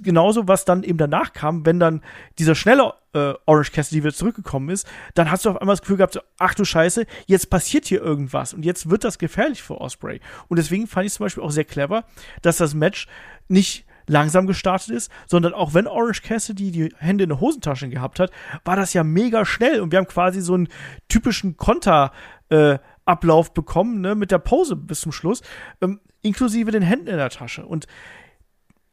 [0.04, 2.02] genauso was dann eben danach kam, wenn dann
[2.38, 5.98] dieser schnelle äh, Orange Cassidy wieder zurückgekommen ist, dann hast du auf einmal das Gefühl
[5.98, 10.22] gehabt, ach du Scheiße, jetzt passiert hier irgendwas und jetzt wird das gefährlich für Osprey.
[10.48, 12.06] Und deswegen fand ich zum Beispiel auch sehr clever,
[12.44, 13.08] dass das Match
[13.48, 18.20] nicht langsam gestartet ist, sondern auch wenn Orange Cassidy die Hände in der Hosentasche gehabt
[18.20, 18.32] hat,
[18.66, 19.82] war das ja mega schnell.
[19.82, 20.68] Und wir haben quasi so einen
[21.08, 22.12] typischen Konter
[22.50, 22.80] äh,
[23.10, 25.42] Ablauf bekommen, ne, mit der Pause bis zum Schluss,
[25.82, 27.66] ähm, inklusive den Händen in der Tasche.
[27.66, 27.88] Und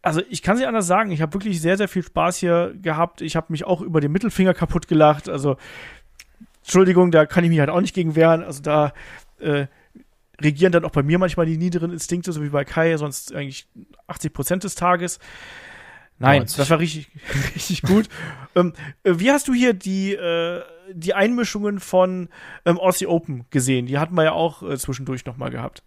[0.02, 3.20] also ich kann sie anders sagen, ich habe wirklich sehr, sehr viel Spaß hier gehabt.
[3.20, 5.28] Ich habe mich auch über den Mittelfinger kaputt gelacht.
[5.28, 5.56] Also,
[6.62, 8.44] Entschuldigung, da kann ich mich halt auch nicht gegen wehren.
[8.44, 8.92] Also da
[9.40, 9.66] äh,
[10.40, 13.66] regieren dann auch bei mir manchmal die niederen Instinkte, so wie bei Kai, sonst eigentlich
[14.06, 15.18] 80 Prozent des Tages.
[16.18, 16.56] Nein, 90.
[16.56, 17.10] das war richtig,
[17.54, 18.08] richtig gut.
[18.54, 20.62] ähm, äh, wie hast du hier die, äh,
[20.92, 22.28] die Einmischungen von
[22.64, 23.86] ähm, Aussie Open gesehen?
[23.86, 25.82] Die hatten wir ja auch äh, zwischendurch noch mal gehabt.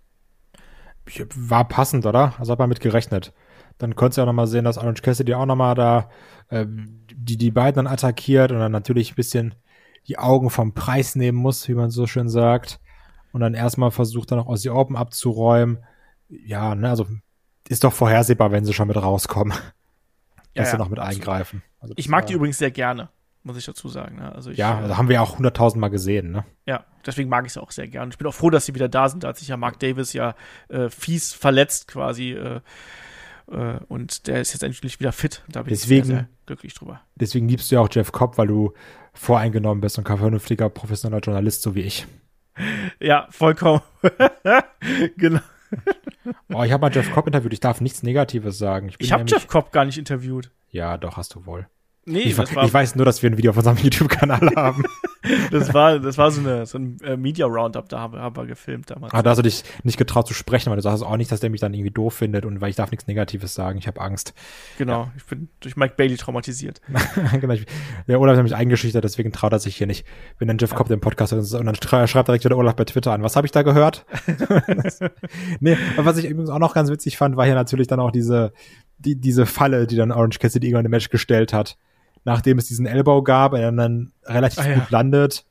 [1.36, 2.36] War passend, oder?
[2.38, 3.34] Also hat man mit gerechnet.
[3.80, 6.10] Dann konntest du ja noch mal sehen, dass Orange Cassidy auch noch mal da
[6.50, 9.56] äh, die, die beiden dann attackiert und dann natürlich ein bisschen
[10.08, 12.80] die Augen vom Preis nehmen muss, wie man so schön sagt.
[13.32, 15.80] Und dann erstmal versucht, dann auch Aussie Open abzuräumen.
[16.28, 17.08] Ja, ne, also
[17.68, 19.54] ist doch vorhersehbar, wenn sie schon mit rauskommen
[20.60, 21.64] dass ja, sie noch mit eingreifen.
[21.80, 23.10] Also ich mag die übrigens sehr gerne,
[23.44, 24.18] muss ich dazu sagen.
[24.18, 24.34] Ne?
[24.34, 26.32] Also ich, ja, also haben wir auch hunderttausend Mal gesehen.
[26.32, 26.46] Ne?
[26.66, 28.12] Ja, deswegen mag ich sie auch sehr gerne.
[28.12, 29.24] Ich bin auch froh, dass sie wieder da sind.
[29.24, 30.36] Da hat sich ja Mark Davis ja
[30.68, 32.32] äh, fies verletzt quasi.
[32.32, 32.62] Äh,
[33.52, 35.44] äh, und der ist jetzt endlich wieder fit.
[35.50, 37.02] Da bin deswegen, ich sehr, sehr glücklich drüber.
[37.16, 38.74] Deswegen liebst du ja auch Jeff Cobb, weil du
[39.14, 42.08] voreingenommen bist und kein vernünftiger, professioneller Journalist, so wie ich.
[43.00, 43.80] Ja, vollkommen.
[45.18, 45.40] genau.
[46.54, 47.54] oh, ich habe mal Jeff Cobb interviewt.
[47.54, 48.90] Ich darf nichts Negatives sagen.
[48.90, 50.52] Ich, ich habe Jeff Cobb gar nicht interviewt.
[50.70, 51.68] Ja, doch, hast du wohl.
[52.06, 54.84] Nee, ich, das war, ich weiß nur, dass wir ein Video auf unserem YouTube-Kanal haben.
[55.52, 58.46] das war, das war so, eine, so ein äh, Media Roundup, da haben hab wir
[58.46, 59.14] gefilmt damals.
[59.14, 61.40] Ah, da hast du dich nicht getraut zu sprechen, weil du sagst auch nicht, dass
[61.40, 63.78] der mich dann irgendwie doof findet und weil ich darf nichts Negatives sagen.
[63.78, 64.34] Ich habe Angst.
[64.78, 65.12] Genau, ja.
[65.18, 66.82] ich bin durch Mike Bailey traumatisiert.
[67.40, 67.66] genau, ich,
[68.08, 70.06] der Olaf hat mich eingeschüchtert, deswegen traut er sich hier nicht.
[70.38, 70.78] Wenn dann Jeff ja.
[70.78, 71.76] Cobb den Podcast und dann
[72.08, 73.22] schreibt direkt wieder Olaf bei Twitter an.
[73.22, 74.06] Was habe ich da gehört?
[75.60, 78.12] nee, aber was ich übrigens auch noch ganz witzig fand, war hier natürlich dann auch
[78.12, 78.54] diese,
[78.98, 81.78] die, diese Falle, die dann Orange Cassidy irgendwann im Match gestellt hat
[82.30, 85.46] nachdem es diesen Elbow gab, er dann relativ ah, gut landet.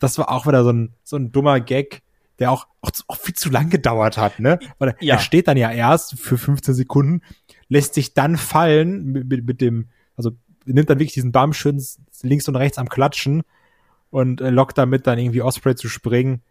[0.00, 2.02] Das, war auch wieder so ein, so ein dummer Gag,
[2.38, 4.58] der auch, auch, auch viel zu lang gedauert hat, ne?
[4.78, 5.14] Weil ja.
[5.14, 7.22] er steht dann ja erst für 15 Sekunden,
[7.68, 10.32] lässt sich dann fallen mit, mit, mit dem, also
[10.64, 11.82] nimmt dann wirklich diesen Bum schön
[12.22, 13.42] links und rechts am Klatschen
[14.10, 16.42] und äh, lockt damit dann irgendwie Osprey zu springen.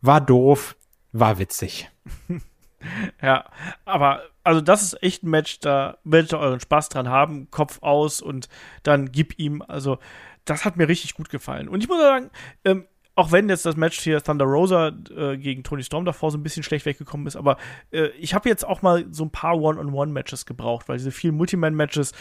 [0.00, 0.76] War doof,
[1.12, 1.90] war witzig.
[3.22, 3.44] ja,
[3.84, 7.82] aber also das ist echt ein Match, da werdet ihr euren Spaß dran haben, Kopf
[7.82, 8.48] aus und
[8.82, 9.98] dann gib ihm, also
[10.46, 11.68] das hat mir richtig gut gefallen.
[11.68, 12.30] Und ich muss sagen,
[12.64, 16.38] ähm, auch wenn jetzt das Match hier Thunder Rosa äh, gegen Tony Storm davor so
[16.38, 17.58] ein bisschen schlecht weggekommen ist, aber
[17.90, 22.14] äh, ich habe jetzt auch mal so ein paar One-on-One-Matches gebraucht, weil diese vielen Multiman-Matches,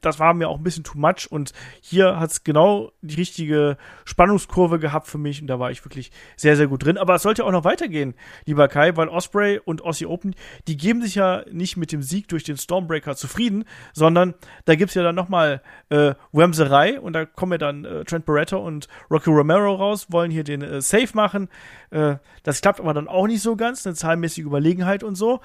[0.00, 3.76] das war mir auch ein bisschen too much und hier hat es genau die richtige
[4.04, 6.98] Spannungskurve gehabt für mich und da war ich wirklich sehr, sehr gut drin.
[6.98, 8.14] Aber es sollte auch noch weitergehen,
[8.46, 10.34] lieber Kai, weil Osprey und Aussie Open,
[10.68, 14.90] die geben sich ja nicht mit dem Sieg durch den Stormbreaker zufrieden, sondern da gibt
[14.90, 18.88] es ja dann nochmal äh, Wemserei und da kommen ja dann äh, Trent Barretta und
[19.10, 21.48] Rocky Romero raus, wollen hier den äh, Safe machen.
[21.90, 25.40] Äh, das klappt aber dann auch nicht so ganz, eine zahlmäßige Überlegenheit und so.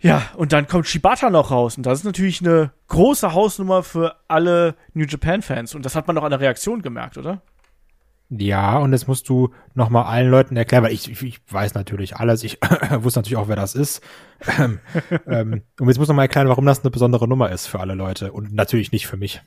[0.00, 1.76] Ja, und dann kommt Shibata noch raus.
[1.76, 5.74] Und das ist natürlich eine große Hausnummer für alle New Japan-Fans.
[5.74, 7.42] Und das hat man doch an der Reaktion gemerkt, oder?
[8.30, 12.16] Ja, und das musst du nochmal allen Leuten erklären, weil ich, ich, ich weiß natürlich
[12.16, 12.44] alles.
[12.44, 12.58] Ich
[12.98, 14.02] wusste natürlich auch, wer das ist.
[14.58, 14.80] ähm,
[15.78, 18.32] und jetzt muss noch mal erklären, warum das eine besondere Nummer ist für alle Leute
[18.32, 19.42] und natürlich nicht für mich.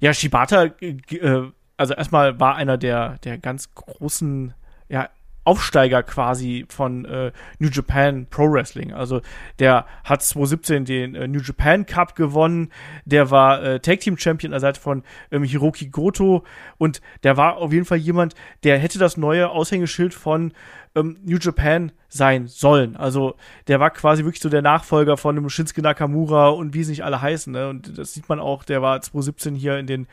[0.00, 1.42] ja, Shibata, äh,
[1.76, 4.54] also erstmal war einer der, der ganz großen,
[4.88, 5.10] ja,
[5.44, 8.92] Aufsteiger quasi von äh, New Japan Pro Wrestling.
[8.92, 9.20] Also
[9.58, 12.70] der hat 2017 den äh, New Japan Cup gewonnen,
[13.04, 16.44] der war äh, Tag Team Champion an der Seite von ähm, Hiroki Goto
[16.78, 20.52] und der war auf jeden Fall jemand, der hätte das neue Aushängeschild von
[20.94, 22.96] ähm, New Japan sein sollen.
[22.96, 23.34] Also
[23.66, 27.04] der war quasi wirklich so der Nachfolger von dem Shinsuke Nakamura und wie sie nicht
[27.04, 27.52] alle heißen.
[27.52, 27.68] Ne?
[27.68, 30.06] Und das sieht man auch, der war 2017 hier in den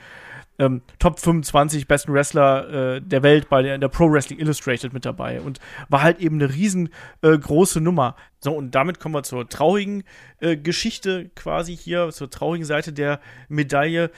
[0.60, 5.06] ähm, Top 25 besten Wrestler äh, der Welt bei der, der Pro Wrestling Illustrated mit
[5.06, 8.16] dabei und war halt eben eine riesengroße äh, Nummer.
[8.40, 10.04] So, und damit kommen wir zur traurigen
[10.40, 14.12] äh, Geschichte quasi hier, zur traurigen Seite der Medaille.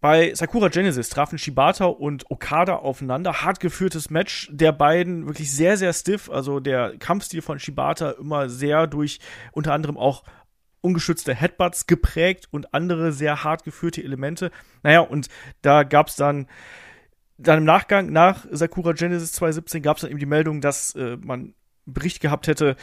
[0.00, 3.42] Bei Sakura Genesis trafen Shibata und Okada aufeinander.
[3.42, 6.28] Hart geführtes Match der beiden, wirklich sehr, sehr stiff.
[6.28, 9.18] Also der Kampfstil von Shibata immer sehr durch
[9.52, 10.22] unter anderem auch
[10.84, 14.50] ungeschützte Headbutts geprägt und andere sehr hart geführte Elemente.
[14.82, 15.28] Naja, und
[15.62, 16.46] da gab es dann,
[17.38, 21.16] dann im Nachgang, nach Sakura Genesis 2017, gab es dann eben die Meldung, dass äh,
[21.16, 21.54] man einen
[21.86, 22.76] Bericht gehabt hätte,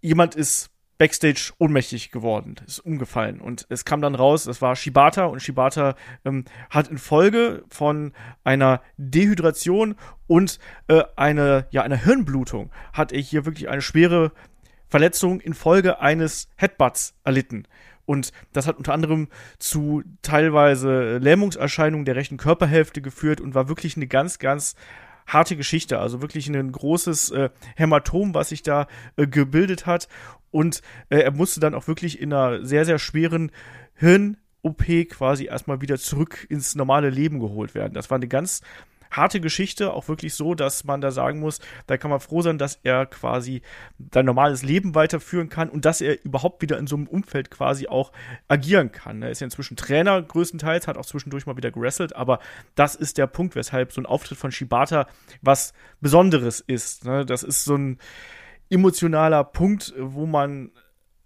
[0.00, 3.40] jemand ist Backstage ohnmächtig geworden, ist umgefallen.
[3.42, 5.94] Und es kam dann raus, das war Shibata und Shibata
[6.24, 13.44] ähm, hat infolge von einer Dehydration und äh, eine, ja, einer Hirnblutung, hat er hier
[13.44, 14.32] wirklich eine schwere
[14.88, 17.66] Verletzung infolge eines Headbutts erlitten.
[18.04, 19.28] Und das hat unter anderem
[19.58, 24.76] zu teilweise Lähmungserscheinungen der rechten Körperhälfte geführt und war wirklich eine ganz, ganz
[25.26, 25.98] harte Geschichte.
[25.98, 30.08] Also wirklich ein großes äh, Hämatom, was sich da äh, gebildet hat.
[30.52, 33.50] Und äh, er musste dann auch wirklich in einer sehr, sehr schweren
[33.94, 37.94] Hirn- OP quasi erstmal wieder zurück ins normale Leben geholt werden.
[37.94, 38.62] Das war eine ganz
[39.16, 42.58] harte Geschichte, auch wirklich so, dass man da sagen muss, da kann man froh sein,
[42.58, 43.62] dass er quasi
[44.12, 47.88] sein normales Leben weiterführen kann und dass er überhaupt wieder in so einem Umfeld quasi
[47.88, 48.12] auch
[48.48, 49.22] agieren kann.
[49.22, 52.40] Er ist ja inzwischen Trainer größtenteils, hat auch zwischendurch mal wieder gewrestelt, aber
[52.74, 55.06] das ist der Punkt, weshalb so ein Auftritt von Shibata
[55.42, 57.04] was Besonderes ist.
[57.04, 57.24] Ne?
[57.24, 57.98] Das ist so ein
[58.70, 60.72] emotionaler Punkt, wo man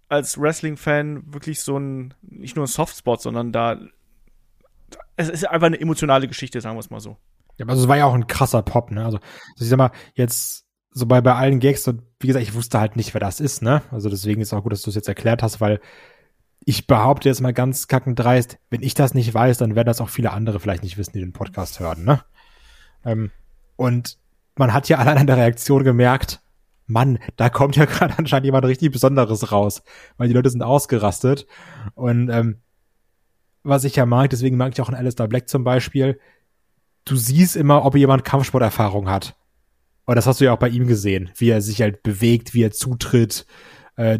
[0.09, 3.79] als Wrestling-Fan wirklich so ein, nicht nur ein Softspot, sondern da,
[5.15, 7.17] es ist einfach eine emotionale Geschichte, sagen wir es mal so.
[7.61, 9.05] Ja, also es war ja auch ein krasser Pop, ne?
[9.05, 12.55] Also, also ich sag mal, jetzt so bei, bei allen Gags, und wie gesagt, ich
[12.55, 13.83] wusste halt nicht, wer das ist, ne?
[13.91, 15.79] Also deswegen ist auch gut, dass du es jetzt erklärt hast, weil
[16.65, 20.01] ich behaupte jetzt mal ganz kackend dreist, wenn ich das nicht weiß, dann werden das
[20.01, 22.23] auch viele andere vielleicht nicht wissen, die den Podcast hören, ne?
[23.05, 23.29] Ähm,
[23.75, 24.17] und
[24.55, 26.41] man hat ja allein an der Reaktion gemerkt,
[26.87, 29.83] Mann, da kommt ja gerade anscheinend jemand richtig Besonderes raus,
[30.17, 31.45] weil die Leute sind ausgerastet.
[31.93, 32.57] Und ähm,
[33.61, 36.19] was ich ja mag, deswegen mag ich auch in Alistair Black zum Beispiel,
[37.05, 39.35] du siehst immer, ob jemand Kampfsporterfahrung hat.
[40.05, 42.63] Und das hast du ja auch bei ihm gesehen, wie er sich halt bewegt, wie
[42.63, 43.45] er zutritt,
[43.95, 44.19] äh,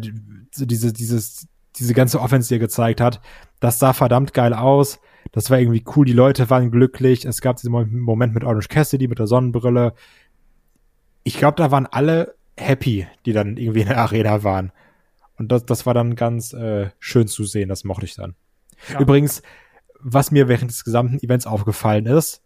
[0.56, 3.20] diese, dieses, diese ganze Offense, die er gezeigt hat.
[3.60, 5.00] Das sah verdammt geil aus.
[5.32, 6.04] Das war irgendwie cool.
[6.04, 7.24] Die Leute waren glücklich.
[7.24, 9.94] Es gab diesen Moment mit Orange Cassidy, mit der Sonnenbrille.
[11.24, 14.72] Ich glaube, da waren alle happy, die dann irgendwie in der Arena waren.
[15.38, 17.68] Und das, das war dann ganz äh, schön zu sehen.
[17.68, 18.34] Das mochte ich dann.
[18.92, 19.00] Ja.
[19.00, 19.42] Übrigens,
[20.00, 22.42] was mir während des gesamten Events aufgefallen ist,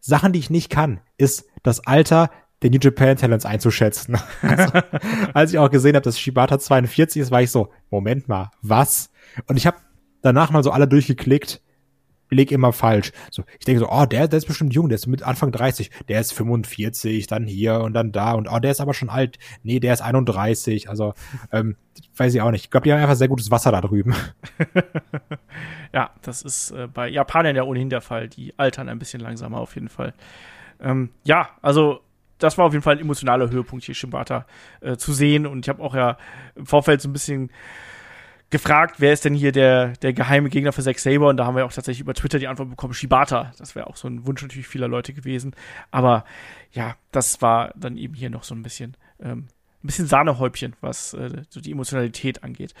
[0.00, 2.30] Sachen, die ich nicht kann, ist das Alter
[2.62, 4.18] der New Japan Talents einzuschätzen.
[4.42, 4.72] Also,
[5.34, 9.10] als ich auch gesehen habe, dass Shibata 42 ist, war ich so, Moment mal, was?
[9.46, 9.78] Und ich habe
[10.22, 11.62] danach mal so alle durchgeklickt
[12.30, 13.12] leg immer falsch.
[13.30, 15.90] So, ich denke so, oh, der, der ist bestimmt jung, der ist mit Anfang 30,
[16.08, 19.38] der ist 45, dann hier und dann da und oh, der ist aber schon alt.
[19.62, 21.14] Nee, der ist 31, also
[21.52, 21.76] ähm,
[22.16, 22.64] weiß ich auch nicht.
[22.64, 24.14] Ich glaube, die haben einfach sehr gutes Wasser da drüben.
[25.92, 28.28] ja, das ist äh, bei Japanern ja ohnehin der Fall.
[28.28, 30.14] Die altern ein bisschen langsamer auf jeden Fall.
[30.80, 32.00] Ähm, ja, also
[32.38, 34.46] das war auf jeden Fall ein emotionaler Höhepunkt hier Shibata
[34.80, 36.16] äh, zu sehen und ich habe auch ja
[36.54, 37.50] im Vorfeld so ein bisschen
[38.50, 41.28] gefragt, wer ist denn hier der, der geheime Gegner für Zack Saber?
[41.28, 43.52] Und da haben wir auch tatsächlich über Twitter die Antwort bekommen, Shibata.
[43.58, 45.54] Das wäre auch so ein Wunsch natürlich vieler Leute gewesen.
[45.90, 46.24] Aber
[46.72, 49.46] ja, das war dann eben hier noch so ein bisschen, ähm,
[49.82, 52.74] ein bisschen Sahnehäubchen, was äh, so die Emotionalität angeht.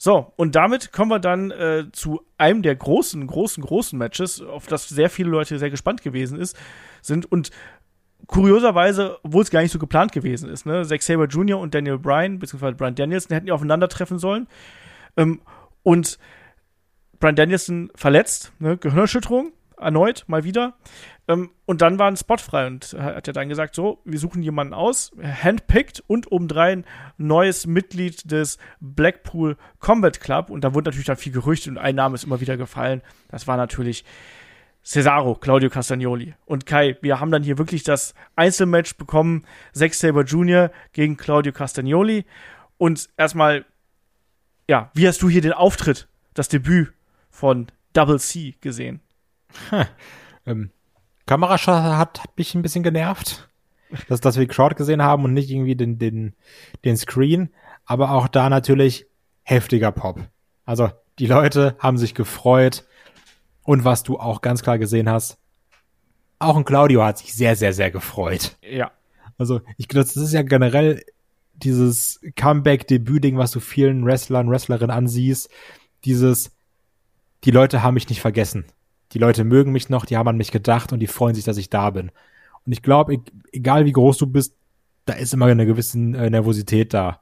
[0.00, 4.68] So, und damit kommen wir dann äh, zu einem der großen, großen, großen Matches, auf
[4.68, 6.56] das sehr viele Leute sehr gespannt gewesen ist,
[7.02, 7.50] sind und
[8.28, 11.58] kurioserweise, obwohl es gar nicht so geplant gewesen ist, ne, Zack Saber Jr.
[11.58, 14.46] und Daniel Bryan, beziehungsweise Bryan Danielson, hätten ja aufeinandertreffen sollen.
[15.18, 15.42] Ähm,
[15.82, 16.18] und
[17.20, 20.74] Brian Danielson verletzt, ne, Gehirnerschütterung, erneut, mal wieder.
[21.26, 24.42] Ähm, und dann war ein Spot frei und hat ja dann gesagt, so, wir suchen
[24.42, 26.84] jemanden aus, handpicked und obendrein
[27.16, 30.50] neues Mitglied des Blackpool Combat Club.
[30.50, 33.02] Und da wurde natürlich dann viel gerüchtet und ein Name ist immer wieder gefallen.
[33.28, 34.04] Das war natürlich
[34.84, 36.34] Cesaro, Claudio Castagnoli.
[36.46, 40.70] Und Kai, wir haben dann hier wirklich das Einzelmatch bekommen, Zack Saber Jr.
[40.92, 42.24] gegen Claudio Castagnoli.
[42.78, 43.66] Und erstmal
[44.68, 46.92] ja, wie hast du hier den Auftritt, das Debüt
[47.30, 49.00] von Double C gesehen.
[50.46, 50.70] Ähm,
[51.26, 53.50] Kameraschau hat, hat mich ein bisschen genervt,
[54.08, 56.34] dass, dass wir Crowd gesehen haben und nicht irgendwie den, den,
[56.86, 57.50] den Screen.
[57.84, 59.06] Aber auch da natürlich
[59.42, 60.20] heftiger Pop.
[60.64, 62.86] Also die Leute haben sich gefreut.
[63.62, 65.36] Und was du auch ganz klar gesehen hast,
[66.38, 68.56] auch ein Claudio hat sich sehr, sehr, sehr gefreut.
[68.62, 68.90] Ja.
[69.36, 71.04] Also ich glaube, das ist ja generell
[71.62, 75.50] dieses Comeback-Debüt-Ding, was du vielen Wrestlern, Wrestlerinnen ansiehst.
[76.04, 76.52] Dieses,
[77.44, 78.64] die Leute haben mich nicht vergessen.
[79.12, 81.56] Die Leute mögen mich noch, die haben an mich gedacht und die freuen sich, dass
[81.56, 82.10] ich da bin.
[82.66, 83.18] Und ich glaube,
[83.52, 84.54] egal wie groß du bist,
[85.06, 87.20] da ist immer eine gewisse äh, Nervosität da.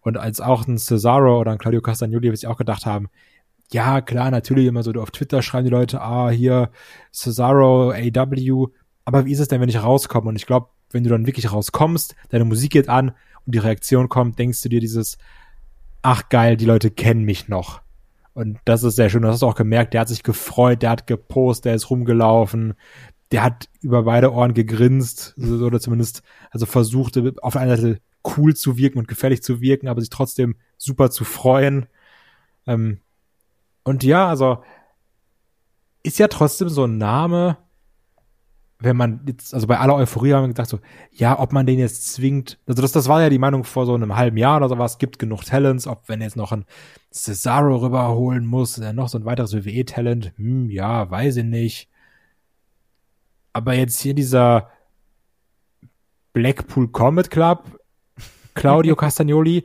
[0.00, 3.08] Und als auch ein Cesaro oder ein Claudio Castagnoli sich auch gedacht haben,
[3.72, 6.70] ja, klar, natürlich immer so auf Twitter schreiben die Leute, ah, hier
[7.12, 8.66] Cesaro, AW,
[9.04, 10.28] aber wie ist es denn, wenn ich rauskomme?
[10.28, 13.12] Und ich glaube, wenn du dann wirklich rauskommst, deine Musik geht an
[13.46, 15.18] und die Reaktion kommt, denkst du dir dieses,
[16.02, 17.80] ach geil, die Leute kennen mich noch.
[18.34, 19.22] Und das ist sehr schön.
[19.22, 19.92] Das hast du auch gemerkt.
[19.92, 22.74] Der hat sich gefreut, der hat gepostet, der ist rumgelaufen,
[23.32, 28.00] der hat über beide Ohren gegrinst, oder zumindest, also versuchte auf einer Seite
[28.36, 31.86] cool zu wirken und gefährlich zu wirken, aber sich trotzdem super zu freuen.
[32.66, 33.00] Ähm,
[33.84, 34.62] und ja, also
[36.02, 37.56] ist ja trotzdem so ein Name,
[38.80, 40.80] wenn man jetzt, also bei aller Euphorie haben wir gedacht so,
[41.12, 43.94] ja, ob man den jetzt zwingt, also das, das war ja die Meinung vor so
[43.94, 46.64] einem halben Jahr oder sowas, gibt genug Talents, ob wenn jetzt noch ein
[47.12, 51.88] Cesaro rüberholen muss, dann noch so ein weiteres WWE-Talent, hm, ja, weiß ich nicht.
[53.52, 54.70] Aber jetzt hier dieser
[56.32, 57.78] Blackpool Comet Club,
[58.54, 59.64] Claudio Castagnoli,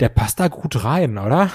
[0.00, 1.50] der passt da gut rein, oder?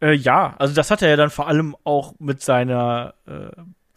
[0.00, 3.50] Äh, ja, also das hat er ja dann vor allem auch mit seiner äh,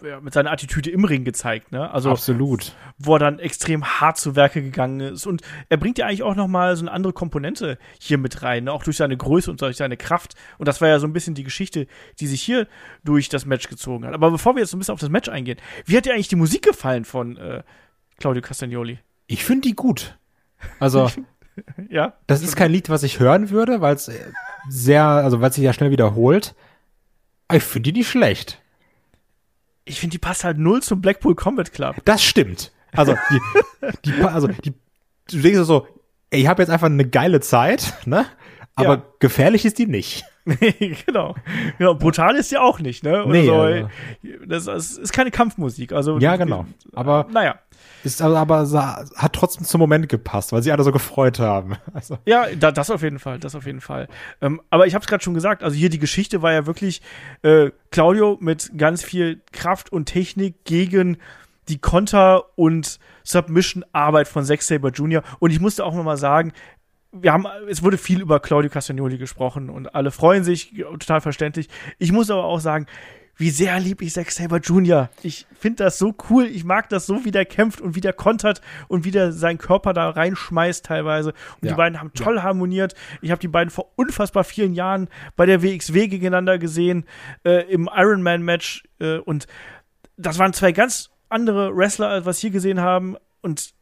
[0.03, 1.89] ja, mit seiner Attitüde im Ring gezeigt, ne?
[1.91, 6.05] Also absolut, wo er dann extrem hart zu Werke gegangen ist und er bringt ja
[6.05, 8.73] eigentlich auch noch mal so eine andere Komponente hier mit rein, ne?
[8.73, 11.35] auch durch seine Größe und durch seine Kraft und das war ja so ein bisschen
[11.35, 11.87] die Geschichte,
[12.19, 12.67] die sich hier
[13.03, 14.13] durch das Match gezogen hat.
[14.13, 16.27] Aber bevor wir jetzt so ein bisschen auf das Match eingehen, wie hat dir eigentlich
[16.27, 17.63] die Musik gefallen von äh,
[18.17, 18.99] Claudio Castagnoli?
[19.27, 20.17] Ich finde die gut.
[20.79, 21.09] Also
[21.89, 24.11] ja, das ist kein Lied, was ich hören würde, weil es
[24.69, 26.55] sehr, also weil es sich ja schnell wiederholt.
[27.47, 28.62] Aber ich finde die nicht schlecht
[29.85, 31.95] ich finde, die passt halt null zum Blackpool Combat Club.
[32.05, 32.71] Das stimmt.
[32.95, 34.73] Also, die, die, also, die,
[35.29, 35.87] du denkst so,
[36.29, 38.25] ey, ich habe jetzt einfach eine geile Zeit, ne?
[38.75, 39.03] Aber ja.
[39.19, 40.25] gefährlich ist die nicht.
[41.05, 41.35] genau.
[41.79, 43.23] Ja, brutal ist die auch nicht, ne?
[43.27, 43.89] nee, so, also.
[44.45, 45.93] das, das, ist keine Kampfmusik.
[45.93, 46.65] Also, ja, genau.
[46.93, 47.59] Aber, naja.
[48.03, 51.77] Ist aber, aber hat trotzdem zum Moment gepasst, weil sie alle so gefreut haben.
[51.93, 52.17] Also.
[52.25, 54.07] Ja, da, das auf jeden Fall, das auf jeden Fall.
[54.41, 57.01] Ähm, aber ich habe es gerade schon gesagt, also hier die Geschichte war ja wirklich
[57.43, 61.17] äh, Claudio mit ganz viel Kraft und Technik gegen
[61.69, 65.21] die Konter- und Submission-Arbeit von Zack Saber Jr.
[65.39, 66.51] Und ich musste auch noch mal sagen,
[67.11, 71.69] wir haben, es wurde viel über Claudio Castagnoli gesprochen und alle freuen sich, total verständlich.
[71.99, 72.87] Ich muss aber auch sagen,
[73.35, 75.09] wie sehr lieb ich Zack Saber Jr.
[75.23, 76.45] Ich finde das so cool.
[76.45, 79.57] Ich mag das so, wie der kämpft und wie der kontert und wie der seinen
[79.57, 81.29] Körper da reinschmeißt teilweise.
[81.61, 81.71] Und ja.
[81.71, 82.43] die beiden haben toll ja.
[82.43, 82.93] harmoniert.
[83.21, 87.05] Ich habe die beiden vor unfassbar vielen Jahren bei der WXW gegeneinander gesehen,
[87.43, 88.83] äh, im Ironman-Match.
[88.99, 89.47] Äh, und
[90.15, 93.17] das waren zwei ganz andere Wrestler, als was wir hier gesehen haben.
[93.41, 93.73] Und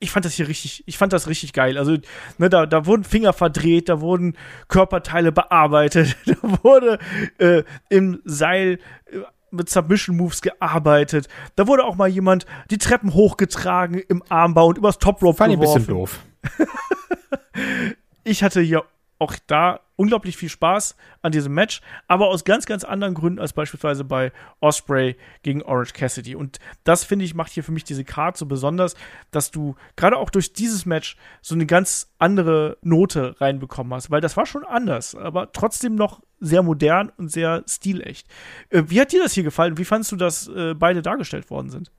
[0.00, 1.78] ich fand das hier richtig, ich fand das richtig geil.
[1.78, 1.96] Also,
[2.38, 4.36] ne, da, da wurden Finger verdreht, da wurden
[4.68, 6.98] Körperteile bearbeitet, da wurde
[7.38, 9.18] äh, im Seil äh,
[9.50, 11.28] mit Submission Moves gearbeitet.
[11.56, 15.54] Da wurde auch mal jemand die Treppen hochgetragen im Armbau und übers Top Rope Fand
[15.54, 15.84] geworfen.
[15.84, 17.94] Fand ich ein bisschen doof.
[18.24, 18.84] ich hatte hier
[19.18, 23.52] auch da unglaublich viel Spaß an diesem Match, aber aus ganz, ganz anderen Gründen als
[23.52, 26.36] beispielsweise bei Osprey gegen Orange Cassidy.
[26.36, 28.94] Und das finde ich macht hier für mich diese Card so besonders,
[29.32, 34.20] dass du gerade auch durch dieses Match so eine ganz andere Note reinbekommen hast, weil
[34.20, 38.28] das war schon anders, aber trotzdem noch sehr modern und sehr stilecht.
[38.70, 39.78] Äh, wie hat dir das hier gefallen?
[39.78, 41.90] Wie fandest du, dass äh, beide dargestellt worden sind?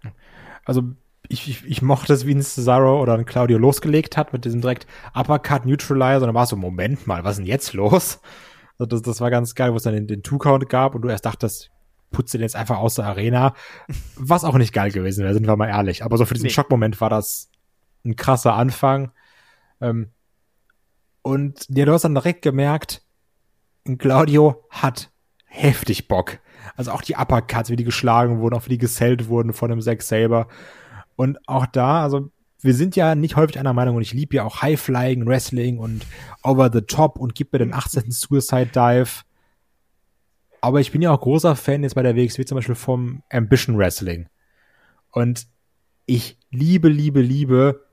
[0.64, 0.84] Also
[1.30, 4.62] ich, ich, ich mochte es, wie ein Cesaro oder ein Claudio losgelegt hat mit diesem
[4.62, 6.22] direkt Uppercut Neutralizer.
[6.22, 8.20] Und dann war es so, Moment mal, was ist denn jetzt los?
[8.80, 11.10] Also das, das war ganz geil, wo es dann den, den Two-Count gab und du
[11.10, 11.70] erst dachtest,
[12.12, 13.54] putzt den jetzt einfach aus der Arena.
[14.16, 16.04] Was auch nicht geil gewesen wäre, sind wir mal ehrlich.
[16.04, 16.54] Aber so für diesen nee.
[16.54, 17.50] Schockmoment war das
[18.04, 19.12] ein krasser Anfang.
[19.82, 20.12] Ähm,
[21.22, 23.04] und ja, du hast dann direkt gemerkt,
[24.00, 25.12] Claudio hat
[25.46, 26.40] heftig Bock.
[26.76, 29.82] Also auch die Uppercuts, wie die geschlagen wurden, auch wie die gesellt wurden von dem
[29.82, 30.48] Zack Saber.
[31.20, 32.32] Und auch da, also
[32.62, 36.06] wir sind ja nicht häufig einer Meinung und ich liebe ja auch High-Flying, Wrestling und
[36.44, 38.10] Over the Top und gib mir den 18.
[38.10, 39.24] Suicide Dive.
[40.62, 43.78] Aber ich bin ja auch großer Fan jetzt bei der WXW zum Beispiel vom Ambition
[43.78, 44.30] Wrestling.
[45.12, 45.48] Und
[46.06, 47.86] ich liebe, liebe, liebe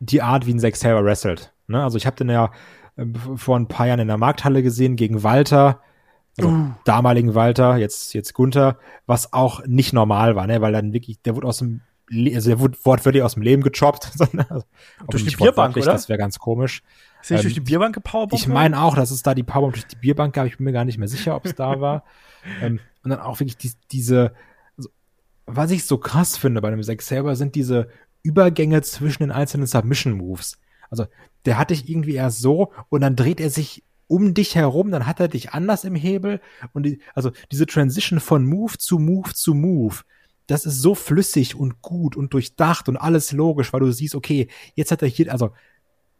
[0.00, 1.52] die Art, wie ein Zack Saber wrestelt.
[1.66, 1.84] Ne?
[1.84, 2.52] Also ich habe den ja
[2.96, 3.04] äh,
[3.36, 5.82] vor ein paar Jahren in der Markthalle gesehen gegen Walter.
[6.38, 6.70] Also Uh.
[6.86, 11.36] damaligen Walter, jetzt, jetzt Gunther, was auch nicht normal war, ne, weil dann wirklich, der
[11.36, 11.82] wurde aus dem,
[12.34, 14.10] also der wurde wortwörtlich aus dem Leben gechoppt.
[14.16, 14.46] So, ne?
[14.50, 14.64] also,
[15.08, 15.92] Durch die Bierbank, oder?
[15.92, 16.82] Das wäre ganz komisch.
[17.22, 18.32] Ist er Ähm, durch die Bierbank gepowert?
[18.34, 20.46] Ich meine auch, dass es da die Powerbomb durch die Bierbank gab.
[20.46, 22.04] Ich bin mir gar nicht mehr sicher, ob es da war.
[22.60, 24.34] ähm, und dann auch wirklich die, diese,
[24.76, 24.90] also,
[25.46, 27.88] was ich so krass finde bei dem Sex selber, sind diese
[28.22, 30.58] Übergänge zwischen den einzelnen Submission Moves.
[30.90, 31.06] Also
[31.44, 35.06] der hat dich irgendwie erst so und dann dreht er sich um dich herum, dann
[35.06, 36.40] hat er dich anders im Hebel
[36.74, 40.02] und die, also diese Transition von Move zu Move zu Move,
[40.46, 44.48] das ist so flüssig und gut und durchdacht und alles logisch, weil du siehst, okay,
[44.74, 45.50] jetzt hat er hier, also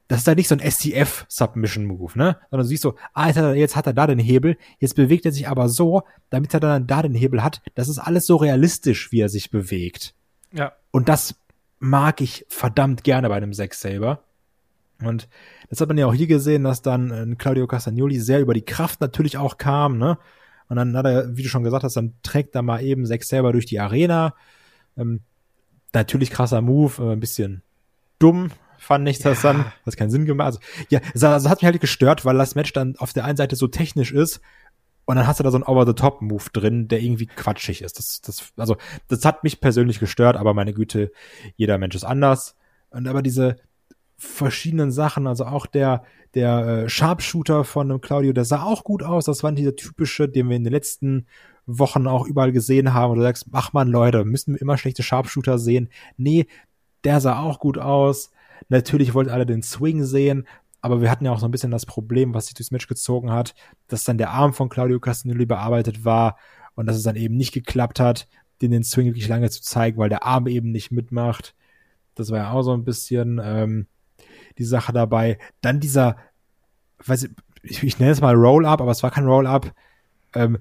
[0.08, 2.36] das ist halt nicht so ein STF-Submission-Move, ne?
[2.50, 4.94] Sondern du siehst so, ah, jetzt hat, er, jetzt hat er da den Hebel, jetzt
[4.94, 7.62] bewegt er sich aber so, damit er dann da den Hebel hat.
[7.74, 10.14] Das ist alles so realistisch, wie er sich bewegt.
[10.52, 10.72] Ja.
[10.90, 11.36] Und das
[11.78, 14.22] mag ich verdammt gerne bei einem Zack Saber.
[15.02, 15.28] Und
[15.70, 18.64] das hat man ja auch hier gesehen, dass dann äh, Claudio Castagnoli sehr über die
[18.64, 20.18] Kraft natürlich auch kam, ne?
[20.68, 23.24] Und dann hat er, wie du schon gesagt hast, dann trägt er mal eben Zack
[23.24, 24.34] selber durch die Arena.
[24.96, 25.20] Ähm,
[25.92, 27.62] natürlich krasser Move, ein bisschen
[28.18, 29.52] dumm, fand ich das Ja.
[29.52, 29.64] dann.
[29.84, 30.46] Das hat keinen Sinn gemacht.
[30.46, 33.36] Also, ja, das, das hat mich halt gestört, weil das Match dann auf der einen
[33.36, 34.40] Seite so technisch ist
[35.04, 37.98] und dann hast du da so einen Over-the-Top-Move drin, der irgendwie quatschig ist.
[37.98, 38.76] Das, das, also,
[39.08, 41.12] das hat mich persönlich gestört, aber meine Güte,
[41.56, 42.56] jeder Mensch ist anders.
[42.90, 43.56] Und aber diese
[44.22, 46.04] verschiedenen Sachen, also auch der,
[46.34, 49.24] der äh, Sharpshooter von dem Claudio, der sah auch gut aus.
[49.24, 51.26] Das war dieser typische, den wir in den letzten
[51.66, 53.10] Wochen auch überall gesehen haben.
[53.10, 55.88] Und du sagst, ach man, Leute, müssen wir immer schlechte Sharpshooter sehen?
[56.16, 56.46] Nee,
[57.04, 58.30] der sah auch gut aus.
[58.68, 60.46] Natürlich wollten alle den Swing sehen,
[60.80, 63.32] aber wir hatten ja auch so ein bisschen das Problem, was sich durchs Match gezogen
[63.32, 63.54] hat,
[63.88, 66.36] dass dann der Arm von Claudio Castagnoli bearbeitet war
[66.74, 68.28] und dass es dann eben nicht geklappt hat,
[68.62, 71.56] den den Swing wirklich lange zu zeigen, weil der Arm eben nicht mitmacht.
[72.14, 73.86] Das war ja auch so ein bisschen ähm,
[74.58, 75.38] die Sache dabei.
[75.60, 76.16] Dann dieser,
[77.06, 77.28] weiß
[77.62, 79.72] ich, ich, nenne es mal Roll-Up, aber es war kein Roll-Up,
[80.34, 80.58] ähm,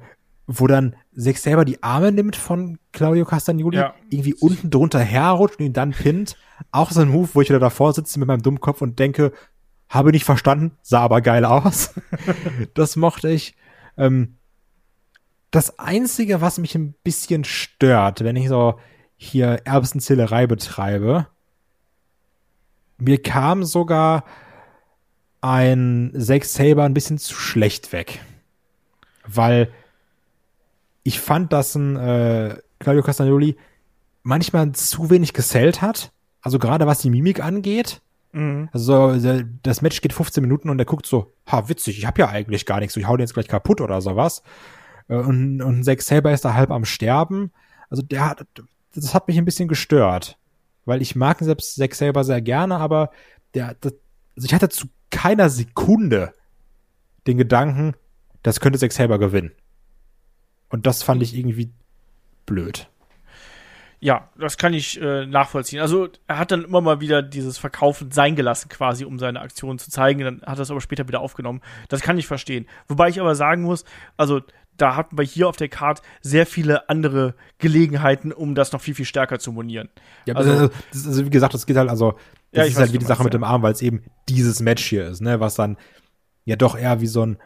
[0.48, 3.94] wo dann Sex selber die Arme nimmt von Claudio Castagnoli, Ja.
[4.10, 6.38] irgendwie unten drunter herrutscht und ihn dann pinnt.
[6.72, 9.32] Auch so ein Move, wo ich wieder davor sitze mit meinem Dummkopf und denke,
[9.90, 11.94] habe nicht verstanden, sah aber geil aus.
[12.74, 13.56] das mochte ich.
[13.98, 14.38] Ähm,
[15.52, 18.80] das Einzige, was mich ein bisschen stört, wenn ich so
[19.18, 21.28] hier Erbsenzählerei betreibe,
[23.02, 24.24] mir kam sogar
[25.42, 28.22] ein Zack Saber ein bisschen zu schlecht weg.
[29.26, 29.72] Weil
[31.04, 33.58] ich fand, dass ein äh, Claudio Castagnoli
[34.24, 36.12] manchmal zu wenig gesellt hat.
[36.42, 38.02] Also gerade was die Mimik angeht.
[38.34, 38.70] Mhm.
[38.72, 39.16] Also
[39.64, 42.66] das Match geht 15 Minuten und der guckt so, ha, witzig, ich habe ja eigentlich
[42.66, 44.44] gar nichts, ich hau den jetzt gleich kaputt oder sowas.
[45.08, 47.52] Äh, Und, und Zack selber ist da halb am Sterben.
[47.90, 48.46] Also der hat,
[48.94, 50.38] das hat mich ein bisschen gestört.
[50.86, 53.12] Weil ich mag selbst Zack selber sehr gerne, aber
[53.54, 53.94] der, das,
[54.36, 56.34] also ich hatte zu keiner Sekunde
[57.28, 57.94] den Gedanken,
[58.44, 59.52] das könnte Zack selber gewinnen.
[60.70, 61.72] Und das fand ich irgendwie
[62.46, 62.90] blöd.
[64.04, 65.80] Ja, das kann ich äh, nachvollziehen.
[65.80, 69.78] Also er hat dann immer mal wieder dieses Verkaufen sein gelassen, quasi, um seine Aktion
[69.78, 70.22] zu zeigen.
[70.22, 71.62] Dann hat er es aber später wieder aufgenommen.
[71.88, 72.66] Das kann ich verstehen.
[72.88, 73.86] Wobei ich aber sagen muss,
[74.18, 74.42] also
[74.82, 78.96] da hatten wir hier auf der Card sehr viele andere Gelegenheiten, um das noch viel,
[78.96, 79.90] viel stärker zu monieren.
[80.26, 82.20] Ja, Also- also, das ist, also wie gesagt, das geht halt, also, das
[82.52, 83.44] Ja, ist weiß, halt wie die Sache mit dem.
[83.44, 85.78] Arm, weil es eben dieses Match hier ist, ne, was dann
[86.46, 87.38] ja doch eher wie so ein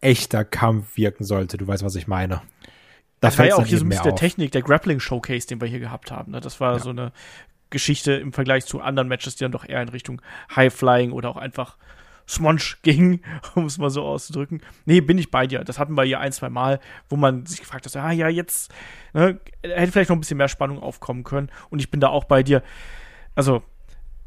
[0.00, 1.56] echter Kampf wirken sollte.
[1.56, 2.42] Du weißt, was ich meine.
[3.20, 4.20] Da Das war ja auch hier so ein bisschen der auf.
[4.20, 6.32] Technik, der Grappling-Showcase, den wir hier gehabt haben.
[6.32, 6.40] Ne?
[6.40, 6.78] Das war Ja.
[6.78, 7.12] so eine
[7.70, 10.20] Geschichte im Vergleich zu anderen Matches, die dann doch eher in Richtung
[10.54, 11.78] High-Flying oder auch einfach
[12.28, 13.20] Smonge ging,
[13.54, 14.60] um es mal so auszudrücken.
[14.84, 15.64] Nee, bin ich bei dir.
[15.64, 18.72] Das hatten wir hier ein, zwei Mal, wo man sich gefragt hat, ah ja, jetzt
[19.12, 21.50] ne, hätte vielleicht noch ein bisschen mehr Spannung aufkommen können.
[21.70, 22.62] Und ich bin da auch bei dir.
[23.34, 23.62] Also,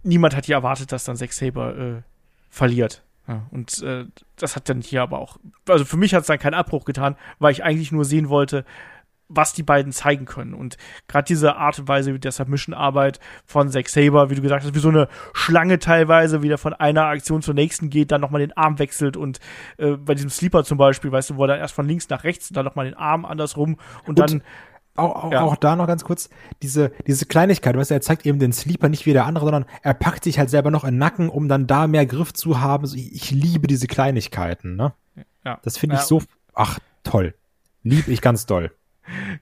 [0.04, 2.02] niemand hat hier erwartet, dass dann Zack Saber äh,
[2.50, 3.04] verliert.
[3.28, 4.06] Ja, und äh,
[4.38, 7.16] das hat dann hier aber auch, also für mich hat es dann keinen Abbruch getan,
[7.38, 8.66] weil ich eigentlich nur sehen wollte,
[9.30, 10.53] was die beiden zeigen können.
[10.53, 10.77] Und
[11.07, 14.80] gerade diese Art und Weise der Submission-Arbeit von Zack Saber, wie du gesagt hast, wie
[14.80, 18.57] so eine Schlange teilweise, wie der von einer Aktion zur nächsten geht, dann nochmal den
[18.57, 19.39] Arm wechselt und
[19.77, 22.23] äh, bei diesem Sleeper zum Beispiel, weißt du, wo er dann erst von links nach
[22.23, 23.77] rechts, dann nochmal den Arm andersrum
[24.07, 24.41] und, Und dann,
[24.95, 25.41] Auch, auch, Ja.
[25.41, 26.30] auch da noch ganz kurz,
[26.61, 29.65] diese, diese Kleinigkeit, weißt du, er zeigt eben den Sleeper nicht wie der andere, sondern
[29.84, 32.60] er packt sich halt selber noch in den Nacken, um dann da mehr Griff zu
[32.60, 32.85] haben.
[32.88, 34.93] So, ich, ich liebe diese Kleinigkeiten, ne?
[35.45, 35.60] ja.
[35.64, 36.07] Das finde ich Ja.
[36.07, 36.22] so,
[36.53, 37.34] ach, toll.
[37.84, 38.72] Lieb ich ganz doll.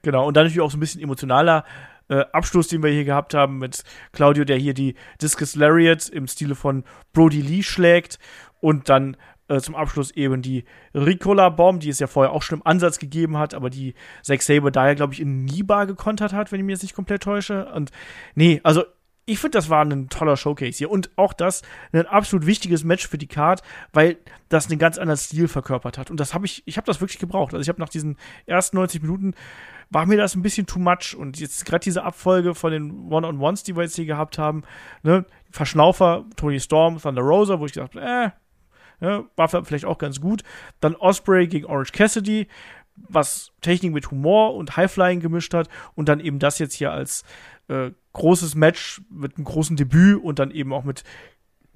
[0.01, 1.65] Genau, und dann natürlich auch so ein bisschen emotionaler
[2.09, 6.27] äh, Abschluss, den wir hier gehabt haben mit Claudio, der hier die Discus Lariat im
[6.27, 6.83] Stile von
[7.13, 8.19] Brody Lee schlägt
[8.59, 9.17] und dann
[9.49, 12.99] äh, zum Abschluss eben die Ricola Bomb, die es ja vorher auch schon im Ansatz
[12.99, 16.65] gegeben hat, aber die Zack Saber daher, glaube ich, in Niba gekontert hat, wenn ich
[16.65, 17.65] mir jetzt nicht komplett täusche.
[17.73, 17.91] Und
[18.35, 18.83] nee, also
[19.29, 20.89] ich finde, das war ein toller Showcase hier.
[20.89, 24.17] Und auch das ein absolut wichtiges Match für die Card, weil
[24.47, 26.09] das einen ganz anderen Stil verkörpert hat.
[26.09, 27.53] Und das habe ich, ich habe das wirklich gebraucht.
[27.53, 29.33] Also ich habe nach diesen ersten 90 Minuten
[29.89, 31.13] war mir das ein bisschen too much.
[31.13, 34.63] Und jetzt gerade diese Abfolge von den One-on-Ones, die wir jetzt hier gehabt haben,
[35.03, 38.29] ne, Verschnaufer, Tony Storm, Thunder Rosa, wo ich gedacht äh,
[39.01, 40.43] ja, war vielleicht auch ganz gut.
[40.79, 42.47] Dann Osprey gegen Orange Cassidy,
[42.95, 45.67] was Technik mit Humor und Highflying gemischt hat.
[45.95, 47.23] Und dann eben das jetzt hier als
[47.67, 51.03] äh, großes Match mit einem großen Debüt und dann eben auch mit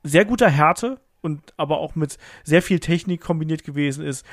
[0.04, 4.26] sehr guter Härte und aber auch mit sehr viel Technik kombiniert gewesen ist.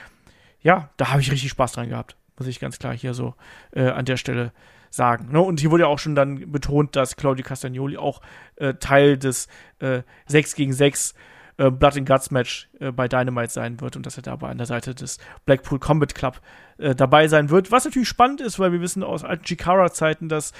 [0.60, 3.34] Ja, da habe ich richtig Spaß dran gehabt, muss ich ganz klar hier so
[3.72, 4.52] äh, an der Stelle
[4.90, 5.30] sagen.
[5.32, 5.40] Ne?
[5.40, 8.20] Und hier wurde ja auch schon dann betont, dass Claudio Castagnoli auch
[8.56, 9.48] äh, Teil des
[9.80, 11.14] äh, 6 gegen 6
[11.58, 14.58] äh, Blood and Guts Match äh, bei Dynamite sein wird und dass er dabei an
[14.58, 16.40] der Seite des Blackpool Combat Club
[16.78, 17.70] äh, dabei sein wird.
[17.70, 20.52] Was natürlich spannend ist, weil wir wissen aus alten Chikara-Zeiten, dass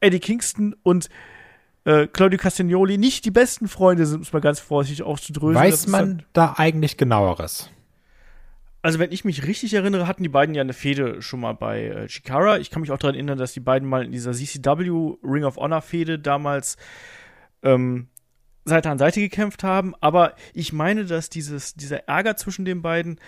[0.00, 1.08] Eddie Kingston und
[1.84, 5.56] äh, Claudio Castagnoli nicht die besten Freunde sind, um es mal ganz vorsichtig auszudröseln.
[5.56, 7.70] Weiß man da eigentlich genaueres?
[8.82, 11.84] Also, wenn ich mich richtig erinnere, hatten die beiden ja eine Fehde schon mal bei
[11.84, 12.58] äh, Chikara.
[12.58, 15.56] Ich kann mich auch daran erinnern, dass die beiden mal in dieser CCW Ring of
[15.56, 16.76] Honor Fehde damals
[17.62, 18.08] ähm,
[18.64, 19.94] Seite an Seite gekämpft haben.
[20.00, 23.20] Aber ich meine, dass dieses, dieser Ärger zwischen den beiden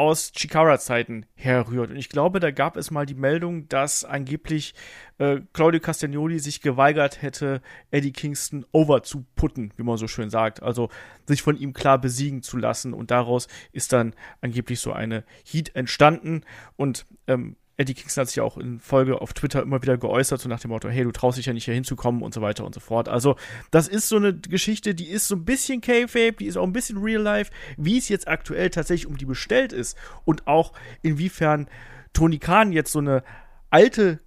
[0.00, 1.90] aus Chikara-Zeiten herrührt.
[1.90, 4.74] Und ich glaube, da gab es mal die Meldung, dass angeblich
[5.18, 7.60] äh, Claudio Castagnoli sich geweigert hätte,
[7.90, 10.62] Eddie Kingston over zu putten, wie man so schön sagt.
[10.62, 10.88] Also
[11.26, 12.94] sich von ihm klar besiegen zu lassen.
[12.94, 16.44] Und daraus ist dann angeblich so eine Heat entstanden.
[16.76, 20.38] Und ähm, Eddie Kingston hat sich ja auch in Folge auf Twitter immer wieder geäußert,
[20.38, 22.66] so nach dem Motto, hey, du traust dich ja nicht hier hinzukommen und so weiter
[22.66, 23.08] und so fort.
[23.08, 23.36] Also,
[23.70, 26.74] das ist so eine Geschichte, die ist so ein bisschen K-Fape, die ist auch ein
[26.74, 29.96] bisschen Real Life, wie es jetzt aktuell tatsächlich um die bestellt ist
[30.26, 31.68] und auch inwiefern
[32.12, 33.22] Tony Khan jetzt so eine
[33.70, 34.20] alte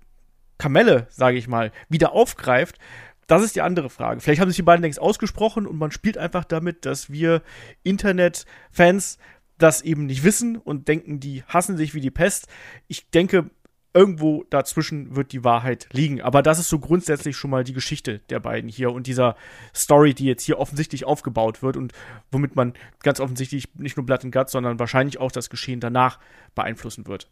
[0.58, 2.80] Kamelle, sage ich mal, wieder aufgreift.
[3.28, 4.20] Das ist die andere Frage.
[4.20, 7.44] Vielleicht haben sich die beiden längst ausgesprochen und man spielt einfach damit, dass wir
[7.84, 9.20] Internet-Fans
[9.58, 12.48] das eben nicht wissen und denken, die hassen sich wie die Pest.
[12.88, 13.50] Ich denke,
[13.94, 16.22] irgendwo dazwischen wird die Wahrheit liegen.
[16.22, 19.36] Aber das ist so grundsätzlich schon mal die Geschichte der beiden hier und dieser
[19.74, 21.94] Story, die jetzt hier offensichtlich aufgebaut wird und
[22.32, 22.74] womit man
[23.04, 26.20] ganz offensichtlich nicht nur Blood and Guts, sondern wahrscheinlich auch das Geschehen danach
[26.56, 27.30] beeinflussen wird.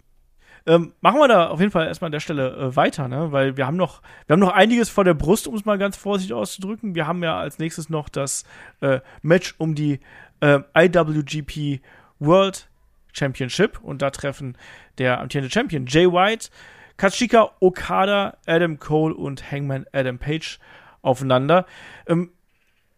[0.67, 3.31] Ähm, machen wir da auf jeden Fall erstmal an der Stelle äh, weiter, ne?
[3.31, 5.97] Weil wir haben noch, wir haben noch einiges vor der Brust, um es mal ganz
[5.97, 6.93] vorsichtig auszudrücken.
[6.93, 8.43] Wir haben ja als nächstes noch das
[8.81, 10.01] äh, Match um die
[10.39, 11.81] äh, IWGP
[12.21, 12.69] World
[13.13, 14.57] Championship und da treffen
[14.97, 16.49] der amtierende Champion Jay White,
[16.97, 20.59] Katsushika Okada, Adam Cole und Hangman Adam Page
[21.01, 21.65] aufeinander.
[22.07, 22.31] Ähm,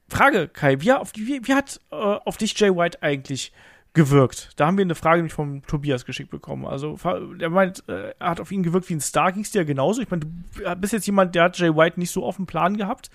[0.09, 3.51] Frage, Kai, wie, wie, wie hat äh, auf dich Jay White eigentlich
[3.93, 4.51] gewirkt?
[4.57, 6.65] Da haben wir eine Frage nämlich vom Tobias geschickt bekommen.
[6.65, 6.97] Also,
[7.39, 9.31] er meint, äh, er hat auf ihn gewirkt wie ein Star.
[9.31, 10.01] Ging es dir genauso?
[10.01, 12.77] Ich meine, du bist jetzt jemand, der hat Jay White nicht so auf dem Plan
[12.77, 13.09] gehabt.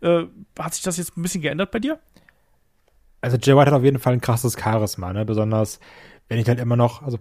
[0.00, 0.24] Äh,
[0.58, 1.98] hat sich das jetzt ein bisschen geändert bei dir?
[3.24, 5.24] Also Jay White hat auf jeden Fall ein krasses Charisma, ne?
[5.24, 5.80] Besonders,
[6.28, 7.18] wenn ich halt immer noch, also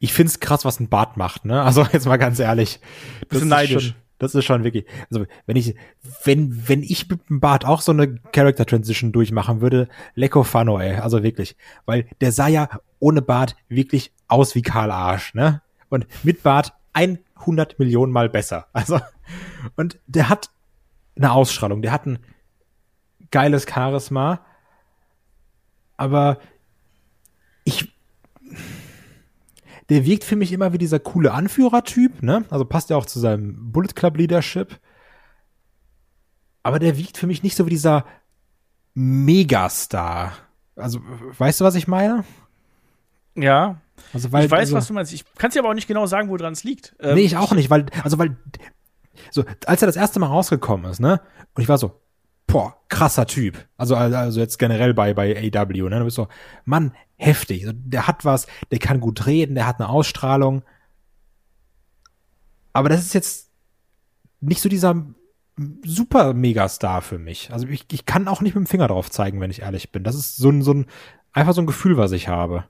[0.00, 1.62] ich find's krass, was ein Bart macht, ne?
[1.62, 2.80] Also jetzt mal ganz ehrlich.
[3.28, 3.88] Das ist neidisch.
[3.88, 5.74] Schon, das ist schon wirklich, also wenn ich,
[6.24, 10.80] wenn, wenn ich mit dem Bart auch so eine Character Transition durchmachen würde, lecko fano,
[10.80, 11.56] ey, also wirklich.
[11.84, 12.68] Weil der sah ja
[12.98, 15.60] ohne Bart wirklich aus wie Karl Arsch, ne?
[15.88, 18.66] Und mit Bart 100 Millionen Mal besser.
[18.72, 19.00] Also,
[19.76, 20.50] und der hat
[21.14, 22.18] eine Ausstrahlung, der hat ein
[23.30, 24.40] geiles Charisma
[25.96, 26.38] aber
[27.64, 27.92] ich,
[29.88, 32.44] der wirkt für mich immer wie dieser coole Anführertyp, ne?
[32.50, 34.78] Also passt ja auch zu seinem Bullet Club Leadership.
[36.62, 38.04] Aber der wirkt für mich nicht so wie dieser
[38.94, 40.32] Megastar.
[40.76, 41.00] Also,
[41.38, 42.24] weißt du, was ich meine?
[43.34, 43.80] Ja.
[44.12, 45.12] Also, weil, ich weiß, also, was du meinst.
[45.12, 46.94] Ich kann dir aber auch nicht genau sagen, woran es liegt.
[47.00, 48.36] Ähm, nee, ich auch nicht, weil, also, weil,
[49.30, 51.20] so, als er das erste Mal rausgekommen ist, ne?
[51.54, 52.00] Und ich war so,
[52.46, 53.66] boah, krasser Typ.
[53.76, 55.98] Also, also jetzt generell bei, bei AW, ne?
[55.98, 56.28] Du bist so,
[56.64, 57.66] Mann, heftig.
[57.66, 60.62] Der hat was, der kann gut reden, der hat eine Ausstrahlung.
[62.72, 63.50] Aber das ist jetzt
[64.40, 65.04] nicht so dieser
[65.84, 67.52] super Megastar für mich.
[67.52, 70.04] Also ich, ich kann auch nicht mit dem Finger drauf zeigen, wenn ich ehrlich bin.
[70.04, 70.86] Das ist so ein, so ein,
[71.32, 72.64] einfach so ein Gefühl, was ich habe.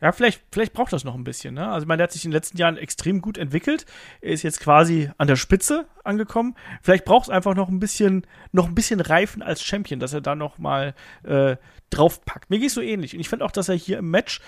[0.00, 1.54] Ja, vielleicht, vielleicht braucht das noch ein bisschen.
[1.54, 1.68] Ne?
[1.68, 3.84] Also, der hat sich in den letzten Jahren extrem gut entwickelt.
[4.20, 6.54] Er ist jetzt quasi an der Spitze angekommen.
[6.82, 10.20] Vielleicht braucht es einfach noch ein bisschen, noch ein bisschen Reifen als Champion, dass er
[10.20, 10.94] da noch mal
[11.24, 11.56] äh,
[11.90, 12.48] draufpackt.
[12.48, 13.14] Mir geht so ähnlich.
[13.14, 14.40] Und ich finde auch, dass er hier im Match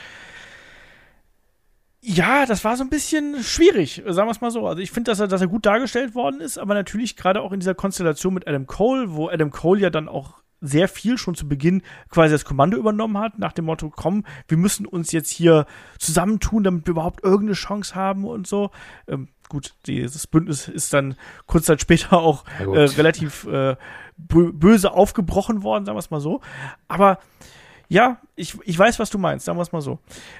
[2.02, 4.66] ja, das war so ein bisschen schwierig, sagen wir es mal so.
[4.66, 7.52] Also ich finde, dass er, dass er gut dargestellt worden ist, aber natürlich gerade auch
[7.52, 11.34] in dieser Konstellation mit Adam Cole, wo Adam Cole ja dann auch sehr viel schon
[11.34, 15.30] zu Beginn quasi das Kommando übernommen hat, nach dem Motto, komm, wir müssen uns jetzt
[15.30, 15.66] hier
[15.98, 18.70] zusammentun, damit wir überhaupt irgendeine Chance haben und so.
[19.08, 21.16] Ähm, gut, dieses Bündnis ist dann
[21.46, 23.76] kurz Zeit später auch äh, relativ äh,
[24.18, 26.40] bö- böse aufgebrochen worden, sagen wir es mal so.
[26.88, 27.18] Aber
[27.90, 29.98] ja, ich, ich weiß, was du meinst, sagen wir es mal so.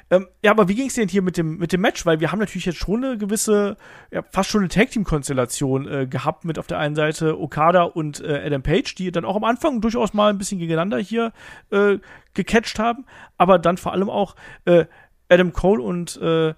[0.09, 2.07] Ähm, ja, aber wie ging es denn hier mit dem, mit dem Match?
[2.07, 3.77] Weil wir haben natürlich jetzt schon eine gewisse,
[4.13, 8.41] ja, fast schon eine Tag-Team-Konstellation äh, gehabt mit auf der einen Seite Okada und äh,
[8.47, 11.33] Adam Page, die dann auch am Anfang durchaus mal ein bisschen gegeneinander hier
[11.73, 11.99] äh,
[12.35, 13.05] gecatcht haben,
[13.37, 14.85] aber dann vor allem auch äh,
[15.29, 16.55] Adam Cole und äh,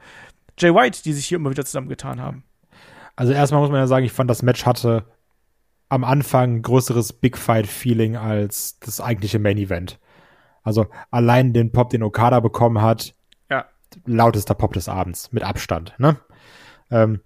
[0.58, 2.44] Jay White, die sich hier immer wieder zusammengetan haben.
[3.16, 5.06] Also erstmal muss man ja sagen, ich fand, das Match hatte
[5.88, 9.98] am Anfang größeres Big Fight-Feeling als das eigentliche Main Event.
[10.62, 13.14] Also allein den Pop, den Okada bekommen hat,
[13.50, 13.66] Ja.
[14.06, 16.16] lautester Pop des Abends, mit Abstand, ne?
[16.90, 17.20] Ähm,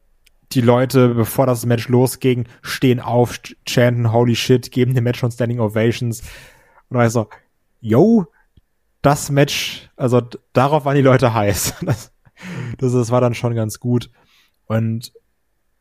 [0.53, 5.19] die Leute, bevor das Match losging, stehen auf, ch- chanten Holy Shit, geben dem Match
[5.19, 6.23] schon Standing Ovations.
[6.89, 7.29] Und dann so,
[7.81, 8.27] yo,
[9.03, 10.23] das Match, also
[10.53, 11.75] darauf waren die Leute heiß.
[11.85, 12.13] Das,
[12.79, 14.11] das, das war dann schon ganz gut.
[14.67, 15.13] Und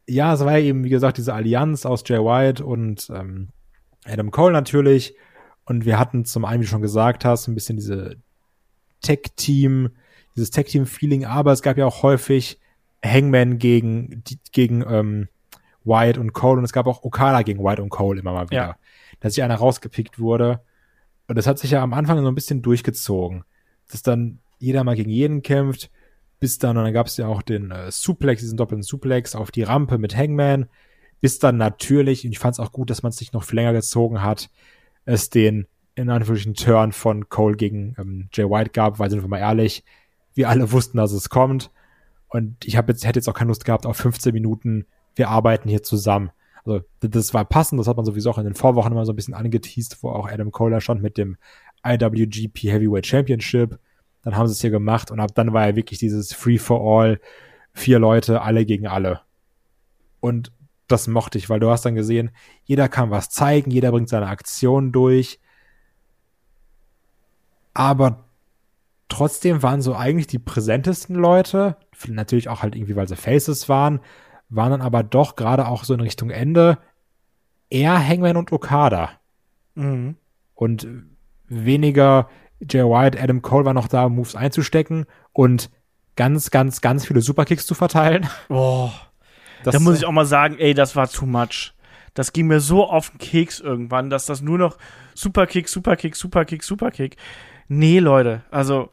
[0.07, 3.49] ja, es war ja eben, wie gesagt, diese Allianz aus Jay White und ähm,
[4.05, 5.15] Adam Cole natürlich.
[5.65, 8.17] Und wir hatten zum einen, wie du schon gesagt hast, ein bisschen diese
[9.01, 9.89] Tech-Team,
[10.35, 12.59] dieses Tech-Team-Feeling, aber es gab ja auch häufig
[13.03, 15.27] Hangman gegen, gegen ähm,
[15.83, 18.61] White und Cole und es gab auch Okada gegen White und Cole immer mal wieder.
[18.61, 18.75] Ja.
[19.19, 20.61] Dass sich einer rausgepickt wurde.
[21.27, 23.43] Und das hat sich ja am Anfang so ein bisschen durchgezogen.
[23.89, 25.89] Dass dann jeder mal gegen jeden kämpft,
[26.39, 29.51] bis dann, und dann gab es ja auch den äh, Suplex, diesen doppelten Suplex auf
[29.51, 30.67] die Rampe mit Hangman,
[31.21, 33.55] bis dann natürlich, und ich fand es auch gut, dass man es sich noch viel
[33.55, 34.49] länger gezogen hat,
[35.05, 39.29] es den in Anführungsstrichen Turn von Cole gegen ähm, Jay White gab, weil sind wir
[39.29, 39.83] mal ehrlich,
[40.33, 41.71] wir alle wussten, dass es kommt.
[42.27, 45.69] Und ich habe jetzt, hätte jetzt auch keine Lust gehabt auf 15 Minuten, wir arbeiten
[45.69, 46.31] hier zusammen.
[46.65, 49.15] Also das war passend, das hat man sowieso auch in den Vorwochen immer so ein
[49.15, 51.37] bisschen angeteased, wo auch Adam Cole stand mit dem
[51.85, 53.79] IWGP Heavyweight Championship.
[54.23, 56.81] Dann haben sie es hier gemacht und ab dann war ja wirklich dieses Free for
[56.81, 57.21] All,
[57.73, 59.21] vier Leute, alle gegen alle.
[60.19, 60.51] Und
[60.87, 62.31] das mochte ich, weil du hast dann gesehen,
[62.63, 65.39] jeder kann was zeigen, jeder bringt seine Aktion durch.
[67.73, 68.25] Aber
[69.09, 73.99] trotzdem waren so eigentlich die präsentesten Leute, natürlich auch halt irgendwie, weil sie Faces waren,
[74.49, 76.77] waren dann aber doch gerade auch so in Richtung Ende
[77.69, 79.11] eher Hangman und Okada
[79.75, 80.15] Mhm.
[80.53, 80.87] und
[81.47, 82.29] weniger
[82.61, 85.69] Jay White, Adam Cole war noch da, Moves einzustecken und
[86.15, 88.27] ganz, ganz, ganz viele Superkicks zu verteilen.
[88.47, 88.93] Boah.
[89.65, 91.73] Das, da muss ich auch mal sagen, ey, das war too much.
[92.13, 94.77] Das ging mir so auf den Keks irgendwann, dass das nur noch
[95.15, 97.17] Superkick, Superkick, Superkick, Superkick.
[97.67, 98.89] Nee, Leute, also,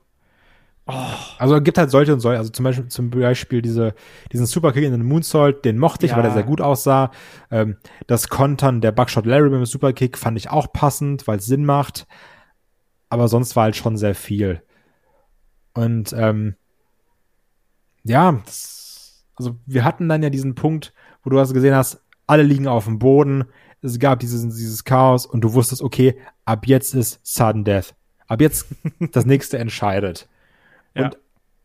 [1.39, 3.95] Also es gibt halt solche und solche, also zum Beispiel, zum Beispiel diese,
[4.33, 6.17] diesen Superkick in den Moonsault, den mochte ich, Ja.
[6.17, 7.13] weil der sehr gut aussah.
[7.51, 7.77] Ähm,
[8.09, 11.65] das Kontern der Buckshot Larry mit dem Superkick fand ich auch passend, weil es Sinn
[11.65, 12.07] macht.
[13.09, 14.63] Aber sonst war halt schon sehr viel.
[15.75, 16.57] Und ähm,
[18.05, 18.82] ja, das,
[19.43, 20.93] also wir hatten dann ja diesen Punkt,
[21.23, 23.45] wo du hast gesehen hast, alle liegen auf dem Boden,
[23.83, 27.95] es gab dieses, dieses Chaos und du wusstest, okay, ab jetzt ist Sudden Death.
[28.29, 28.67] Ab jetzt
[29.13, 30.29] das nächste entscheidet.
[30.95, 31.07] Ja.
[31.07, 31.19] Und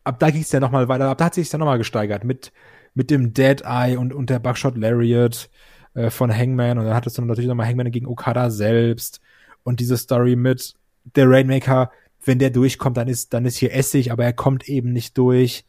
[0.04, 2.52] ab da ging es ja nochmal weiter, ab da hat sich ja nochmal gesteigert mit,
[2.94, 5.48] mit dem Dead Eye und, und der Buckshot Lariat
[5.94, 9.20] äh, von Hangman und dann hattest du natürlich nochmal Hangman gegen Okada selbst
[9.62, 10.74] und diese Story mit
[11.04, 11.90] der Rainmaker,
[12.24, 15.64] wenn der durchkommt, dann ist, dann ist hier Essig, aber er kommt eben nicht durch.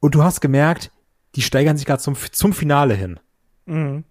[0.00, 0.90] Und du hast gemerkt,
[1.36, 3.20] die steigern sich gerade zum, zum Finale hin.
[3.66, 4.04] mhm.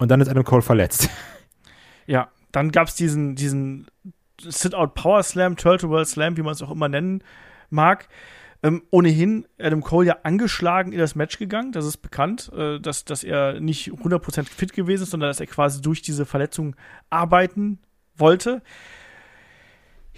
[0.00, 1.10] Und dann ist Adam Cole verletzt.
[2.06, 3.88] ja, dann gab's diesen, diesen
[4.40, 7.24] Sit-Out Power Slam, Turtle World Slam, wie man es auch immer nennen
[7.68, 8.08] mag.
[8.62, 13.04] Ähm, ohnehin Adam Cole ja angeschlagen in das Match gegangen, das ist bekannt, äh, dass,
[13.04, 16.74] dass er nicht 100% fit gewesen ist, sondern dass er quasi durch diese Verletzung
[17.08, 17.78] arbeiten
[18.16, 18.62] wollte.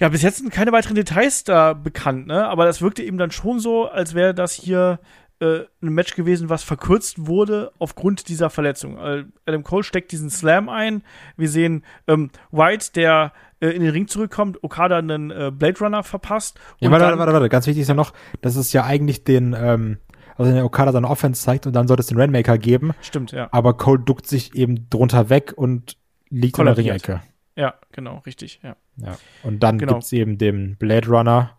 [0.00, 2.48] Ja, bis jetzt sind keine weiteren Details da bekannt, ne?
[2.48, 4.98] Aber das wirkte eben dann schon so, als wäre das hier
[5.40, 8.96] äh, ein Match gewesen, was verkürzt wurde aufgrund dieser Verletzung.
[8.96, 11.02] Äh, Adam Cole steckt diesen Slam ein.
[11.36, 16.02] Wir sehen ähm, White, der äh, in den Ring zurückkommt, Okada einen äh, Blade Runner
[16.02, 16.58] verpasst.
[16.78, 19.54] Ja, warte, warte, warte, warte, ganz wichtig ist ja noch, dass es ja eigentlich den,
[19.58, 19.98] ähm,
[20.36, 23.48] also der Okada seine Offense zeigt und dann sollte es den Rainmaker geben, Stimmt, ja.
[23.52, 25.98] aber Cole duckt sich eben drunter weg und
[26.30, 27.08] liegt in der Kollabiert.
[27.08, 27.29] Ringecke.
[27.60, 28.74] Ja, genau, richtig, ja.
[28.96, 29.18] Ja.
[29.42, 29.94] Und dann Genau.
[29.94, 31.56] gibt's eben den Blade Runner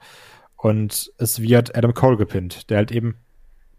[0.58, 3.16] und es wird Adam Cole gepinnt, der halt eben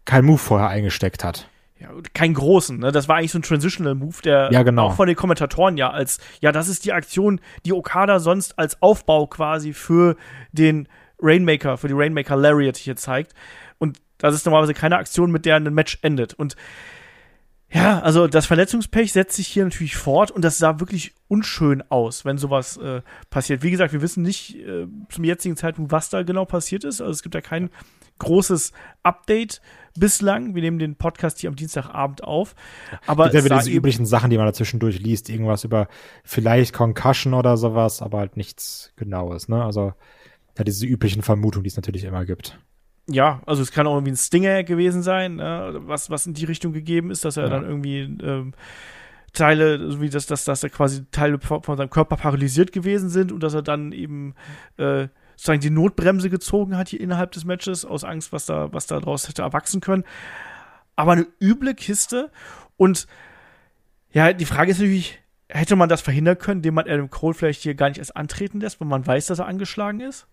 [0.05, 1.49] kein Move vorher eingesteckt hat.
[1.79, 2.91] Ja, und kein großen, ne?
[2.93, 4.87] Das war eigentlich so ein Transitional Move, der Ja, genau.
[4.87, 8.81] auch von den Kommentatoren ja als, ja, das ist die Aktion, die Okada sonst als
[8.81, 10.15] Aufbau quasi für
[10.53, 10.87] den
[11.21, 13.33] Rainmaker, für die Rainmaker Lariat hier zeigt.
[13.79, 16.33] Und das ist normalerweise keine Aktion, mit der ein Match endet.
[16.33, 16.55] Und
[17.73, 22.23] ja, also das Verletzungspech setzt sich hier natürlich fort und das sah wirklich unschön aus,
[22.23, 23.01] wenn sowas äh,
[23.31, 23.63] passiert.
[23.63, 27.01] Wie gesagt, wir wissen nicht äh, zum jetzigen Zeitpunkt, was da genau passiert ist.
[27.01, 27.71] Also es gibt da kein
[28.19, 29.59] großes Update
[29.97, 30.53] bislang.
[30.53, 32.53] Wir nehmen den Podcast hier am Dienstagabend auf.
[33.07, 35.29] Aber es ja wieder diese üblichen Sachen, die man dazwischendurch liest.
[35.29, 35.87] Irgendwas über
[36.23, 39.49] vielleicht Concussion oder sowas, aber halt nichts Genaues.
[39.49, 39.63] Ne?
[39.63, 39.93] Also
[40.57, 42.59] ja, diese üblichen Vermutungen, die es natürlich immer gibt.
[43.07, 45.81] Ja, also es kann auch irgendwie ein Stinger gewesen sein, ne?
[45.81, 47.49] was, was in die Richtung gegeben ist, dass er ja.
[47.49, 48.53] dann irgendwie ähm,
[49.33, 53.41] Teile, wie das, dass, dass er quasi Teile von seinem Körper paralysiert gewesen sind und
[53.41, 54.35] dass er dann eben
[54.77, 58.87] äh, sozusagen die Notbremse gezogen hat hier innerhalb des Matches, aus Angst, was da, was
[58.87, 60.03] da draus hätte erwachsen können.
[60.95, 62.31] Aber eine üble Kiste.
[62.77, 63.07] Und
[64.11, 65.19] ja, die Frage ist natürlich,
[65.49, 68.61] hätte man das verhindern können, indem man Adam Cole vielleicht hier gar nicht erst antreten
[68.61, 70.27] lässt, wenn man weiß, dass er angeschlagen ist?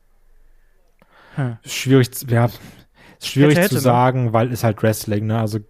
[1.37, 1.59] Hm.
[1.65, 2.49] Schwierig, ja,
[3.23, 3.81] schwierig hätte, hätte, zu ne?
[3.81, 4.33] sagen, ne?
[4.33, 5.39] weil es halt Wrestling, ne?
[5.39, 5.61] Also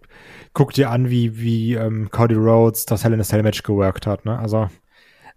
[0.53, 4.07] guck dir an, wie, wie ähm, Cody Rhodes das Hell in a Cell Match geworkt
[4.07, 4.37] hat, ne?
[4.37, 4.69] Also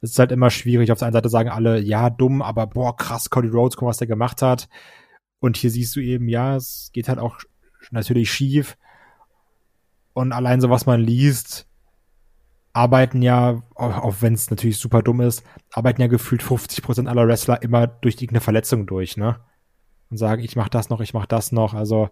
[0.01, 0.93] es ist halt immer schwierig.
[0.93, 3.99] Auf der einen Seite sagen alle, ja, dumm, aber boah, krass, Cody Rhodes, guck, was
[3.99, 4.69] der gemacht hat.
[5.41, 7.39] Und hier siehst du eben, ja, es geht halt auch
[7.91, 8.77] natürlich schief.
[10.13, 11.67] Und allein so, was man liest,
[12.73, 15.43] arbeiten ja, auch, auch wenn es natürlich super dumm ist,
[15.73, 19.39] arbeiten ja gefühlt 50% aller Wrestler immer durch irgendeine Verletzung durch, ne?
[20.11, 21.75] Und sagen, ich mach das noch, ich mach das noch.
[21.75, 22.11] Also,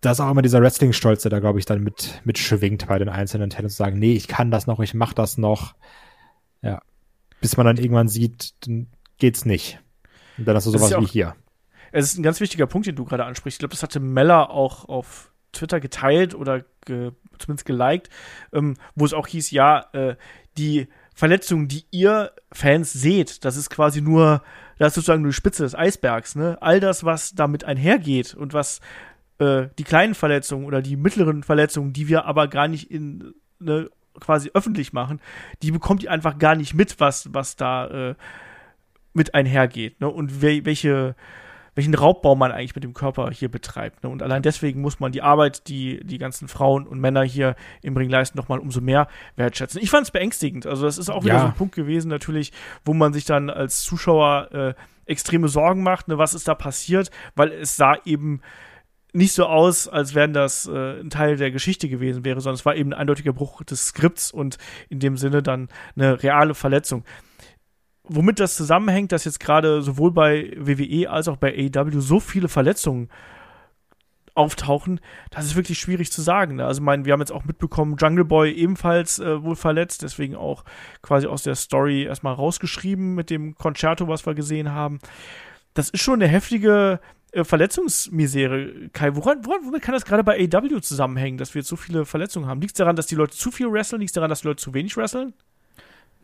[0.00, 2.98] da ist auch immer dieser Wrestling-Stolz, der da, glaube ich, dann mit, mit schwingt bei
[2.98, 5.74] den einzelnen Talents, zu sagen, nee, ich kann das noch, ich mach das noch.
[6.62, 6.80] Ja.
[7.40, 8.88] Bis man dann irgendwann sieht, dann
[9.18, 9.80] geht's nicht.
[10.36, 11.34] Und dann hast du sowas ja wie hier.
[11.90, 13.56] Es ist ein ganz wichtiger Punkt, den du gerade ansprichst.
[13.56, 18.10] Ich glaube, das hatte Meller auch auf Twitter geteilt oder ge, zumindest geliked,
[18.52, 20.16] ähm, wo es auch hieß, ja, äh,
[20.58, 24.42] die Verletzungen, die ihr Fans seht, das ist quasi nur,
[24.78, 26.56] das ist sozusagen nur die Spitze des Eisbergs, ne?
[26.60, 28.80] All das, was damit einhergeht und was
[29.38, 33.90] äh, die kleinen Verletzungen oder die mittleren Verletzungen, die wir aber gar nicht in ne,
[34.20, 35.20] quasi öffentlich machen,
[35.62, 38.14] die bekommt ihr einfach gar nicht mit, was, was da äh,
[39.12, 40.00] mit einhergeht.
[40.00, 40.08] Ne?
[40.08, 41.14] Und we welche,
[41.78, 44.02] welchen Raubbau man eigentlich mit dem Körper hier betreibt.
[44.02, 44.10] Ne?
[44.10, 47.96] Und allein deswegen muss man die Arbeit, die die ganzen Frauen und Männer hier im
[47.96, 49.06] Ring leisten, nochmal umso mehr
[49.36, 49.80] wertschätzen.
[49.80, 50.66] Ich fand es beängstigend.
[50.66, 51.40] Also das ist auch wieder ja.
[51.40, 52.52] so ein Punkt gewesen, natürlich,
[52.84, 54.74] wo man sich dann als Zuschauer äh,
[55.06, 56.18] extreme Sorgen macht, ne?
[56.18, 58.40] was ist da passiert, weil es sah eben
[59.12, 62.66] nicht so aus, als wären das äh, ein Teil der Geschichte gewesen wäre, sondern es
[62.66, 67.04] war eben ein eindeutiger Bruch des Skripts und in dem Sinne dann eine reale Verletzung.
[68.08, 72.48] Womit das zusammenhängt, dass jetzt gerade sowohl bei WWE als auch bei AEW so viele
[72.48, 73.08] Verletzungen
[74.34, 76.56] auftauchen, das ist wirklich schwierig zu sagen.
[76.56, 76.64] Ne?
[76.64, 80.64] Also, mein, wir haben jetzt auch mitbekommen, Jungle Boy ebenfalls äh, wohl verletzt, deswegen auch
[81.02, 85.00] quasi aus der Story erstmal rausgeschrieben mit dem Concerto, was wir gesehen haben.
[85.74, 87.00] Das ist schon eine heftige
[87.32, 89.16] äh, Verletzungsmisere, Kai.
[89.16, 92.46] Woran, woran, womit kann das gerade bei AW zusammenhängen, dass wir jetzt so viele Verletzungen
[92.46, 92.60] haben?
[92.60, 94.00] Liegt es daran, dass die Leute zu viel wresteln?
[94.00, 95.34] Liegt es daran, dass die Leute zu wenig wresteln?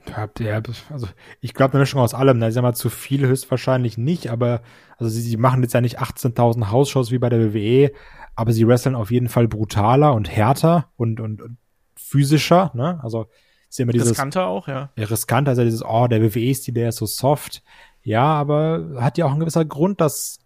[0.09, 1.09] Ja, also
[1.41, 2.41] ich glaube eine Mischung aus allem.
[2.41, 4.63] Da ist ja mal zu viel höchstwahrscheinlich nicht, aber
[4.99, 7.93] also sie, sie machen jetzt ja nicht 18.000 Hausshows wie bei der WWE,
[8.35, 11.57] aber sie wresteln auf jeden Fall brutaler und härter und, und, und
[11.97, 13.01] physischer, ne?
[13.03, 13.27] Also
[13.69, 14.91] ist ja immer dieses riskanter auch, ja.
[14.97, 17.63] Ja, riskanter, also dieses oh, der WWE-Stil, der ist so soft.
[18.03, 20.39] Ja, aber hat ja auch ein gewisser Grund, dass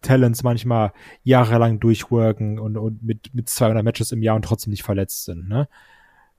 [0.00, 4.82] Talents manchmal jahrelang durchworken und, und mit, mit 200 Matches im Jahr und trotzdem nicht
[4.82, 5.68] verletzt sind, ne?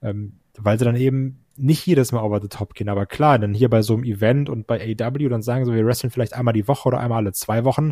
[0.02, 3.54] Ähm, weil sie dann eben nicht jedes Mal over the top gehen, aber klar, dann
[3.54, 6.54] hier bei so einem Event und bei AW, dann sagen sie, wir wresteln vielleicht einmal
[6.54, 7.92] die Woche oder einmal alle zwei Wochen,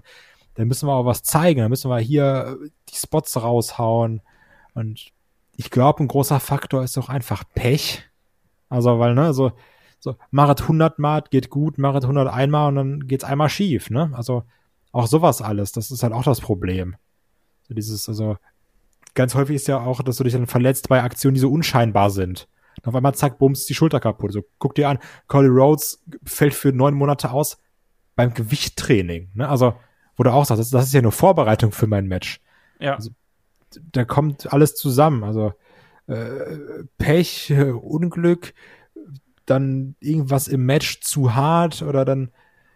[0.56, 2.58] dann müssen wir auch was zeigen, dann müssen wir hier
[2.90, 4.22] die Spots raushauen
[4.74, 5.12] und
[5.56, 8.04] ich glaube, ein großer Faktor ist doch einfach Pech.
[8.70, 9.52] Also, weil, ne, so,
[10.00, 14.12] so, Marit 100 Mal geht gut, Marit 101 Mal und dann geht's einmal schief, ne?
[14.14, 14.44] Also,
[14.92, 16.96] auch sowas alles, das ist halt auch das Problem.
[17.68, 18.38] So dieses, also
[19.14, 22.10] ganz häufig ist ja auch, dass du dich dann verletzt bei Aktionen, die so unscheinbar
[22.10, 22.48] sind.
[22.84, 24.34] Und auf einmal zack, bums, die Schulter kaputt.
[24.34, 27.58] So, guck dir an, Cody Rhodes fällt für neun Monate aus
[28.16, 29.32] beim Gewichttraining.
[29.34, 29.48] Ne?
[29.48, 29.74] Also,
[30.16, 32.40] wo du auch sagst, das, das ist ja nur Vorbereitung für mein Match.
[32.80, 32.96] Ja.
[32.96, 33.12] Also,
[33.92, 35.24] da kommt alles zusammen.
[35.24, 35.54] Also
[36.08, 38.54] äh, Pech, äh, Unglück,
[39.46, 42.32] dann irgendwas im Match zu hart oder dann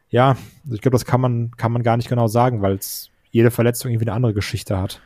[0.10, 0.38] ja,
[0.72, 3.92] ich glaube, das kann man, kann man gar nicht genau sagen, weil es jede Verletzung
[3.92, 5.02] irgendwie eine andere Geschichte hat.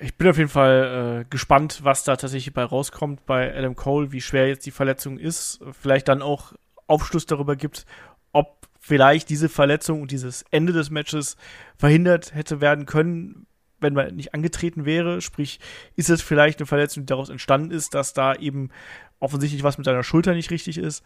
[0.00, 4.12] Ich bin auf jeden Fall äh, gespannt, was da tatsächlich bei rauskommt bei Adam Cole,
[4.12, 5.60] wie schwer jetzt die Verletzung ist.
[5.72, 6.52] Vielleicht dann auch
[6.86, 7.84] Aufschluss darüber gibt,
[8.32, 11.36] ob vielleicht diese Verletzung und dieses Ende des Matches
[11.76, 13.46] verhindert hätte werden können,
[13.80, 15.20] wenn man nicht angetreten wäre.
[15.20, 15.58] Sprich,
[15.96, 18.70] ist es vielleicht eine Verletzung, die daraus entstanden ist, dass da eben
[19.18, 21.02] offensichtlich was mit seiner Schulter nicht richtig ist.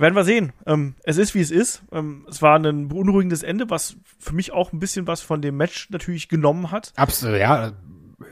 [0.00, 0.54] Werden wir sehen.
[0.66, 1.82] Ähm, es ist, wie es ist.
[1.92, 5.58] Ähm, es war ein beunruhigendes Ende, was für mich auch ein bisschen was von dem
[5.58, 6.94] Match natürlich genommen hat.
[6.96, 7.72] Absolut, ja.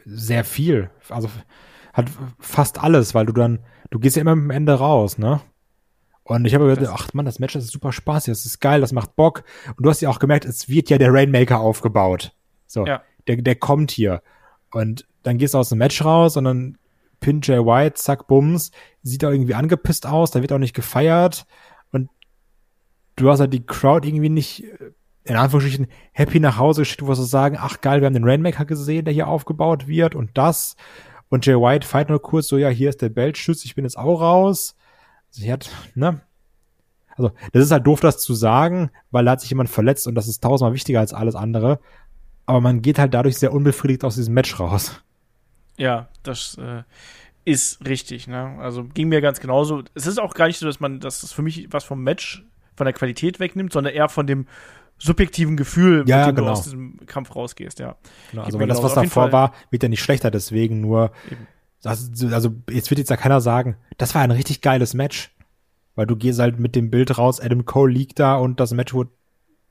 [0.07, 0.91] Sehr viel.
[1.11, 1.29] Also
[1.93, 2.07] hat
[2.39, 3.59] fast alles, weil du dann,
[3.91, 5.43] du gehst ja immer mit dem Ende raus, ne?
[6.23, 8.81] Und ich habe gedacht, ach man, das Match das ist super spaßig, das ist geil,
[8.81, 9.45] das macht Bock.
[9.77, 12.33] Und du hast ja auch gemerkt, es wird ja der Rainmaker aufgebaut.
[12.67, 13.03] So, ja.
[13.27, 14.23] der, der kommt hier.
[14.71, 16.79] Und dann gehst du aus dem Match raus und dann
[17.21, 18.71] Pin Jay White, zack, bums,
[19.03, 21.47] sieht auch irgendwie angepisst aus, da wird auch nicht gefeiert
[21.93, 22.11] und
[23.17, 24.65] du hast halt die Crowd irgendwie nicht,
[25.25, 28.65] in Anführungsstrichen, happy nach Hause geschickt, wo sie sagen, ach geil, wir haben den Rainmaker
[28.65, 30.77] gesehen, der hier aufgebaut wird und das
[31.29, 33.99] und Jay White feiert nur kurz so, ja, hier ist der Beltschütz, ich bin jetzt
[33.99, 34.77] auch raus.
[35.31, 36.23] Sie hat, ne?
[37.17, 40.15] Also, das ist halt doof, das zu sagen, weil da hat sich jemand verletzt und
[40.15, 41.81] das ist tausendmal wichtiger als alles andere.
[42.47, 45.03] Aber man geht halt dadurch sehr unbefriedigt aus diesem Match raus.
[45.79, 46.83] Ja, das äh,
[47.45, 48.27] ist richtig.
[48.27, 48.59] Ne?
[48.61, 49.83] Also ging mir ganz genauso.
[49.95, 52.45] Es ist auch gar nicht so, dass man, dass das für mich was vom Match,
[52.77, 54.47] von der Qualität wegnimmt, sondern eher von dem
[54.99, 56.49] subjektiven Gefühl, Ja, mit dem genau.
[56.49, 57.79] du aus diesem Kampf rausgehst.
[57.79, 57.97] Ja.
[58.31, 61.13] Genau, also weil das, was davor Fall- war, wird ja nicht schlechter, deswegen nur,
[61.83, 65.31] das, also jetzt wird jetzt ja keiner sagen, das war ein richtig geiles Match,
[65.95, 68.93] weil du gehst halt mit dem Bild raus, Adam Cole liegt da und das Match
[68.93, 69.11] wurde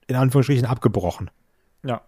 [0.08, 1.30] in Anführungsstrichen abgebrochen.
[1.84, 2.02] Ja,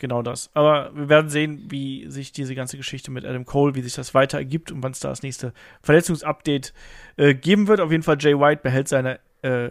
[0.00, 0.50] genau das.
[0.54, 4.14] Aber wir werden sehen, wie sich diese ganze Geschichte mit Adam Cole, wie sich das
[4.14, 5.52] weiter ergibt und wann es da das nächste
[5.82, 6.74] Verletzungsupdate
[7.16, 7.80] äh, geben wird.
[7.80, 9.70] Auf jeden Fall Jay White behält seine äh,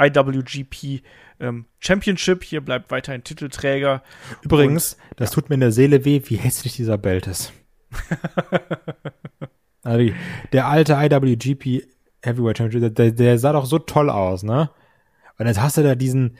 [0.00, 1.02] IWGP
[1.40, 2.42] ähm, Championship.
[2.42, 4.02] Hier bleibt weiterhin Titelträger.
[4.42, 7.52] Übrigens, das tut mir in der Seele weh, wie hässlich dieser Belt ist.
[9.82, 10.12] also
[10.52, 11.86] der alte IWGP
[12.22, 14.70] Heavyweight Championship, der, der sah doch so toll aus, ne?
[15.38, 16.38] Und jetzt hast du da diesen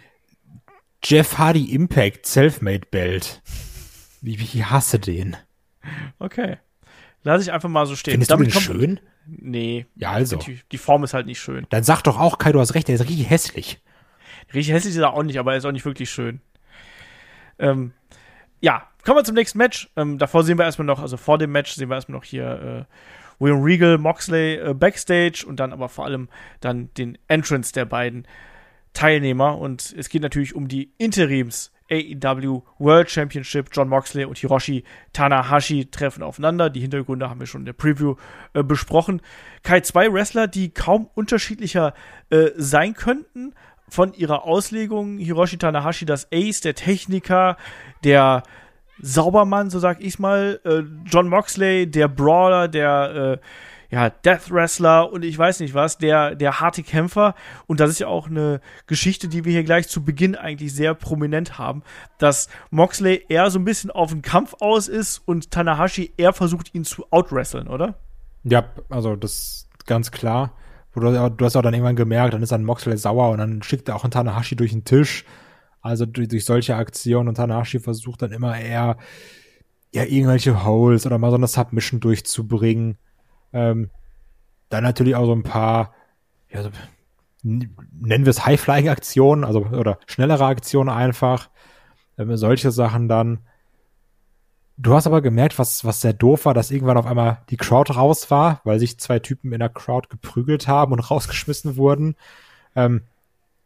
[1.04, 3.42] Jeff Hardy Impact Selfmade Belt.
[4.22, 5.36] Wie, wie ich hasse den.
[6.18, 6.56] Okay.
[7.22, 8.12] Lass ich einfach mal so stehen.
[8.12, 9.00] Findest du den schön?
[9.26, 9.86] Nee.
[9.96, 10.36] Ja, also.
[10.36, 11.66] Natürlich, die Form ist halt nicht schön.
[11.70, 13.82] Dann sag doch auch, Kai, du hast recht, der ist richtig hässlich.
[14.52, 16.40] Richtig hässlich ist er auch nicht, aber er ist auch nicht wirklich schön.
[17.58, 17.92] Ähm,
[18.60, 19.90] ja, kommen wir zum nächsten Match.
[19.96, 22.86] Ähm, davor sehen wir erstmal noch, also vor dem Match sehen wir erstmal noch hier
[22.88, 22.94] äh,
[23.38, 26.28] William Regal, Moxley äh, backstage und dann aber vor allem
[26.60, 28.26] dann den Entrance der beiden
[28.94, 29.58] Teilnehmer.
[29.58, 33.68] Und es geht natürlich um die Interims AEW World Championship.
[33.72, 36.70] John Moxley und Hiroshi Tanahashi treffen aufeinander.
[36.70, 38.16] Die Hintergründe haben wir schon in der Preview
[38.54, 39.20] äh, besprochen.
[39.62, 41.92] Kai, zwei Wrestler, die kaum unterschiedlicher
[42.30, 43.54] äh, sein könnten
[43.88, 45.18] von ihrer Auslegung.
[45.18, 47.58] Hiroshi Tanahashi, das Ace, der Techniker,
[48.02, 48.42] der
[49.00, 50.60] Saubermann, so sag ich's mal.
[50.64, 53.46] Äh, John Moxley, der Brawler, der äh,
[53.94, 57.36] ja, Death Wrestler und ich weiß nicht was, der, der harte Kämpfer.
[57.68, 60.94] Und das ist ja auch eine Geschichte, die wir hier gleich zu Beginn eigentlich sehr
[60.94, 61.84] prominent haben,
[62.18, 66.74] dass Moxley eher so ein bisschen auf den Kampf aus ist und Tanahashi eher versucht,
[66.74, 67.94] ihn zu outwresteln, oder?
[68.42, 70.54] Ja, also das ist ganz klar.
[70.92, 73.94] Du, hast auch dann irgendwann gemerkt, dann ist dann Moxley sauer und dann schickt er
[73.94, 75.24] auch einen Tanahashi durch den Tisch.
[75.82, 78.96] Also durch, durch solche Aktionen und Tanahashi versucht dann immer eher
[79.92, 82.98] ja irgendwelche Holes oder mal so eine Submission durchzubringen.
[83.54, 83.88] Ähm,
[84.68, 85.94] dann natürlich auch so ein paar,
[86.50, 86.70] ja, so,
[87.42, 91.48] nennen wir es High-Flying-Aktionen, also oder schnellere Aktionen einfach.
[92.18, 93.38] Ähm, solche Sachen dann.
[94.76, 97.92] Du hast aber gemerkt, was, was sehr doof war, dass irgendwann auf einmal die Crowd
[97.92, 102.16] raus war, weil sich zwei Typen in der Crowd geprügelt haben und rausgeschmissen wurden.
[102.74, 103.02] Ähm,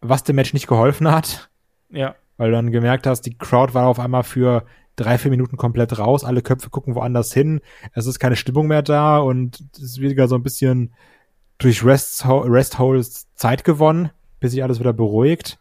[0.01, 1.49] was dem Match nicht geholfen hat,
[1.91, 2.15] Ja.
[2.37, 4.65] weil du dann gemerkt hast, die Crowd war auf einmal für
[5.01, 7.61] drei, vier Minuten komplett raus, alle Köpfe gucken woanders hin,
[7.95, 10.93] es ist keine Stimmung mehr da und es ist wieder so ein bisschen
[11.59, 14.11] durch Rest, Rest Holes Zeit gewonnen,
[14.41, 15.59] bis sich alles wieder beruhigt.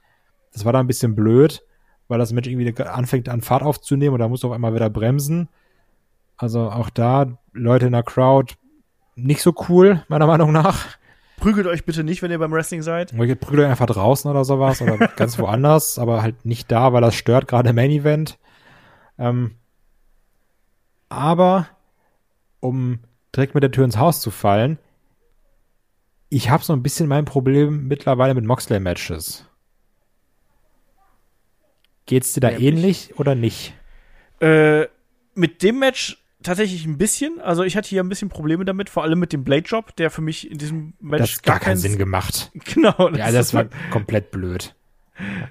[0.54, 1.64] Das war da ein bisschen blöd,
[2.08, 4.90] weil das Match irgendwie anfängt an Fahrt aufzunehmen und da musst du auf einmal wieder
[4.90, 5.50] bremsen.
[6.38, 8.56] Also auch da Leute in der Crowd
[9.16, 10.86] nicht so cool, meiner Meinung nach.
[11.38, 13.16] Prügelt euch bitte nicht, wenn ihr beim Wrestling seid.
[13.36, 17.16] Prügelt euch einfach draußen oder sowas oder ganz woanders, aber halt nicht da, weil das
[17.16, 18.38] stört gerade im Main Event.
[19.18, 19.56] Ähm,
[21.10, 21.70] aber
[22.60, 23.00] um
[23.36, 24.78] direkt mit der Tür ins Haus zu fallen,
[26.30, 29.46] ich habe so ein bisschen mein Problem mittlerweile mit Moxley-Matches.
[32.06, 32.66] Geht's dir da Nämlich?
[32.68, 33.74] ähnlich oder nicht?
[34.40, 34.88] Äh,
[35.36, 37.40] mit dem Match tatsächlich ein bisschen.
[37.42, 40.10] Also ich hatte hier ein bisschen Probleme damit, vor allem mit dem Blade Job, der
[40.10, 42.52] für mich in diesem Match Das hat gar keinen Sinn gemacht.
[42.74, 43.10] Genau.
[43.10, 44.76] Ja, das war komplett blöd.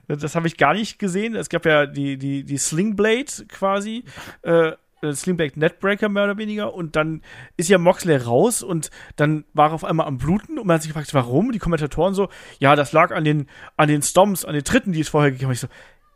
[0.09, 1.35] Das habe ich gar nicht gesehen.
[1.35, 4.05] Es gab ja die, die, die Slingblade quasi.
[4.43, 4.73] Äh,
[5.03, 6.75] äh, Slingblade Netbreaker mehr oder weniger.
[6.75, 7.23] Und dann
[7.57, 10.83] ist ja Moxley raus und dann war er auf einmal am Bluten und man hat
[10.83, 11.53] sich gefragt, warum?
[11.53, 12.29] Die Kommentatoren so,
[12.59, 15.51] ja, das lag an den, an den Stomps, an den Tritten, die es vorher gegeben
[15.51, 15.57] hat.
[15.57, 15.69] Ich so,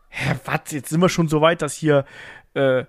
[0.09, 0.73] hä, was?
[0.73, 2.05] Jetzt sind wir schon so weit, dass hier
[2.55, 2.85] äh,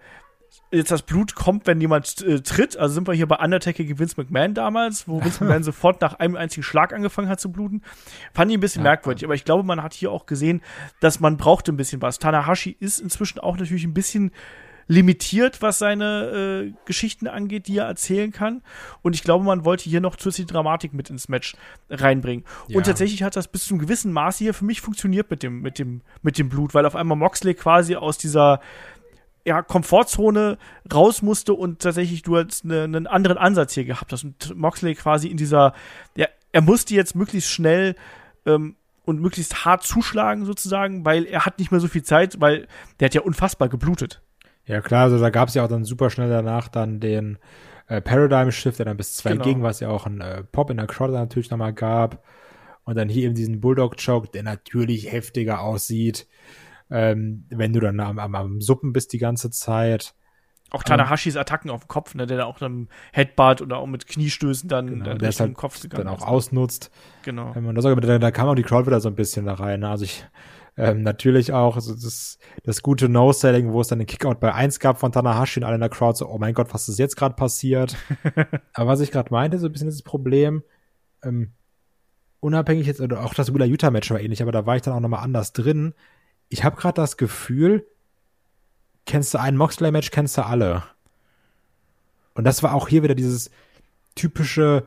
[0.72, 2.78] jetzt das Blut kommt, wenn jemand äh, tritt.
[2.78, 6.16] Also sind wir hier bei Undertaker gegen Vince McMahon damals, wo Vince McMahon sofort nach
[6.20, 7.82] einem einzigen Schlag angefangen hat zu bluten.
[8.34, 8.92] Fand ich ein bisschen Ja.
[8.92, 10.62] merkwürdig, aber ich glaube, man hat hier auch gesehen,
[11.00, 12.20] dass man brauchte ein bisschen was.
[12.20, 14.32] Tanahashi ist inzwischen auch natürlich ein bisschen
[14.88, 18.62] limitiert, was seine äh, Geschichten angeht, die er erzählen kann.
[19.02, 21.56] Und ich glaube, man wollte hier noch zusätzlich Dramatik mit ins Match
[21.90, 22.44] reinbringen.
[22.68, 22.78] Ja.
[22.78, 25.62] Und tatsächlich hat das bis zu einem gewissen Maße hier für mich funktioniert mit dem,
[25.62, 28.60] mit dem, mit dem Blut, weil auf einmal Moxley quasi aus dieser
[29.46, 30.58] ja, Komfortzone
[30.94, 34.24] raus musste und tatsächlich du jetzt ne, einen anderen Ansatz hier gehabt hast.
[34.24, 35.74] Und Moxley quasi in dieser,
[36.16, 37.96] ja, er musste jetzt möglichst schnell
[38.46, 42.68] ähm, und möglichst hart zuschlagen sozusagen, weil er hat nicht mehr so viel Zeit, weil
[43.00, 44.22] der hat ja unfassbar geblutet.
[44.66, 47.40] Ja klar, also da gab es ja auch dann super schnell danach dann den
[47.88, 49.44] äh, Paradigm Shift, der dann bis zwei genau.
[49.44, 52.24] ging, was ja auch ein äh, Pop in der Crowd natürlich nochmal gab.
[52.84, 56.28] Und dann hier eben diesen Bulldog Choke, der natürlich heftiger aussieht,
[56.92, 60.14] ähm, wenn du dann am, am, am Suppen bist die ganze Zeit.
[60.70, 64.08] Auch Tanahashis Attacken auf dem Kopf, ne, der da auch dann Headbutt oder auch mit
[64.08, 66.28] Kniestößen dann, genau, dann der ist halt Kopf dann auch ist.
[66.28, 66.92] ausnutzt.
[67.24, 67.54] Genau.
[67.56, 69.82] Ähm, und das, da, da kam auch die Crowd wieder so ein bisschen da rein.
[69.82, 69.90] Ne?
[69.90, 70.26] Also ich
[70.78, 74.80] ähm, natürlich auch also das, das gute No-Selling, wo es dann den Kickout bei 1
[74.80, 77.18] gab von Tanahashi und alle in der Crowd so, oh mein Gott, was ist jetzt
[77.18, 77.98] gerade passiert?
[78.74, 80.64] Aber was ich gerade meinte, so ein bisschen das Problem,
[81.24, 81.52] ähm,
[82.40, 84.96] unabhängig jetzt, oder auch das Willa Utah Match war ähnlich, aber da war ich dann
[84.96, 85.94] auch nochmal anders drin.
[86.52, 87.88] Ich habe gerade das Gefühl,
[89.06, 90.84] kennst du ein Moxley-Match, kennst du alle.
[92.34, 93.52] Und das war auch hier wieder dieses
[94.16, 94.86] typische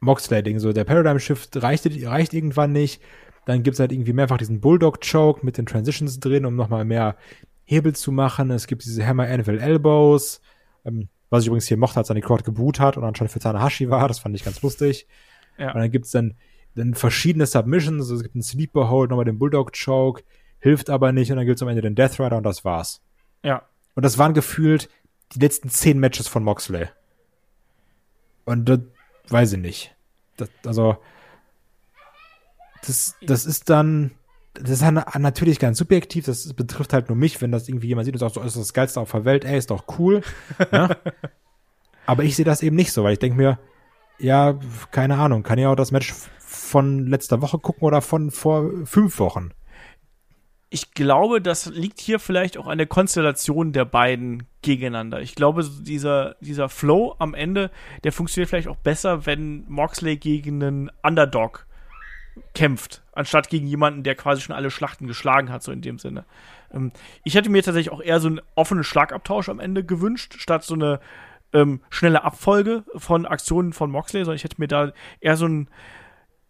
[0.00, 0.58] Moxley-Ding.
[0.58, 3.02] So, der Paradigm Shift reicht, reicht irgendwann nicht.
[3.44, 7.16] Dann gibt's halt irgendwie mehrfach diesen Bulldog-Choke mit den Transitions drin, um nochmal mehr
[7.64, 8.50] Hebel zu machen.
[8.50, 10.40] Es gibt diese Hammer NFL Elbows,
[10.86, 13.38] ähm, was ich übrigens hier mochte, als er die Crowd geboot hat und anscheinend für
[13.38, 14.08] Tanahashi war.
[14.08, 15.06] Das fand ich ganz lustig.
[15.58, 15.74] Ja.
[15.74, 16.36] Und dann gibt's dann,
[16.74, 18.02] dann verschiedene Submissions.
[18.02, 20.22] Also es gibt einen Sleeper Hold, nochmal den Bulldog-Choke
[20.62, 23.02] hilft aber nicht und dann gibt's am Ende den Death Rider und das war's.
[23.42, 23.62] Ja.
[23.94, 24.88] Und das waren gefühlt
[25.34, 26.86] die letzten zehn Matches von Moxley.
[28.44, 28.78] Und das
[29.28, 29.94] weiß ich nicht.
[30.36, 30.96] Das, also,
[32.86, 34.12] das, das ist dann,
[34.54, 38.14] das ist natürlich ganz subjektiv, das betrifft halt nur mich, wenn das irgendwie jemand sieht
[38.14, 40.22] und sagt, so ist das Geilste auf der Welt, ey, ist doch cool.
[40.70, 40.96] ne?
[42.06, 43.58] Aber ich sehe das eben nicht so, weil ich denke mir,
[44.18, 44.58] ja,
[44.92, 46.14] keine Ahnung, kann ja auch das Match
[46.72, 49.52] von letzter Woche gucken oder von vor fünf Wochen
[50.74, 55.20] ich glaube, das liegt hier vielleicht auch an der Konstellation der beiden gegeneinander.
[55.20, 57.70] Ich glaube, dieser, dieser Flow am Ende,
[58.04, 61.66] der funktioniert vielleicht auch besser, wenn Moxley gegen einen Underdog
[62.54, 66.24] kämpft, anstatt gegen jemanden, der quasi schon alle Schlachten geschlagen hat, so in dem Sinne.
[66.72, 66.90] Ähm,
[67.22, 70.72] ich hätte mir tatsächlich auch eher so einen offenen Schlagabtausch am Ende gewünscht, statt so
[70.72, 71.00] eine
[71.52, 75.68] ähm, schnelle Abfolge von Aktionen von Moxley, sondern ich hätte mir da eher so ein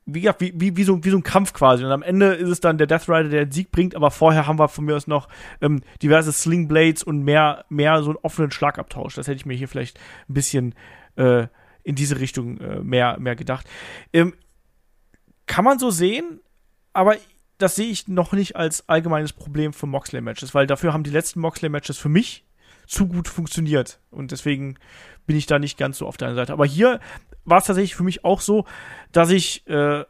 [0.05, 1.85] wie, wie, wie, wie, so, wie so ein Kampf quasi.
[1.85, 4.47] Und am Ende ist es dann der Death Rider, der den Sieg bringt, aber vorher
[4.47, 5.29] haben wir von mir aus noch
[5.61, 9.15] ähm, diverse Sling Blades und mehr, mehr so einen offenen Schlagabtausch.
[9.15, 9.99] Das hätte ich mir hier vielleicht
[10.29, 10.75] ein bisschen
[11.17, 11.47] äh,
[11.85, 13.69] in diese Richtung äh, mehr, mehr gedacht.
[14.13, 14.35] Ähm,
[15.47, 16.41] kann man so sehen,
[16.93, 17.17] aber
[17.59, 21.41] das sehe ich noch nicht als allgemeines Problem für Moxley-Matches, weil dafür haben die letzten
[21.41, 22.45] Moxley-Matches für mich
[22.87, 24.01] zu gut funktioniert.
[24.11, 24.77] Und deswegen
[25.27, 26.53] bin ich da nicht ganz so auf deiner Seite.
[26.53, 27.01] Aber hier
[27.45, 28.65] war es tatsächlich für mich auch so,
[29.13, 30.05] dass ich äh,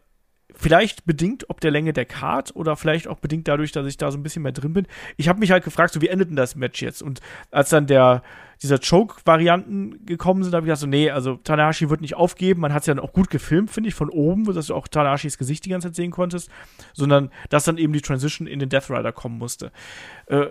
[0.54, 4.10] vielleicht bedingt ob der Länge der Card oder vielleicht auch bedingt dadurch, dass ich da
[4.10, 4.86] so ein bisschen mehr drin bin.
[5.16, 7.02] Ich habe mich halt gefragt, so wie endet denn das Match jetzt?
[7.02, 8.22] Und als dann der
[8.62, 12.60] dieser Choke-Varianten gekommen sind, habe ich gedacht so, nee, also Tanahashi wird nicht aufgeben.
[12.60, 14.86] Man hat es ja dann auch gut gefilmt, finde ich, von oben, dass du auch
[14.86, 16.48] Tanahashis Gesicht die ganze Zeit sehen konntest,
[16.92, 19.72] sondern dass dann eben die Transition in den Death Rider kommen musste.
[20.26, 20.46] Äh,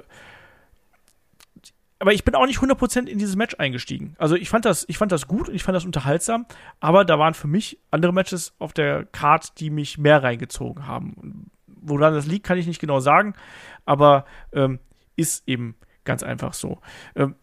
[2.02, 4.16] aber ich bin auch nicht 100% in dieses Match eingestiegen.
[4.18, 6.48] Also ich fand das, ich fand das gut und ich fand das unterhaltsam,
[6.80, 11.52] aber da waren für mich andere Matches auf der Card, die mich mehr reingezogen haben.
[11.68, 13.36] Woran das liegt, kann ich nicht genau sagen,
[13.86, 14.80] aber ähm,
[15.16, 16.80] ist eben ganz einfach so.
[17.16, 17.36] Ähm,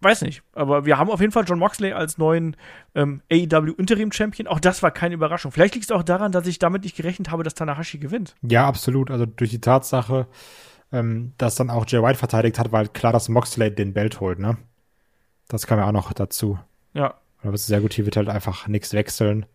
[0.00, 2.56] weiß nicht, aber wir haben auf jeden Fall John Moxley als neuen
[2.94, 4.46] ähm, AEW Interim Champion.
[4.46, 5.50] Auch das war keine Überraschung.
[5.50, 8.36] Vielleicht liegt es auch daran, dass ich damit nicht gerechnet habe, dass Tanahashi gewinnt.
[8.42, 9.10] Ja, absolut.
[9.10, 10.28] Also durch die Tatsache,
[10.92, 14.38] ähm, das dann auch Jay White verteidigt hat, weil klar, dass Moxley den Belt holt,
[14.38, 14.58] ne?
[15.48, 16.58] Das kam ja auch noch dazu.
[16.94, 17.14] Ja.
[17.42, 19.46] Aber es ist sehr gut, hier wird halt einfach nichts wechseln.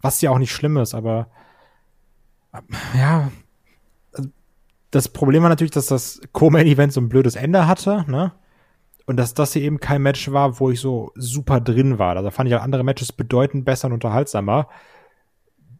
[0.00, 1.28] Was ja auch nicht schlimm ist, aber
[2.94, 3.30] ja,
[4.12, 4.30] also,
[4.90, 8.32] das Problem war natürlich, dass das Co-Main-Event so ein blödes Ende hatte, ne?
[9.04, 12.16] Und dass das hier eben kein Match war, wo ich so super drin war.
[12.16, 14.68] Da fand ich auch andere Matches bedeutend besser und unterhaltsamer.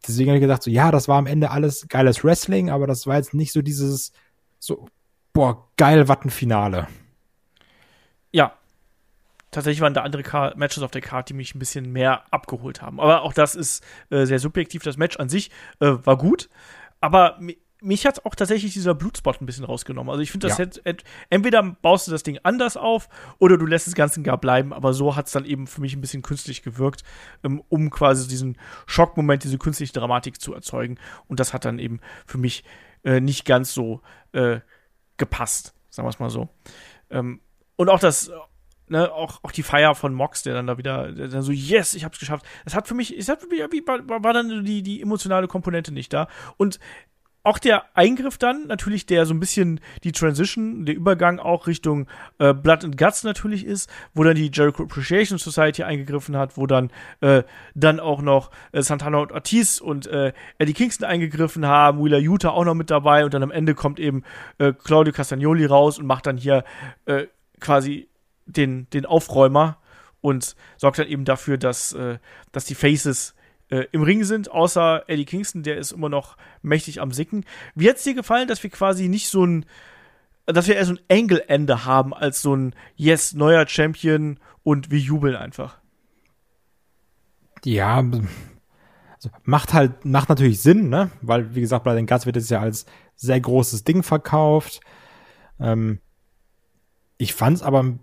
[0.06, 3.08] Deswegen habe ich gedacht, so, ja, das war am Ende alles geiles Wrestling, aber das
[3.08, 4.12] war jetzt nicht so dieses,
[4.58, 4.88] so,
[5.32, 6.88] boah, geil, was ein Finale.
[8.32, 8.52] Ja.
[9.50, 12.82] Tatsächlich waren da andere Car Matches auf der Karte, die mich ein bisschen mehr abgeholt
[12.82, 13.00] haben.
[13.00, 14.82] Aber auch das ist äh, sehr subjektiv.
[14.82, 15.50] Das Match an sich
[15.80, 16.50] äh, war gut.
[17.00, 17.38] Aber
[17.80, 20.10] mich hat auch tatsächlich dieser Blutspot ein bisschen rausgenommen.
[20.10, 20.64] Also ich finde, das ja.
[20.64, 23.08] hätte, entweder baust du das Ding anders auf
[23.38, 25.94] oder du lässt das Ganze gar bleiben, aber so hat es dann eben für mich
[25.94, 27.02] ein bisschen künstlich gewirkt,
[27.44, 30.98] ähm, um quasi diesen Schockmoment, diese künstliche Dramatik zu erzeugen.
[31.28, 32.64] Und das hat dann eben für mich
[33.06, 34.02] äh, nicht ganz so
[34.32, 34.60] äh,
[35.16, 36.48] gepasst, sagen wir es mal so.
[37.08, 37.40] Ähm,
[37.76, 38.30] und auch das,
[38.88, 41.94] ne, auch, auch die Feier von Mox, der dann da wieder, der dann so, yes,
[41.94, 42.44] ich hab's geschafft.
[42.64, 45.46] Das hat für mich, es hat für mich, wie war, war dann die, die emotionale
[45.46, 46.28] Komponente nicht da.
[46.56, 46.80] Und
[47.46, 52.08] auch der Eingriff dann, natürlich, der so ein bisschen die Transition, der Übergang auch Richtung
[52.38, 56.66] äh, Blood and Guts natürlich ist, wo dann die Jericho Appreciation Society eingegriffen hat, wo
[56.66, 56.90] dann
[57.20, 57.44] äh,
[57.76, 62.50] dann auch noch äh, Santana und Ortiz und äh, Eddie Kingston eingegriffen haben, Wheeler Utah
[62.50, 64.24] auch noch mit dabei und dann am Ende kommt eben
[64.58, 66.64] äh, Claudio Castagnoli raus und macht dann hier
[67.04, 67.26] äh,
[67.60, 68.08] quasi
[68.46, 69.78] den, den Aufräumer
[70.20, 72.18] und sorgt dann eben dafür, dass, äh,
[72.50, 73.35] dass die Faces
[73.70, 77.44] äh, im Ring sind, außer Eddie Kingston, der ist immer noch mächtig am Sicken.
[77.74, 79.66] Wie hat es dir gefallen, dass wir quasi nicht so ein,
[80.46, 84.98] dass wir eher so ein Angle-Ende haben, als so ein Yes, neuer Champion und wir
[84.98, 85.78] jubeln einfach?
[87.64, 91.10] Ja, also macht halt, macht natürlich Sinn, ne?
[91.20, 92.86] Weil, wie gesagt, bei den Guts wird es ja als
[93.16, 94.80] sehr großes Ding verkauft.
[95.58, 96.00] Ähm,
[97.18, 98.00] ich fand es aber ein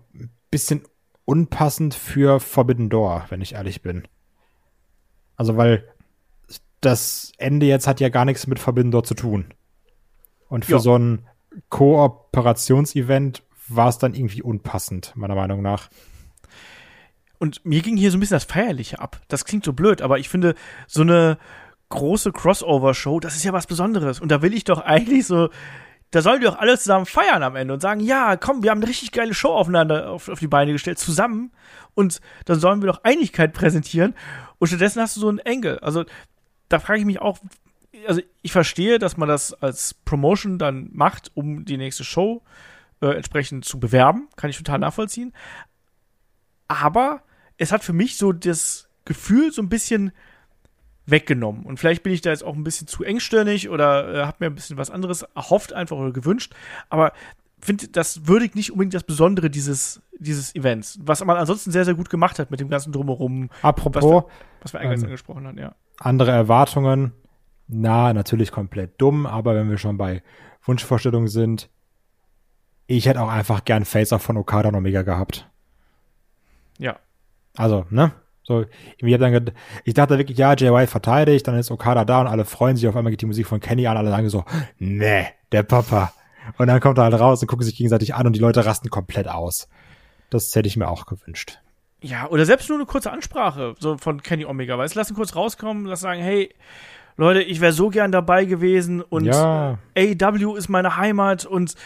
[0.50, 0.82] bisschen
[1.24, 4.06] unpassend für Forbidden Door, wenn ich ehrlich bin.
[5.36, 5.88] Also, weil
[6.80, 9.46] das Ende jetzt hat ja gar nichts mit Door zu tun.
[10.48, 10.78] Und für ja.
[10.78, 11.26] so ein
[11.68, 15.88] Kooperationsevent war es dann irgendwie unpassend, meiner Meinung nach.
[17.38, 19.20] Und mir ging hier so ein bisschen das Feierliche ab.
[19.28, 20.54] Das klingt so blöd, aber ich finde,
[20.86, 21.38] so eine
[21.88, 24.20] große Crossover-Show, das ist ja was Besonderes.
[24.20, 25.48] Und da will ich doch eigentlich so
[26.14, 28.78] da sollen die auch alle zusammen feiern am Ende und sagen, ja, komm, wir haben
[28.78, 31.50] eine richtig geile Show aufeinander auf, auf die Beine gestellt, zusammen.
[31.94, 34.14] Und dann sollen wir doch Einigkeit präsentieren.
[34.58, 35.80] Und stattdessen hast du so einen Engel.
[35.80, 36.04] Also
[36.68, 37.38] da frage ich mich auch,
[38.06, 42.42] also ich verstehe, dass man das als Promotion dann macht, um die nächste Show
[43.00, 44.28] äh, entsprechend zu bewerben.
[44.36, 45.32] Kann ich total nachvollziehen.
[46.68, 47.22] Aber
[47.56, 50.12] es hat für mich so das Gefühl, so ein bisschen
[51.06, 51.64] weggenommen.
[51.64, 54.46] Und vielleicht bin ich da jetzt auch ein bisschen zu engstirnig oder äh, habe mir
[54.46, 56.54] ein bisschen was anderes erhofft einfach oder gewünscht.
[56.88, 57.12] Aber
[57.64, 61.94] finde, das würdigt nicht unbedingt das Besondere dieses, dieses Events, was man ansonsten sehr, sehr
[61.94, 63.50] gut gemacht hat mit dem ganzen Drumherum.
[63.62, 64.26] Apropos, was wir,
[64.62, 65.74] was wir eingangs ähm, angesprochen haben, ja.
[65.98, 67.12] Andere Erwartungen,
[67.66, 70.22] na, natürlich komplett dumm, aber wenn wir schon bei
[70.62, 71.70] Wunschvorstellungen sind,
[72.86, 75.48] ich hätte auch einfach gern Face-Off von Okada und Omega gehabt.
[76.78, 76.98] Ja.
[77.56, 78.12] Also, ne?
[78.46, 78.66] So,
[78.98, 79.50] ich, hab dann,
[79.84, 82.86] ich dachte wirklich, ja, Jay White verteidigt, dann ist Okada da und alle freuen sich,
[82.86, 84.44] auf einmal geht die Musik von Kenny an, alle sagen so,
[84.78, 86.12] nee, der Papa.
[86.58, 88.90] Und dann kommt er halt raus und gucken sich gegenseitig an und die Leute rasten
[88.90, 89.68] komplett aus.
[90.28, 91.58] Das hätte ich mir auch gewünscht.
[92.02, 95.16] Ja, oder selbst nur eine kurze Ansprache so von Kenny Omega, weißt du, lass ihn
[95.16, 96.54] kurz rauskommen, lass sagen, hey,
[97.16, 99.78] Leute, ich wäre so gern dabei gewesen und ja.
[99.96, 101.76] AW ist meine Heimat und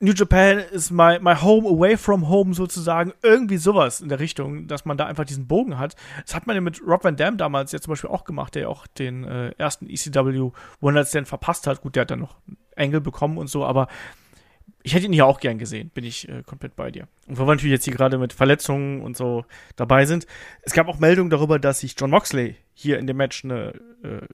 [0.00, 3.12] New Japan is my, my home away from home sozusagen.
[3.22, 5.96] Irgendwie sowas in der Richtung, dass man da einfach diesen Bogen hat.
[6.24, 8.62] Das hat man ja mit Rob Van Dam damals ja zum Beispiel auch gemacht, der
[8.62, 10.50] ja auch den äh, ersten ECW
[10.80, 11.80] One Night Stand verpasst hat.
[11.80, 12.36] Gut, der hat dann noch
[12.76, 13.88] Engel bekommen und so, aber
[14.84, 17.08] ich hätte ihn hier auch gern gesehen, bin ich äh, komplett bei dir.
[17.26, 19.44] Und wo wir natürlich jetzt hier gerade mit Verletzungen und so
[19.76, 20.26] dabei sind.
[20.62, 24.26] Es gab auch Meldungen darüber, dass sich John Moxley hier in dem Match eine äh,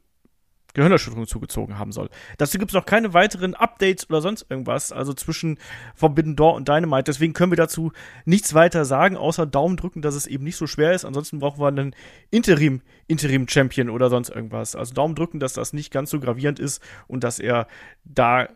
[0.74, 2.10] Gehirnerschütterung zugezogen haben soll.
[2.36, 5.58] Dazu gibt es noch keine weiteren Updates oder sonst irgendwas, also zwischen
[5.94, 7.04] Forbidden Door und Dynamite.
[7.04, 7.92] Deswegen können wir dazu
[8.24, 11.04] nichts weiter sagen, außer Daumen drücken, dass es eben nicht so schwer ist.
[11.04, 11.94] Ansonsten brauchen wir einen
[12.30, 14.74] Interim, Interim Champion oder sonst irgendwas.
[14.76, 17.68] Also Daumen drücken, dass das nicht ganz so gravierend ist und dass er
[18.04, 18.48] da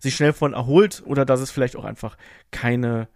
[0.00, 2.16] sich schnell von erholt oder dass es vielleicht auch einfach
[2.50, 3.08] keine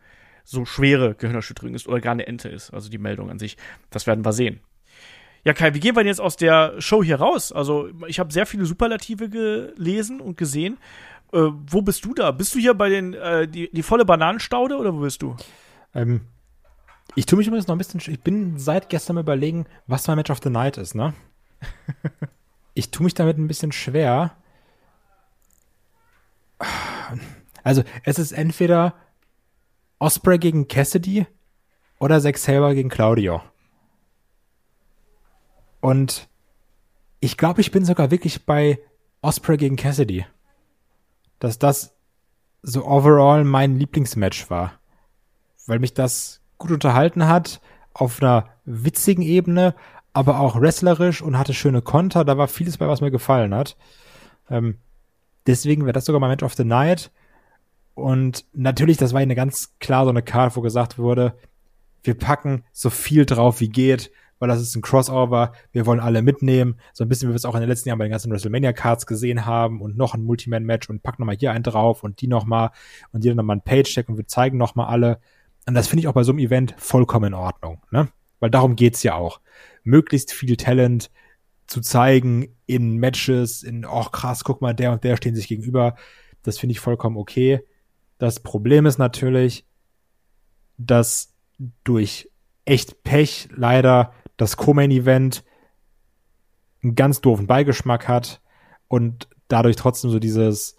[0.44, 2.72] so schwere Gehirnerschütterung ist oder gar eine Ente ist.
[2.72, 3.56] Also die Meldung an sich.
[3.90, 4.60] Das werden wir sehen.
[5.44, 7.52] Ja, Kai, wie gehen wir denn jetzt aus der Show hier raus?
[7.52, 10.78] Also, ich habe sehr viele Superlative gelesen und gesehen.
[11.32, 12.30] Äh, wo bist du da?
[12.30, 15.36] Bist du hier bei den, äh, die, die volle Bananenstaude oder wo bist du?
[15.94, 16.22] Ähm,
[17.14, 20.30] ich tue mich übrigens noch ein bisschen, ich bin seit gestern überlegen, was mein Match
[20.30, 21.12] of the Night ist, ne?
[22.74, 24.36] ich tue mich damit ein bisschen schwer.
[27.62, 28.94] Also, es ist entweder
[29.98, 31.26] Osprey gegen Cassidy
[31.98, 33.42] oder Zack Saber gegen Claudio.
[35.84, 36.30] Und
[37.20, 38.78] ich glaube, ich bin sogar wirklich bei
[39.20, 40.24] Osprey gegen Cassidy.
[41.40, 41.94] Dass das
[42.62, 44.80] so overall mein Lieblingsmatch war.
[45.66, 47.60] Weil mich das gut unterhalten hat,
[47.92, 49.74] auf einer witzigen Ebene,
[50.14, 52.24] aber auch wrestlerisch und hatte schöne Konter.
[52.24, 53.76] Da war vieles bei, was mir gefallen hat.
[54.48, 54.78] Ähm,
[55.46, 57.10] deswegen wäre das sogar mein Match of the Night.
[57.92, 61.36] Und natürlich, das war eine ganz klar so eine Karte, wo gesagt wurde,
[62.02, 65.52] wir packen so viel drauf wie geht weil das ist ein Crossover.
[65.72, 66.76] Wir wollen alle mitnehmen.
[66.92, 69.06] So ein bisschen, wie wir es auch in den letzten Jahren bei den ganzen WrestleMania-Cards
[69.06, 72.70] gesehen haben und noch ein Multiman-Match und pack nochmal hier einen drauf und die nochmal
[73.12, 75.20] und hier nochmal ein Page-Check und wir zeigen nochmal alle.
[75.66, 78.08] Und das finde ich auch bei so einem Event vollkommen in Ordnung, ne?
[78.40, 79.40] Weil darum geht's ja auch.
[79.84, 81.10] Möglichst viel Talent
[81.66, 85.96] zu zeigen in Matches, in, oh krass, guck mal, der und der stehen sich gegenüber.
[86.42, 87.64] Das finde ich vollkommen okay.
[88.18, 89.66] Das Problem ist natürlich,
[90.76, 91.32] dass
[91.84, 92.30] durch
[92.64, 95.44] echt Pech leider das Co-Main-Event
[96.82, 98.40] einen ganz doofen Beigeschmack hat
[98.88, 100.76] und dadurch trotzdem so dieses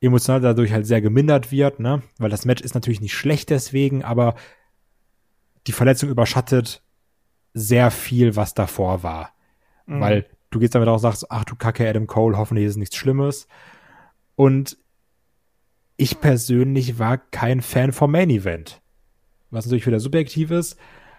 [0.00, 2.02] emotional dadurch halt sehr gemindert wird, ne?
[2.18, 4.34] Weil das Match ist natürlich nicht schlecht deswegen, aber
[5.66, 6.82] die Verletzung überschattet
[7.54, 9.32] sehr viel, was davor war.
[9.86, 10.00] Mhm.
[10.00, 12.96] Weil du gehst damit auch und sagst, ach du Kacke, Adam Cole, hoffentlich ist nichts
[12.96, 13.48] Schlimmes.
[14.36, 14.76] Und
[15.96, 18.80] ich persönlich war kein Fan vom Main Event.
[19.50, 20.78] Was natürlich wieder subjektiv ist.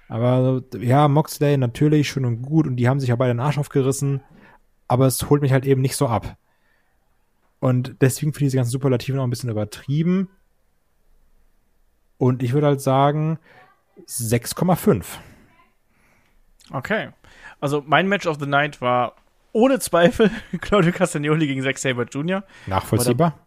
[0.09, 3.59] Aber ja, Moxley natürlich schön und gut und die haben sich ja beide den Arsch
[3.59, 4.21] aufgerissen.
[4.87, 6.35] Aber es holt mich halt eben nicht so ab.
[7.59, 10.29] Und deswegen finde ich diese ganzen Superlativen auch ein bisschen übertrieben.
[12.17, 13.37] Und ich würde halt sagen
[14.07, 15.05] 6,5.
[16.71, 17.09] Okay.
[17.59, 19.15] Also mein Match of the Night war
[19.51, 20.31] ohne Zweifel
[20.61, 22.43] Claudio Castagnoli gegen Zack Saber Jr.
[22.65, 23.37] Nachvollziehbar.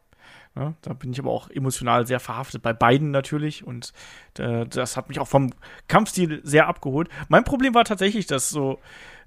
[0.55, 3.65] Da, ja, da bin ich aber auch emotional sehr verhaftet, bei beiden natürlich.
[3.67, 3.93] Und
[4.39, 5.53] äh, das hat mich auch vom
[5.89, 7.09] Kampfstil sehr abgeholt.
[7.29, 8.79] Mein Problem war tatsächlich, dass so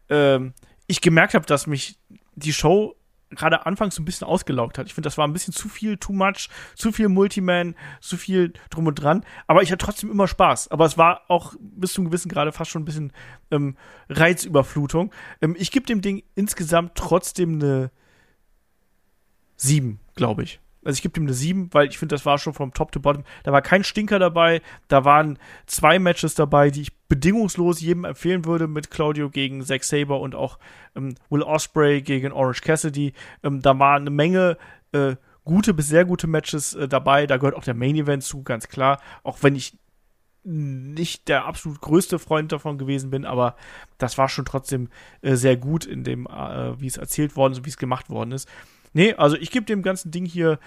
[0.10, 0.39] äh,
[0.88, 1.99] ich gemerkt habe, dass mich
[2.35, 2.95] die Show
[3.31, 4.88] gerade anfangs so ein bisschen ausgelaugt hat.
[4.88, 8.53] Ich finde, das war ein bisschen zu viel, too much, zu viel Multiman, zu viel
[8.69, 9.26] drum und dran.
[9.47, 10.69] Aber ich hatte trotzdem immer Spaß.
[10.69, 13.14] Aber es war auch bis zum gewissen Grade fast schon ein bisschen
[13.52, 13.77] ähm,
[14.10, 15.11] Reizüberflutung.
[15.41, 17.91] Ähm, ich gebe dem Ding insgesamt trotzdem eine
[19.57, 20.60] 7, glaube ich.
[20.86, 22.99] Also ich gebe ihm eine 7, weil ich finde, das war schon vom Top to
[22.99, 23.24] Bottom.
[23.44, 24.62] Da war kein Stinker dabei.
[24.88, 29.84] Da waren zwei Matches dabei, die ich bedingungslos jedem empfehlen würde, mit Claudio gegen Zack
[29.84, 30.60] Saber und auch
[30.95, 33.14] ähm, Will Osprey gegen Orange Cassidy.
[33.44, 34.57] Ähm, da war eine Menge
[34.91, 37.28] äh, gute bis sehr gute Matches äh, dabei.
[37.28, 39.02] Da gehört auch der Main Event zu, ganz klar.
[39.24, 39.78] Auch wenn ich
[40.45, 43.56] nicht der absolut größte Freund davon gewesen bin, aber
[43.98, 44.90] das war schon trotzdem
[45.22, 48.32] äh, sehr gut in dem, äh, wie es erzählt worden ist, wie es gemacht worden
[48.32, 48.48] ist.
[48.95, 50.57] Nee, also ich gebe dem ganzen Ding hier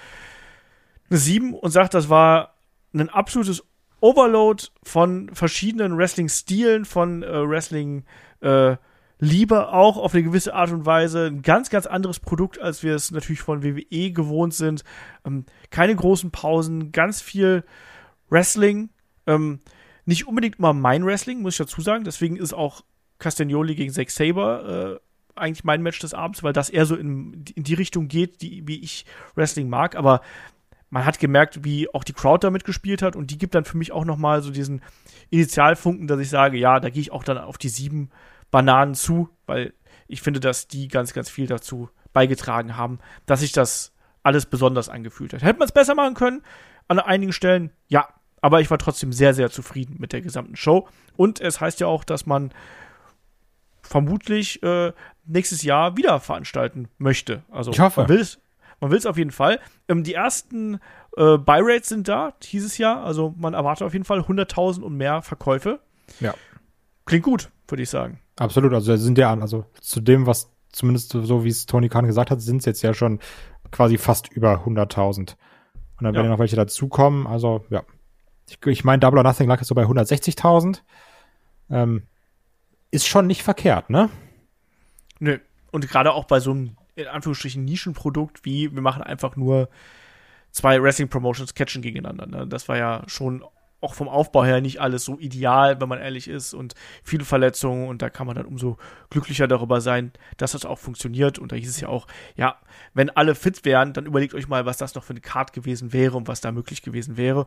[1.09, 2.57] eine 7 und sage, das war
[2.93, 3.65] ein absolutes
[4.01, 8.05] Overload von verschiedenen Wrestling-Stilen, von äh, Wrestling
[8.43, 8.77] äh,
[9.19, 11.25] Liebe auch auf eine gewisse Art und Weise.
[11.25, 14.85] Ein ganz, ganz anderes Produkt, als wir es natürlich von WWE gewohnt sind.
[15.25, 17.65] Ähm, keine großen Pausen, ganz viel
[18.29, 18.91] Wrestling.
[19.27, 19.61] Ähm,
[20.05, 22.05] nicht unbedingt immer mein Wrestling, muss ich dazu sagen.
[22.05, 22.83] Deswegen ist auch
[23.19, 25.08] Castagnoli gegen Zack Saber äh,
[25.41, 28.67] eigentlich mein Match des Abends, weil das eher so in, in die Richtung geht, die,
[28.67, 29.97] wie ich Wrestling mag.
[29.97, 30.21] Aber
[30.91, 33.77] man hat gemerkt, wie auch die Crowd damit gespielt hat und die gibt dann für
[33.77, 34.83] mich auch noch mal so diesen
[35.31, 38.11] Initialfunken, dass ich sage, ja, da gehe ich auch dann auf die sieben
[38.51, 39.75] Bananen zu, weil
[40.07, 43.93] ich finde, dass die ganz, ganz viel dazu beigetragen haben, dass sich das
[44.23, 45.43] alles besonders angefühlt hat.
[45.43, 46.43] Hätte man es besser machen können?
[46.89, 48.09] An einigen Stellen, ja.
[48.41, 50.89] Aber ich war trotzdem sehr, sehr zufrieden mit der gesamten Show.
[51.17, 52.53] Und es heißt ja auch, dass man
[53.83, 54.93] vermutlich äh,
[55.29, 57.43] nächstes Jahr wieder veranstalten möchte.
[57.51, 58.01] Also ich hoffe.
[58.01, 58.39] man will es,
[58.81, 59.61] man will es auf jeden Fall.
[59.89, 60.81] Ähm, die ersten
[61.17, 65.23] äh, Buy-Rates sind da dieses Jahr, also man erwartet auf jeden Fall 100.000 und mehr
[65.23, 65.81] Verkäufe.
[66.21, 66.35] Ja.
[67.05, 68.21] Klingt gut, würde ich sagen.
[68.37, 72.07] Absolut, also sind ja an, also zu dem, was zumindest so wie es Tony Khan
[72.07, 73.21] gesagt hat, sind es jetzt ja schon
[73.71, 75.19] quasi fast über 100.000.
[75.19, 75.37] Und
[76.05, 77.83] dann werden ja noch welche dazukommen, also ja.
[78.49, 80.81] Ich, ich meine, Double or Nothing lag jetzt so bei 160.000.
[81.71, 82.05] Ähm,
[82.91, 84.09] ist schon nicht verkehrt, ne?
[85.19, 85.39] Nö.
[85.71, 89.69] Und gerade auch bei so einem, in Anführungsstrichen, Nischenprodukt wie, wir machen einfach nur
[90.51, 92.27] zwei Wrestling-Promotions catchen gegeneinander.
[92.27, 92.47] Ne?
[92.47, 93.45] Das war ja schon
[93.81, 96.75] auch vom Aufbau her nicht alles so ideal, wenn man ehrlich ist und
[97.05, 98.77] viele Verletzungen und da kann man dann umso
[99.11, 102.57] glücklicher darüber sein, dass das auch funktioniert und da hieß es ja auch, ja,
[102.95, 105.93] wenn alle fit wären, dann überlegt euch mal, was das noch für eine Card gewesen
[105.93, 107.47] wäre und was da möglich gewesen wäre.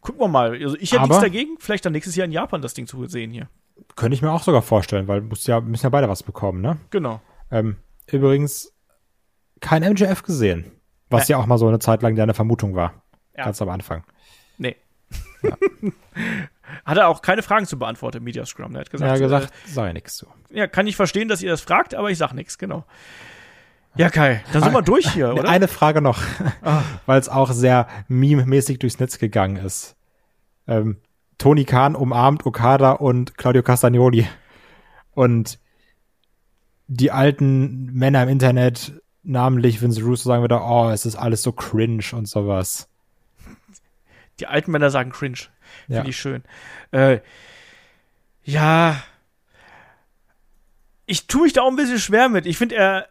[0.00, 0.52] Gucken wir mal.
[0.52, 3.30] Also ich hätte nichts dagegen, vielleicht dann nächstes Jahr in Japan das Ding zu sehen
[3.30, 3.48] hier.
[3.94, 6.78] Könnte ich mir auch sogar vorstellen, weil muss ja, müssen ja beide was bekommen, ne?
[6.90, 7.20] Genau.
[7.50, 7.76] Ähm,
[8.10, 8.74] übrigens,
[9.60, 10.72] kein MJF gesehen.
[11.08, 11.36] Was ja.
[11.36, 13.02] ja auch mal so eine Zeit lang deine Vermutung war.
[13.36, 13.44] Ja.
[13.44, 14.04] Ganz am Anfang.
[14.58, 14.76] Nee.
[15.42, 15.56] Ja.
[16.84, 18.74] hat er auch keine Fragen zu beantworten im Media Scrum.
[18.74, 20.26] Er hat gesagt, er hat gesagt äh, sei nichts zu.
[20.50, 22.84] Ja, kann ich verstehen, dass ihr das fragt, aber ich sag nichts, genau.
[23.96, 25.48] Ja, Kai, dann sind wir durch hier, oder?
[25.48, 26.20] Eine Frage noch,
[26.62, 26.82] ah.
[27.06, 29.96] weil es auch sehr meme-mäßig durchs Netz gegangen ist.
[30.66, 30.98] Ähm,
[31.38, 34.26] Tony Khan umarmt Okada und Claudio Castagnoli.
[35.12, 35.58] Und
[36.86, 41.52] die alten Männer im Internet, namentlich Vince Russo, sagen wieder, oh, es ist alles so
[41.52, 42.88] cringe und sowas.
[44.38, 45.38] Die alten Männer sagen cringe.
[45.86, 46.04] Finde ja.
[46.06, 46.42] ich schön.
[46.90, 47.20] Äh,
[48.44, 49.02] ja.
[51.06, 52.46] Ich tue mich da auch ein bisschen schwer mit.
[52.46, 53.08] Ich finde, er,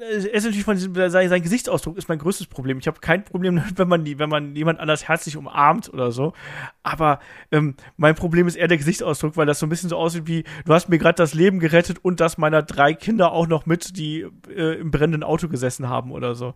[0.00, 2.78] er ist natürlich von diesem, sein, sein Gesichtsausdruck ist mein größtes Problem.
[2.78, 6.34] Ich habe kein Problem, wenn man, wenn man jemand anders herzlich umarmt oder so.
[6.82, 7.18] Aber
[7.50, 10.44] ähm, mein Problem ist eher der Gesichtsausdruck, weil das so ein bisschen so aussieht wie,
[10.64, 13.96] du hast mir gerade das Leben gerettet und das meiner drei Kinder auch noch mit,
[13.96, 16.54] die äh, im brennenden Auto gesessen haben oder so.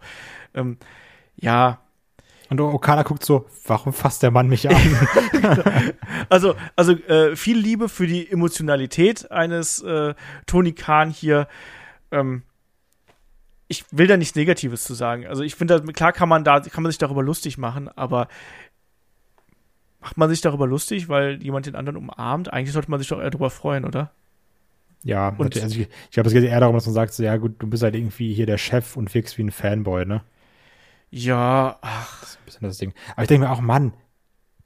[0.55, 0.78] Ähm,
[1.36, 1.81] ja,
[2.48, 4.77] und Okada guckt so, warum fasst der Mann mich an?
[6.28, 10.14] also, also äh, viel Liebe für die Emotionalität eines äh,
[10.47, 11.48] Tony Khan hier.
[12.10, 12.43] Ähm,
[13.73, 15.27] ich will da nichts Negatives zu sagen.
[15.27, 18.28] Also ich finde, klar kann man da, kann man sich darüber lustig machen, aber
[20.01, 22.53] macht man sich darüber lustig, weil jemand den anderen umarmt?
[22.53, 24.12] Eigentlich sollte man sich doch eher darüber freuen, oder?
[25.05, 27.36] Ja, und also ich, ich glaube, es geht eher darum, dass man sagt, so, ja
[27.36, 30.23] gut, du bist halt irgendwie hier der Chef und wirkst wie ein Fanboy, ne?
[31.11, 32.20] Ja, ach.
[32.20, 32.94] Das ist ein bisschen das Ding.
[33.12, 33.94] Aber ich denke mir auch, Mann,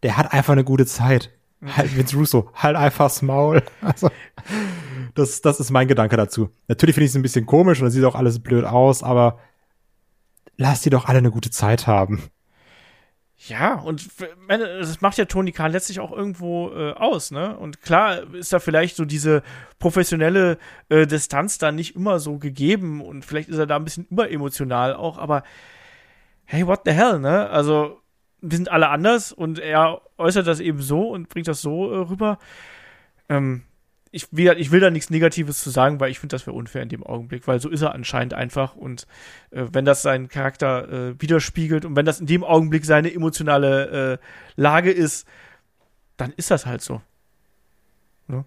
[0.02, 1.30] der hat einfach eine gute Zeit.
[1.64, 3.62] Halt Vince Russo, halt einfach's Maul.
[3.80, 4.10] Also,
[5.16, 6.50] das, das ist mein Gedanke dazu.
[6.68, 9.38] Natürlich finde ich es ein bisschen komisch und sieht auch alles blöd aus, aber
[10.56, 12.22] lass die doch alle eine gute Zeit haben.
[13.38, 14.08] Ja, und
[14.48, 17.56] das macht ja Tony Khan letztlich auch irgendwo äh, aus, ne?
[17.58, 19.42] Und klar ist da vielleicht so diese
[19.78, 20.56] professionelle
[20.88, 24.94] äh, Distanz da nicht immer so gegeben und vielleicht ist er da ein bisschen überemotional
[24.94, 25.42] auch, aber
[26.44, 27.50] hey, what the hell, ne?
[27.50, 28.00] Also,
[28.40, 31.96] wir sind alle anders und er äußert das eben so und bringt das so äh,
[31.98, 32.38] rüber.
[33.28, 33.64] Ähm,
[34.10, 36.88] ich, ich will da nichts Negatives zu sagen, weil ich finde, das wäre unfair in
[36.88, 39.06] dem Augenblick, weil so ist er anscheinend einfach und
[39.50, 44.14] äh, wenn das seinen Charakter äh, widerspiegelt und wenn das in dem Augenblick seine emotionale
[44.14, 44.18] äh,
[44.56, 45.26] Lage ist,
[46.16, 47.02] dann ist das halt so.
[48.28, 48.44] Ne?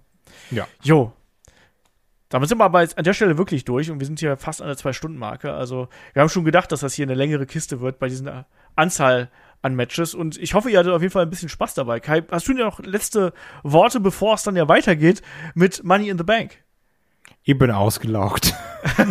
[0.52, 0.68] Ja.
[0.82, 1.14] Jo.
[2.30, 4.62] Damit sind wir aber jetzt an der Stelle wirklich durch und wir sind hier fast
[4.62, 5.52] an der Zwei-Stunden-Marke.
[5.52, 8.46] Also, wir haben schon gedacht, dass das hier eine längere Kiste wird bei dieser
[8.76, 9.30] Anzahl
[9.62, 10.14] an Matches.
[10.14, 12.00] Und ich hoffe, ihr hattet auf jeden Fall ein bisschen Spaß dabei.
[12.00, 13.34] Kai, hast du noch letzte
[13.64, 15.22] Worte, bevor es dann ja weitergeht
[15.54, 16.64] mit Money in the Bank?
[17.44, 18.54] Ich bin ausgelaugt.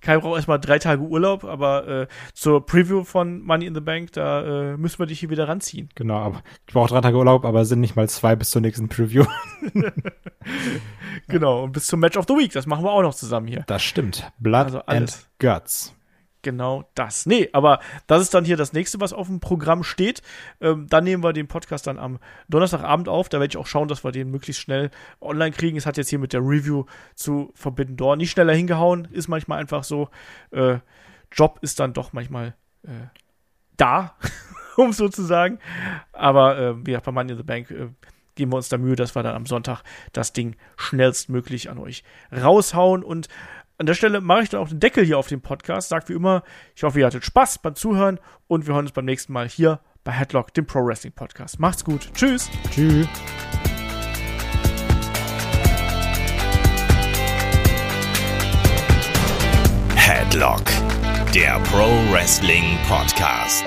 [0.00, 4.10] Kai braucht erstmal drei Tage Urlaub, aber äh, zur Preview von Money in the Bank,
[4.12, 5.90] da äh, müssen wir dich hier wieder ranziehen.
[5.94, 8.88] Genau, aber ich brauche drei Tage Urlaub, aber sind nicht mal zwei bis zur nächsten
[8.88, 9.24] Preview.
[11.28, 13.62] genau, und bis zum Match of the Week, das machen wir auch noch zusammen hier.
[13.68, 14.28] Das stimmt.
[14.40, 15.94] Blood also and Guts
[16.42, 17.26] genau das.
[17.26, 20.22] Nee, aber das ist dann hier das nächste, was auf dem Programm steht.
[20.60, 23.28] Ähm, dann nehmen wir den Podcast dann am Donnerstagabend auf.
[23.28, 24.90] Da werde ich auch schauen, dass wir den möglichst schnell
[25.20, 25.76] online kriegen.
[25.76, 29.08] Es hat jetzt hier mit der Review zu Forbidden Door nicht schneller hingehauen.
[29.10, 30.08] Ist manchmal einfach so.
[30.50, 30.78] Äh,
[31.30, 33.06] Job ist dann doch manchmal äh,
[33.76, 34.16] da,
[34.76, 35.58] um so zu sagen.
[36.12, 37.88] Aber äh, wie gesagt, bei Money in the Bank äh,
[38.34, 39.82] geben wir uns da Mühe, dass wir dann am Sonntag
[40.12, 42.02] das Ding schnellstmöglich an euch
[42.32, 43.28] raushauen und
[43.78, 45.88] an der Stelle mache ich dann auch den Deckel hier auf den Podcast.
[45.88, 46.42] Sagt wie immer,
[46.76, 49.80] ich hoffe, ihr hattet Spaß beim Zuhören und wir hören uns beim nächsten Mal hier
[50.04, 51.60] bei Headlock, dem Pro Wrestling Podcast.
[51.60, 52.12] Macht's gut.
[52.14, 52.50] Tschüss.
[52.70, 53.08] Tschüss.
[59.94, 60.64] Headlock,
[61.34, 63.64] der Pro Wrestling Podcast.